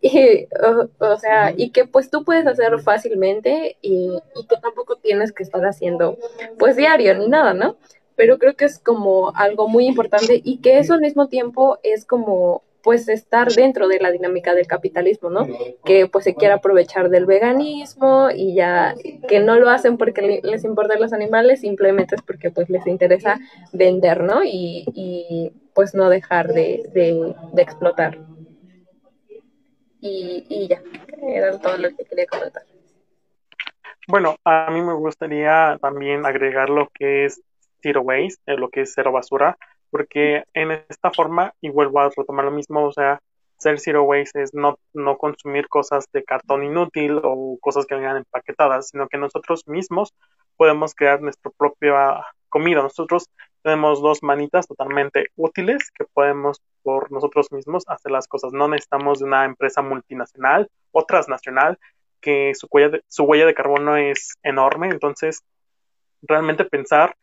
[0.00, 0.48] Y,
[0.98, 5.42] o, sea, y que pues tú puedes hacer fácilmente y, y que tampoco tienes que
[5.42, 6.18] estar haciendo
[6.58, 7.76] pues diario ni nada, ¿no?
[8.14, 12.04] Pero creo que es como algo muy importante y que eso al mismo tiempo es
[12.04, 15.48] como pues estar dentro de la dinámica del capitalismo, ¿no?
[15.84, 18.94] Que pues se quiere aprovechar del veganismo y ya
[19.26, 23.40] que no lo hacen porque les importan los animales, simplemente es porque pues les interesa
[23.72, 24.42] vender, ¿no?
[24.44, 28.18] Y, pues no dejar de, explotar.
[30.00, 30.82] Y, y ya,
[31.26, 32.62] era todo lo que quería comentar.
[34.06, 37.42] Bueno, a mí me gustaría también agregar lo que es
[37.82, 39.56] zero waste, eh, lo que es cero basura,
[39.94, 43.20] porque en esta forma, y vuelvo a retomar lo mismo, o sea,
[43.58, 48.16] ser zero waste es no, no consumir cosas de cartón inútil o cosas que vengan
[48.16, 50.12] empaquetadas, sino que nosotros mismos
[50.56, 52.82] podemos crear nuestra propia comida.
[52.82, 53.30] Nosotros
[53.62, 58.52] tenemos dos manitas totalmente útiles que podemos por nosotros mismos hacer las cosas.
[58.52, 61.78] No necesitamos de una empresa multinacional o transnacional
[62.20, 64.88] que su huella de, su huella de carbono es enorme.
[64.88, 65.44] Entonces,
[66.20, 67.14] realmente pensar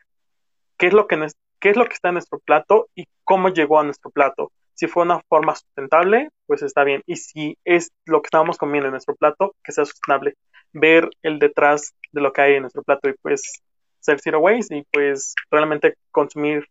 [0.78, 1.18] qué es lo que
[1.62, 4.50] qué es lo que está en nuestro plato y cómo llegó a nuestro plato.
[4.74, 7.02] Si fue una forma sustentable, pues está bien.
[7.06, 10.34] Y si es lo que estábamos comiendo en nuestro plato, que sea sustentable.
[10.72, 13.62] Ver el detrás de lo que hay en nuestro plato y pues
[14.00, 16.66] ser zero waste y pues realmente consumir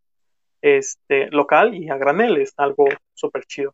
[0.62, 3.74] este local y a granel es algo súper chido.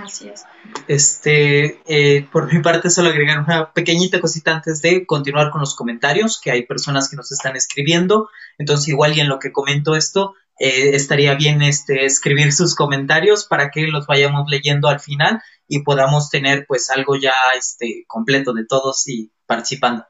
[0.00, 0.44] Así es.
[0.88, 5.74] Este, eh, por mi parte, solo agregar una pequeñita cosita antes de continuar con los
[5.74, 8.28] comentarios, que hay personas que nos están escribiendo.
[8.58, 13.44] Entonces, igual y en lo que comento esto, eh, estaría bien este, escribir sus comentarios
[13.44, 18.52] para que los vayamos leyendo al final y podamos tener pues algo ya este, completo
[18.52, 20.06] de todos y participando.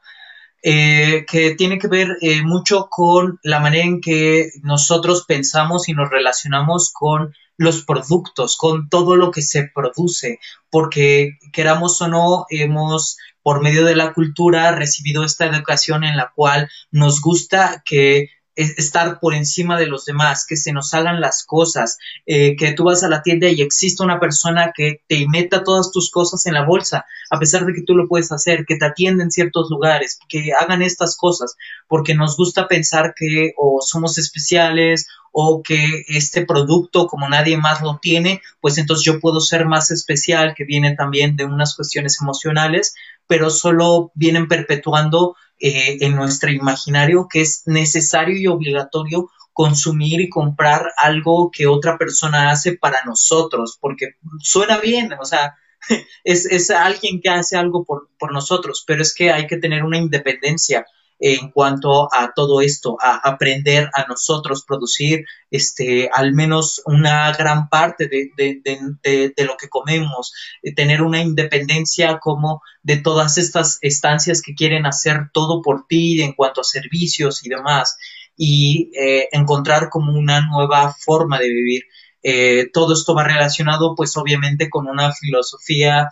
[0.65, 2.07] Eh, que tiene que ver
[2.45, 8.89] mucho con la manera en que nosotros pensamos y nos relacionamos con los productos, con
[8.89, 10.39] todo lo que se produce,
[10.69, 16.31] porque queramos o no, hemos por medio de la cultura recibido esta educación en la
[16.33, 21.43] cual nos gusta que estar por encima de los demás, que se nos hagan las
[21.43, 25.63] cosas, eh, que tú vas a la tienda y existe una persona que te meta
[25.63, 28.75] todas tus cosas en la bolsa, a pesar de que tú lo puedes hacer, que
[28.75, 31.55] te atienda en ciertos lugares, que hagan estas cosas,
[31.87, 37.81] porque nos gusta pensar que o somos especiales o que este producto como nadie más
[37.81, 42.19] lo tiene, pues entonces yo puedo ser más especial, que viene también de unas cuestiones
[42.21, 42.93] emocionales,
[43.25, 50.29] pero solo vienen perpetuando eh, en nuestro imaginario que es necesario y obligatorio consumir y
[50.29, 55.55] comprar algo que otra persona hace para nosotros, porque suena bien, o sea,
[56.23, 59.83] es, es alguien que hace algo por, por nosotros, pero es que hay que tener
[59.83, 60.85] una independencia
[61.25, 67.69] en cuanto a todo esto, a aprender a nosotros producir este, al menos una gran
[67.69, 74.41] parte de, de, lo que comemos, eh, tener una independencia como de todas estas estancias
[74.41, 77.95] que quieren hacer todo por ti en cuanto a servicios y demás,
[78.35, 81.83] y eh, encontrar como una nueva forma de vivir.
[82.21, 86.09] Eh, todo esto va relacionado pues obviamente con una filosofía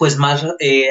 [0.00, 0.86] pues más, eh,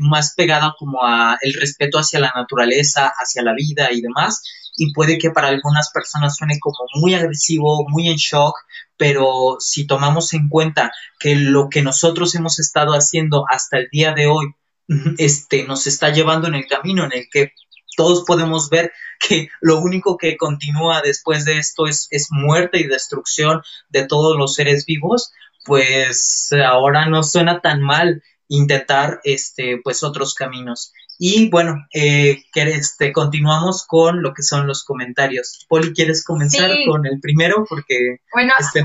[0.00, 4.42] más pegada como a el respeto hacia la naturaleza, hacia la vida y demás.
[4.74, 8.54] Y puede que para algunas personas suene como muy agresivo, muy en shock,
[8.96, 14.14] pero si tomamos en cuenta que lo que nosotros hemos estado haciendo hasta el día
[14.14, 14.46] de hoy,
[15.18, 17.52] este, nos está llevando en el camino en el que
[17.98, 22.84] todos podemos ver que lo único que continúa después de esto es, es muerte y
[22.84, 23.60] destrucción
[23.90, 25.34] de todos los seres vivos,
[25.66, 30.92] pues ahora no suena tan mal intentar este, pues otros caminos.
[31.18, 35.64] Y bueno, eh, que este, continuamos con lo que son los comentarios.
[35.68, 37.64] Poli, ¿quieres comenzar con el primero?
[37.68, 38.84] Porque bueno, este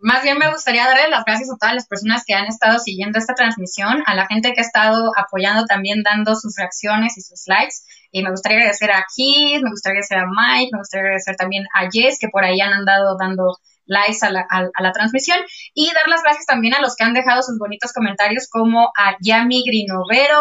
[0.00, 3.18] más bien me gustaría darle las gracias a todas las personas que han estado siguiendo
[3.18, 7.42] esta transmisión, a la gente que ha estado apoyando también, dando sus reacciones y sus
[7.46, 7.74] likes.
[8.12, 11.64] Y me gustaría agradecer a Keith, me gustaría agradecer a Mike, me gustaría agradecer también
[11.74, 13.56] a Jess, que por ahí han andado dando
[13.88, 15.38] likes a la, transmisión
[15.74, 19.16] y dar las gracias también a los que han dejado sus bonitos comentarios como a
[19.20, 20.40] Yami Grinovero,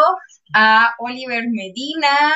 [0.54, 2.34] a Oliver Medina,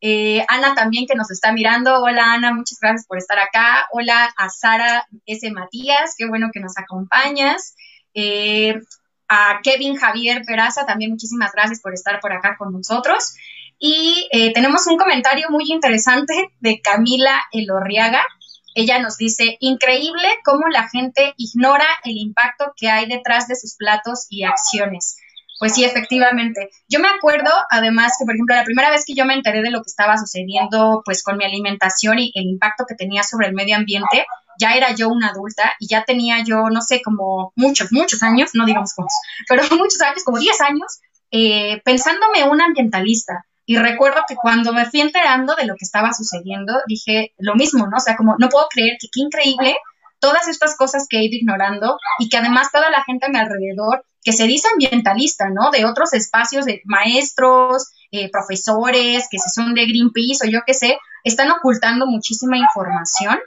[0.00, 2.02] eh, Ana también que nos está mirando.
[2.02, 3.86] Hola Ana, muchas gracias por estar acá.
[3.92, 5.48] Hola a Sara S.
[5.52, 7.76] Matías, qué bueno que nos acompañas.
[8.14, 8.80] Eh,
[9.28, 13.34] a Kevin Javier Peraza, también muchísimas gracias por estar por acá con nosotros.
[13.78, 18.24] Y eh, tenemos un comentario muy interesante de Camila Elorriaga.
[18.74, 23.76] Ella nos dice, increíble cómo la gente ignora el impacto que hay detrás de sus
[23.76, 25.16] platos y acciones.
[25.58, 26.70] Pues sí, efectivamente.
[26.88, 29.70] Yo me acuerdo, además, que por ejemplo, la primera vez que yo me enteré de
[29.70, 33.54] lo que estaba sucediendo, pues con mi alimentación y el impacto que tenía sobre el
[33.54, 34.26] medio ambiente,
[34.58, 38.50] ya era yo una adulta y ya tenía yo, no sé, como muchos, muchos años,
[38.54, 39.14] no digamos cuántos,
[39.48, 41.00] pero muchos años, como 10 años,
[41.30, 43.46] eh, pensándome una ambientalista.
[43.72, 47.86] Y recuerdo que cuando me fui enterando de lo que estaba sucediendo, dije lo mismo,
[47.86, 47.96] ¿no?
[47.96, 49.74] O sea, como no puedo creer que qué increíble
[50.20, 53.38] todas estas cosas que he ido ignorando y que además toda la gente a mi
[53.38, 55.70] alrededor que se dice ambientalista, ¿no?
[55.70, 60.74] De otros espacios de maestros, eh, profesores, que si son de Greenpeace o yo qué
[60.74, 63.38] sé, están ocultando muchísima información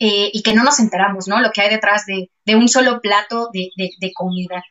[0.00, 1.40] eh, y que no nos enteramos, ¿no?
[1.40, 4.62] Lo que hay detrás de, un solo plato de, de comida.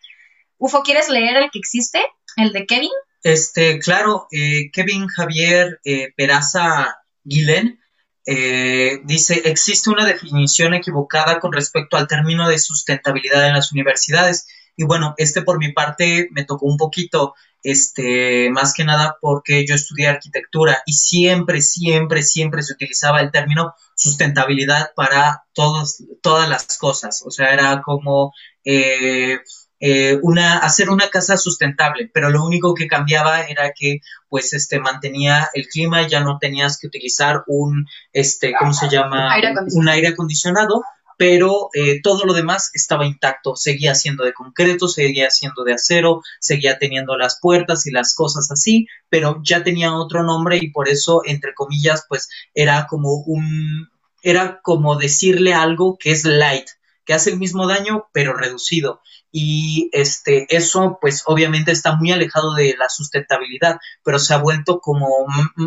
[0.59, 2.05] Ufo, ¿quieres leer el que existe?
[2.37, 2.91] ¿El de Kevin?
[3.26, 7.80] Este, claro, eh, Kevin Javier eh, Peraza Guilén
[8.23, 14.45] eh, dice, existe una definición equivocada con respecto al término de sustentabilidad en las universidades.
[14.77, 17.34] Y bueno, este por mi parte me tocó un poquito,
[17.64, 23.31] este, más que nada porque yo estudié arquitectura y siempre, siempre, siempre se utilizaba el
[23.31, 27.23] término sustentabilidad para todos, todas las cosas.
[27.26, 28.34] O sea, era como
[28.64, 29.39] eh,
[29.87, 33.99] eh, una, hacer una casa sustentable, pero lo único que cambiaba era que
[34.29, 39.29] pues este mantenía el clima, ya no tenías que utilizar un este, ¿cómo se llama?
[39.73, 40.81] un aire acondicionado,
[41.19, 46.23] pero eh, todo lo demás estaba intacto, seguía siendo de concreto, seguía siendo de acero,
[46.39, 50.89] seguía teniendo las puertas y las cosas así, pero ya tenía otro nombre y por
[50.89, 53.91] eso, entre comillas, pues era como un,
[54.23, 56.69] era como decirle algo que es light,
[57.05, 59.03] que hace el mismo daño, pero reducido
[59.37, 64.79] y este eso pues obviamente está muy alejado de la sustentabilidad, pero se ha vuelto
[64.79, 65.09] como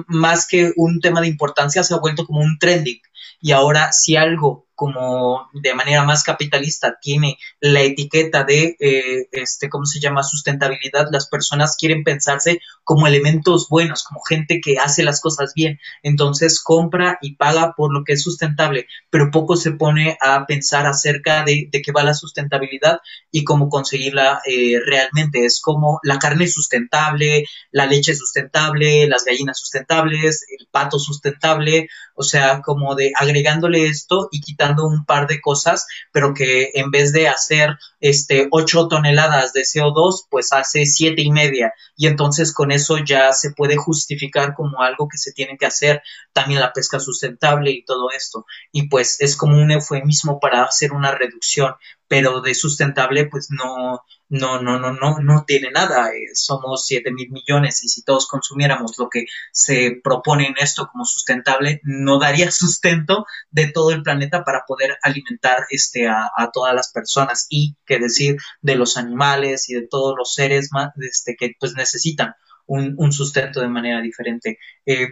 [0.07, 3.03] más que un tema de importancia, se ha vuelto como un trending.
[3.43, 9.69] Y ahora si algo como de manera más capitalista tiene la etiqueta de, eh, este,
[9.69, 15.03] ¿cómo se llama?, sustentabilidad, las personas quieren pensarse como elementos buenos, como gente que hace
[15.03, 15.81] las cosas bien.
[16.05, 20.87] Entonces compra y paga por lo que es sustentable, pero poco se pone a pensar
[20.87, 23.01] acerca de, de qué va la sustentabilidad
[23.33, 25.45] y cómo conseguirla eh, realmente.
[25.45, 32.23] Es como la carne sustentable, la leche sustentable, las gallinas sustentables, el pato sustentable, o
[32.23, 37.13] sea, como de agregándole esto y quitando un par de cosas, pero que en vez
[37.13, 41.73] de hacer este 8 toneladas de CO2, pues hace siete y media.
[41.97, 46.03] Y entonces con eso ya se puede justificar como algo que se tiene que hacer
[46.33, 48.47] también la pesca sustentable y todo esto.
[48.73, 51.75] Y pues es como un eufemismo para hacer una reducción,
[52.09, 56.11] pero de sustentable pues no, no, no, no, no, no tiene nada.
[56.11, 60.89] Eh, somos 7 mil millones y si todos consumiéramos lo que se propone en esto
[60.91, 66.75] como sustentable, no daría sustento de todo el planeta para poder alimentar este, a, todas
[66.75, 71.37] las personas y que decir de los animales y de todos los seres más, este,
[71.37, 72.35] que pues necesitan
[72.67, 74.59] un, un sustento de manera diferente.
[74.87, 75.09] Eh,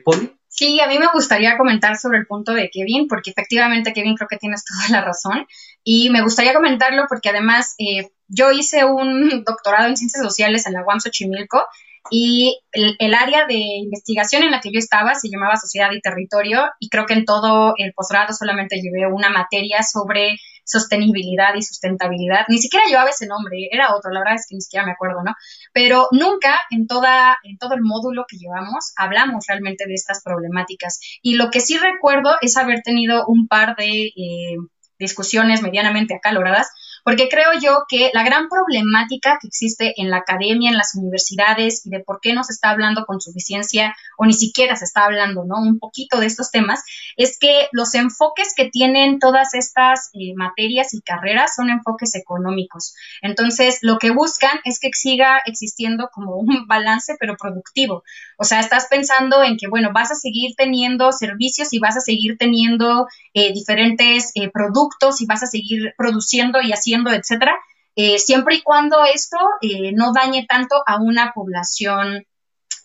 [0.56, 4.28] Sí, a mí me gustaría comentar sobre el punto de Kevin, porque efectivamente, Kevin, creo
[4.28, 5.46] que tienes toda la razón.
[5.84, 10.72] Y me gustaría comentarlo porque además eh, yo hice un doctorado en ciencias sociales en
[10.72, 11.62] la UAM Xochimilco
[12.10, 16.66] y el, área de investigación en la que yo estaba se llamaba Sociedad y Territorio
[16.78, 20.36] y creo que en todo el posgrado solamente llevé una materia sobre
[20.66, 22.44] sostenibilidad y sustentabilidad.
[22.48, 25.22] Ni siquiera llevaba ese nombre, era otro, la verdad es que ni siquiera me acuerdo,
[25.24, 25.32] ¿no?
[25.72, 31.00] Pero nunca en, toda, en todo el módulo que llevamos hablamos realmente de estas problemáticas.
[31.22, 34.56] Y lo que sí recuerdo es haber tenido un par de eh,
[34.98, 36.68] discusiones medianamente acaloradas
[37.06, 41.86] porque creo yo que la gran problemática que existe en la academia, en las universidades
[41.86, 45.04] y de por qué no se está hablando con suficiencia o ni siquiera se está
[45.04, 45.54] hablando, ¿no?
[45.60, 46.82] Un poquito de estos temas,
[47.16, 52.96] es que los enfoques que tienen todas estas eh, materias y carreras son enfoques económicos.
[53.22, 58.02] Entonces, lo que buscan es que siga existiendo como un balance, pero productivo.
[58.36, 62.00] O sea, estás pensando en que, bueno, vas a seguir teniendo servicios y vas a
[62.00, 67.56] seguir teniendo eh, diferentes eh, productos y vas a seguir produciendo y haciendo etcétera,
[67.98, 72.26] eh, siempre y cuando esto eh, no dañe tanto a una población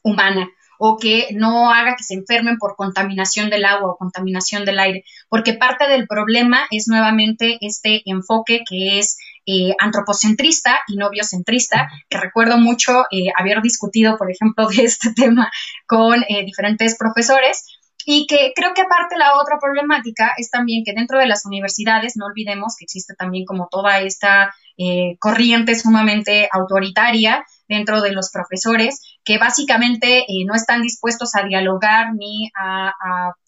[0.03, 4.79] humana o que no haga que se enfermen por contaminación del agua o contaminación del
[4.79, 11.09] aire, porque parte del problema es nuevamente este enfoque que es eh, antropocentrista y no
[11.09, 13.03] biocentrista, que recuerdo mucho
[13.37, 15.51] haber discutido, por ejemplo, de este tema
[15.85, 17.65] con diferentes profesores,
[18.05, 22.13] y que creo que aparte la otra problemática es también que dentro de las universidades,
[22.15, 28.31] no olvidemos que existe también como toda esta eh, corriente sumamente autoritaria dentro de los
[28.31, 32.91] profesores, que básicamente eh, no están dispuestos a dialogar ni a,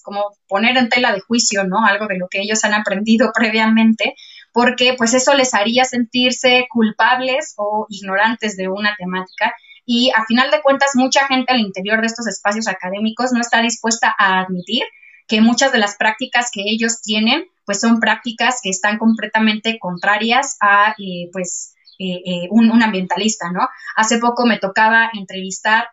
[0.04, 1.86] como poner en tela de juicio, ¿no?
[1.86, 4.16] Algo de lo que ellos han aprendido previamente,
[4.54, 9.54] porque pues eso les haría sentirse culpables o ignorantes de una temática
[9.86, 13.62] y a final de cuentas mucha gente al interior de estos espacios académicos no está
[13.62, 14.84] dispuesta a admitir
[15.28, 20.58] que muchas de las prácticas que ellos tienen pues son prácticas que están completamente contrarias
[20.62, 23.68] a eh, pues eh, eh, un, ambientalista, ¿no?
[23.96, 25.90] Hace poco me tocaba entrevistar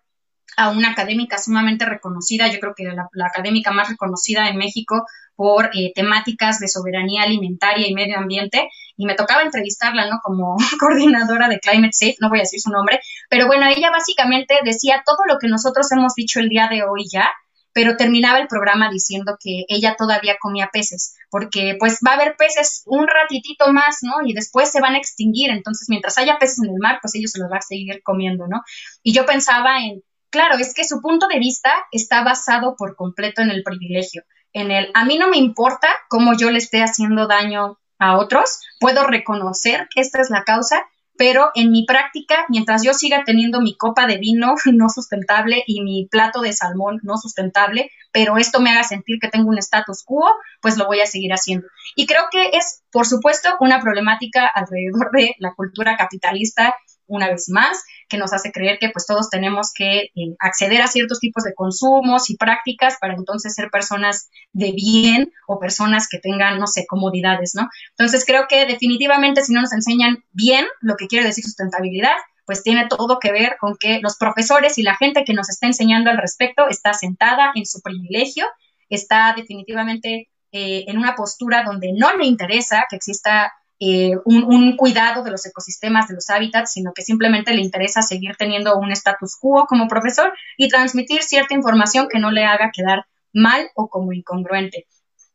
[0.57, 5.07] a una académica sumamente reconocida, yo creo que la, la académica más reconocida en México
[5.41, 10.19] por temáticas de soberanía alimentaria y medio ambiente, y me tocaba entrevistarla, ¿no?
[10.23, 13.01] Como coordinadora de Climate Safe, no voy a decir su nombre,
[13.31, 17.07] pero bueno, ella básicamente decía todo lo que nosotros hemos dicho el día de hoy
[17.11, 17.31] ya,
[17.73, 22.37] pero terminaba el programa diciendo que ella todavía comía peces, porque pues va a haber
[22.37, 24.17] peces un ratitito más, ¿no?
[24.27, 27.31] Y después se van a extinguir, entonces mientras haya peces en el mar, pues ellos
[27.31, 28.61] se los van a seguir comiendo, ¿no?
[29.03, 33.41] Y yo pensaba en claro, es que su punto de vista está basado por completo
[33.41, 34.23] en el privilegio,
[34.53, 38.61] en el a mí no me importa cómo yo le esté haciendo daño a otros,
[38.79, 40.87] puedo reconocer que esta es la causa
[41.21, 45.83] pero en mi práctica, mientras yo siga teniendo mi copa de vino no sustentable y
[45.83, 50.03] mi plato de salmón no sustentable, pero esto me haga sentir que tengo un status
[50.03, 50.25] quo,
[50.63, 51.67] pues lo voy a seguir haciendo.
[51.95, 56.75] Y creo que es, por supuesto, una problemática alrededor de la cultura capitalista
[57.11, 60.87] una vez más, que nos hace creer que pues todos tenemos que eh, acceder a
[60.87, 66.19] ciertos tipos de consumos y prácticas para entonces ser personas de bien o personas que
[66.19, 67.69] tengan, no sé, comodidades, ¿no?
[67.91, 72.17] Entonces creo que definitivamente si no nos enseñan bien lo que quiere decir sustentabilidad,
[72.47, 75.67] pues tiene todo que ver con que los profesores y la gente que nos está
[75.67, 78.45] enseñando al respecto está sentada en su privilegio,
[78.89, 85.25] está definitivamente eh, en una postura donde no le interesa que exista eh, un, cuidado
[85.25, 89.37] de los ecosistemas, de los hábitats, sino que simplemente le interesa seguir teniendo un status
[89.41, 94.13] quo como profesor y transmitir cierta información que no le haga quedar mal o como
[94.13, 94.87] incongruente.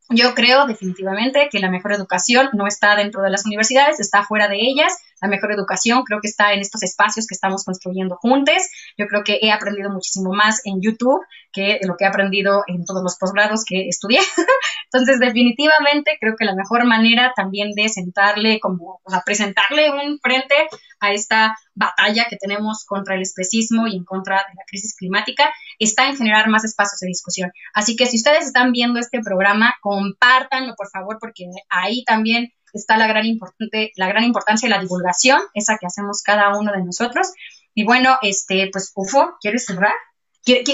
[0.09, 4.47] Yo creo definitivamente que la mejor educación no está dentro de las universidades, está fuera
[4.47, 4.95] de ellas.
[5.19, 8.69] La mejor educación creo que está en estos espacios que estamos construyendo juntos.
[8.97, 12.85] Yo creo que he aprendido muchísimo más en YouTube que lo que he aprendido en
[12.85, 14.19] todos los posgrados que estudié.
[14.95, 20.19] Entonces, definitivamente creo que la mejor manera también de sentarle, como, o sea, presentarle un
[20.19, 20.55] frente
[21.01, 25.51] a esta batalla que tenemos contra el especismo y en contra de la crisis climática
[25.79, 27.51] está en generar más espacios de discusión.
[27.73, 32.95] Así que si ustedes están viendo este programa, compártanlo, por favor, porque ahí también está
[32.95, 36.85] la gran, importante, la gran importancia de la divulgación, esa que hacemos cada uno de
[36.85, 37.33] nosotros.
[37.73, 39.93] Y bueno, este, pues, Ufo, ¿quieres cerrar?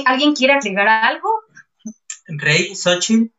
[0.06, 1.28] ¿Alguien quiere agregar algo?
[2.28, 3.32] Rey, Xochitl.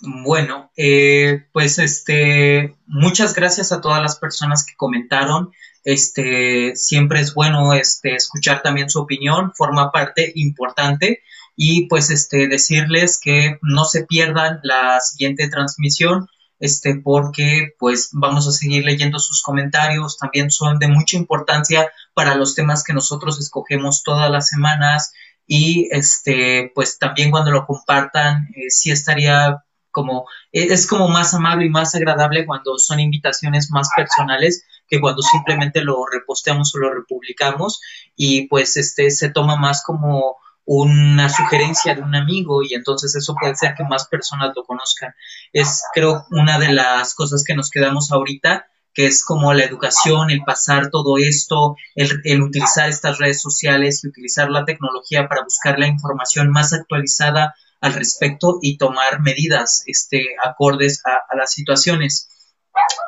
[0.00, 5.52] Bueno, eh, pues este, muchas gracias a todas las personas que comentaron.
[5.84, 11.22] Este, siempre es bueno este, escuchar también su opinión, forma parte importante.
[11.56, 16.28] Y pues este, decirles que no se pierdan la siguiente transmisión
[16.60, 22.34] este, porque pues vamos a seguir leyendo sus comentarios, también son de mucha importancia para
[22.34, 25.12] los temas que nosotros escogemos todas las semanas.
[25.46, 31.34] Y este, pues también cuando lo compartan, eh, sí estaría como, e, es como más
[31.34, 36.78] amable y más agradable cuando son invitaciones más personales que cuando simplemente lo reposteamos o
[36.78, 37.80] lo republicamos
[38.16, 40.36] y pues este se toma más como
[40.72, 45.12] una sugerencia de un amigo y entonces eso puede ser que más personas lo conozcan.
[45.52, 50.30] Es creo una de las cosas que nos quedamos ahorita, que es como la educación,
[50.30, 55.78] el pasar todo esto, el, utilizar estas redes sociales y utilizar la tecnología para buscar
[55.78, 62.28] la información más actualizada al respecto y tomar medidas este, acordes a las situaciones.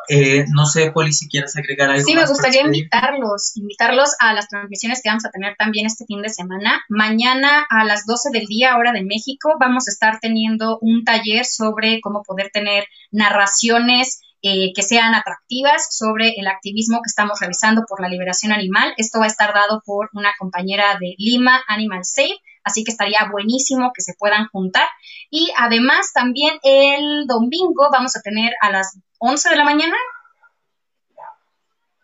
[0.08, 2.04] Eh, no sé, Poli, si quieres agregar algo.
[2.04, 6.20] Sí, me gustaría invitarlos, invitarlos a las transmisiones que vamos a tener también este fin
[6.22, 6.82] de semana.
[6.88, 11.44] Mañana a las 12 del día, hora de México, vamos a estar teniendo un taller
[11.44, 17.84] sobre cómo poder tener narraciones eh, que sean atractivas sobre el activismo que estamos realizando
[17.88, 18.92] por la liberación animal.
[18.96, 23.28] Esto va a estar dado por una compañera de Lima Animal Safe así que estaría
[23.30, 24.86] buenísimo que se puedan juntar.
[25.30, 29.96] Y además también el domingo vamos a tener a las 11 de la mañana,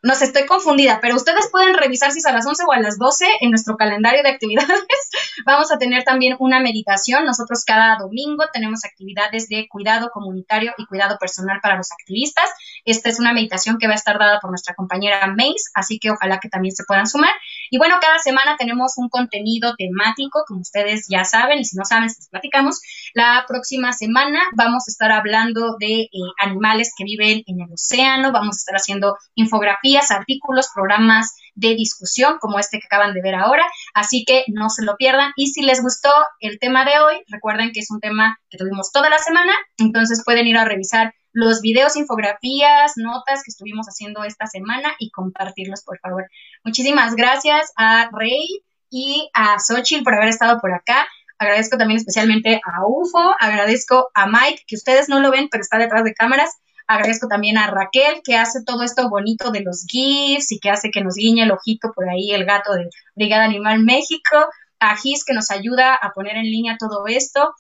[0.01, 2.78] no sé, estoy confundida, pero ustedes pueden revisar si es a las 11 o a
[2.78, 4.68] las 12 en nuestro calendario de actividades.
[5.44, 7.24] Vamos a tener también una meditación.
[7.24, 12.48] Nosotros cada domingo tenemos actividades de cuidado comunitario y cuidado personal para los activistas.
[12.84, 16.10] Esta es una meditación que va a estar dada por nuestra compañera Mace, así que
[16.10, 17.30] ojalá que también se puedan sumar.
[17.70, 21.84] Y bueno, cada semana tenemos un contenido temático, como ustedes ya saben, y si no
[21.84, 22.80] saben, les platicamos.
[23.14, 28.32] La próxima semana vamos a estar hablando de eh, animales que viven en el océano,
[28.32, 33.34] vamos a estar haciendo infografías artículos, programas de discusión como este que acaban de ver
[33.34, 33.64] ahora.
[33.94, 35.32] Así que no se lo pierdan.
[35.36, 36.10] Y si les gustó
[36.40, 40.22] el tema de hoy, recuerden que es un tema que tuvimos toda la semana, entonces
[40.24, 45.85] pueden ir a revisar los videos, infografías, notas que estuvimos haciendo esta semana y compartirlos,
[45.85, 46.28] por favor.
[46.65, 51.06] Muchísimas gracias a Rey y a Xochitl por haber estado por acá.
[51.39, 55.78] Agradezco también especialmente a UFO, agradezco a Mike, que ustedes no lo ven, pero está
[55.78, 56.51] detrás de cámaras.
[56.89, 60.90] Agradezco también a Raquel, que hace todo esto bonito de los GIFs y que hace
[60.90, 64.48] que nos guiñe el ojito por ahí el gato de Brigada Animal México.
[64.81, 67.55] A Gis, que nos ayuda a poner en línea todo esto.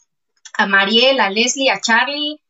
[0.56, 2.40] A Mariel, a Leslie, a Charlie,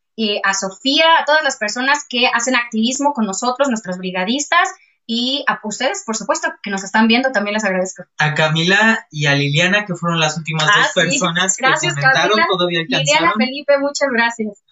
[0.43, 4.69] a Sofía, a todas las personas que hacen activismo con nosotros, nuestros brigadistas.
[5.07, 8.05] Y a ustedes, por supuesto, que nos están viendo, también les agradezco.
[8.19, 12.81] A Camila y a Liliana, que fueron las últimas dos ah, personas que comentaron, todavía
[12.81, 13.05] alcanzaron.
[13.05, 14.63] Liliana, Felipe, muchas gracias.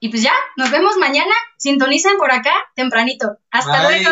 [0.00, 1.32] Y pues ya, nos vemos mañana.
[1.58, 3.38] Sintonicen por acá tempranito.
[3.50, 4.10] Hasta luego.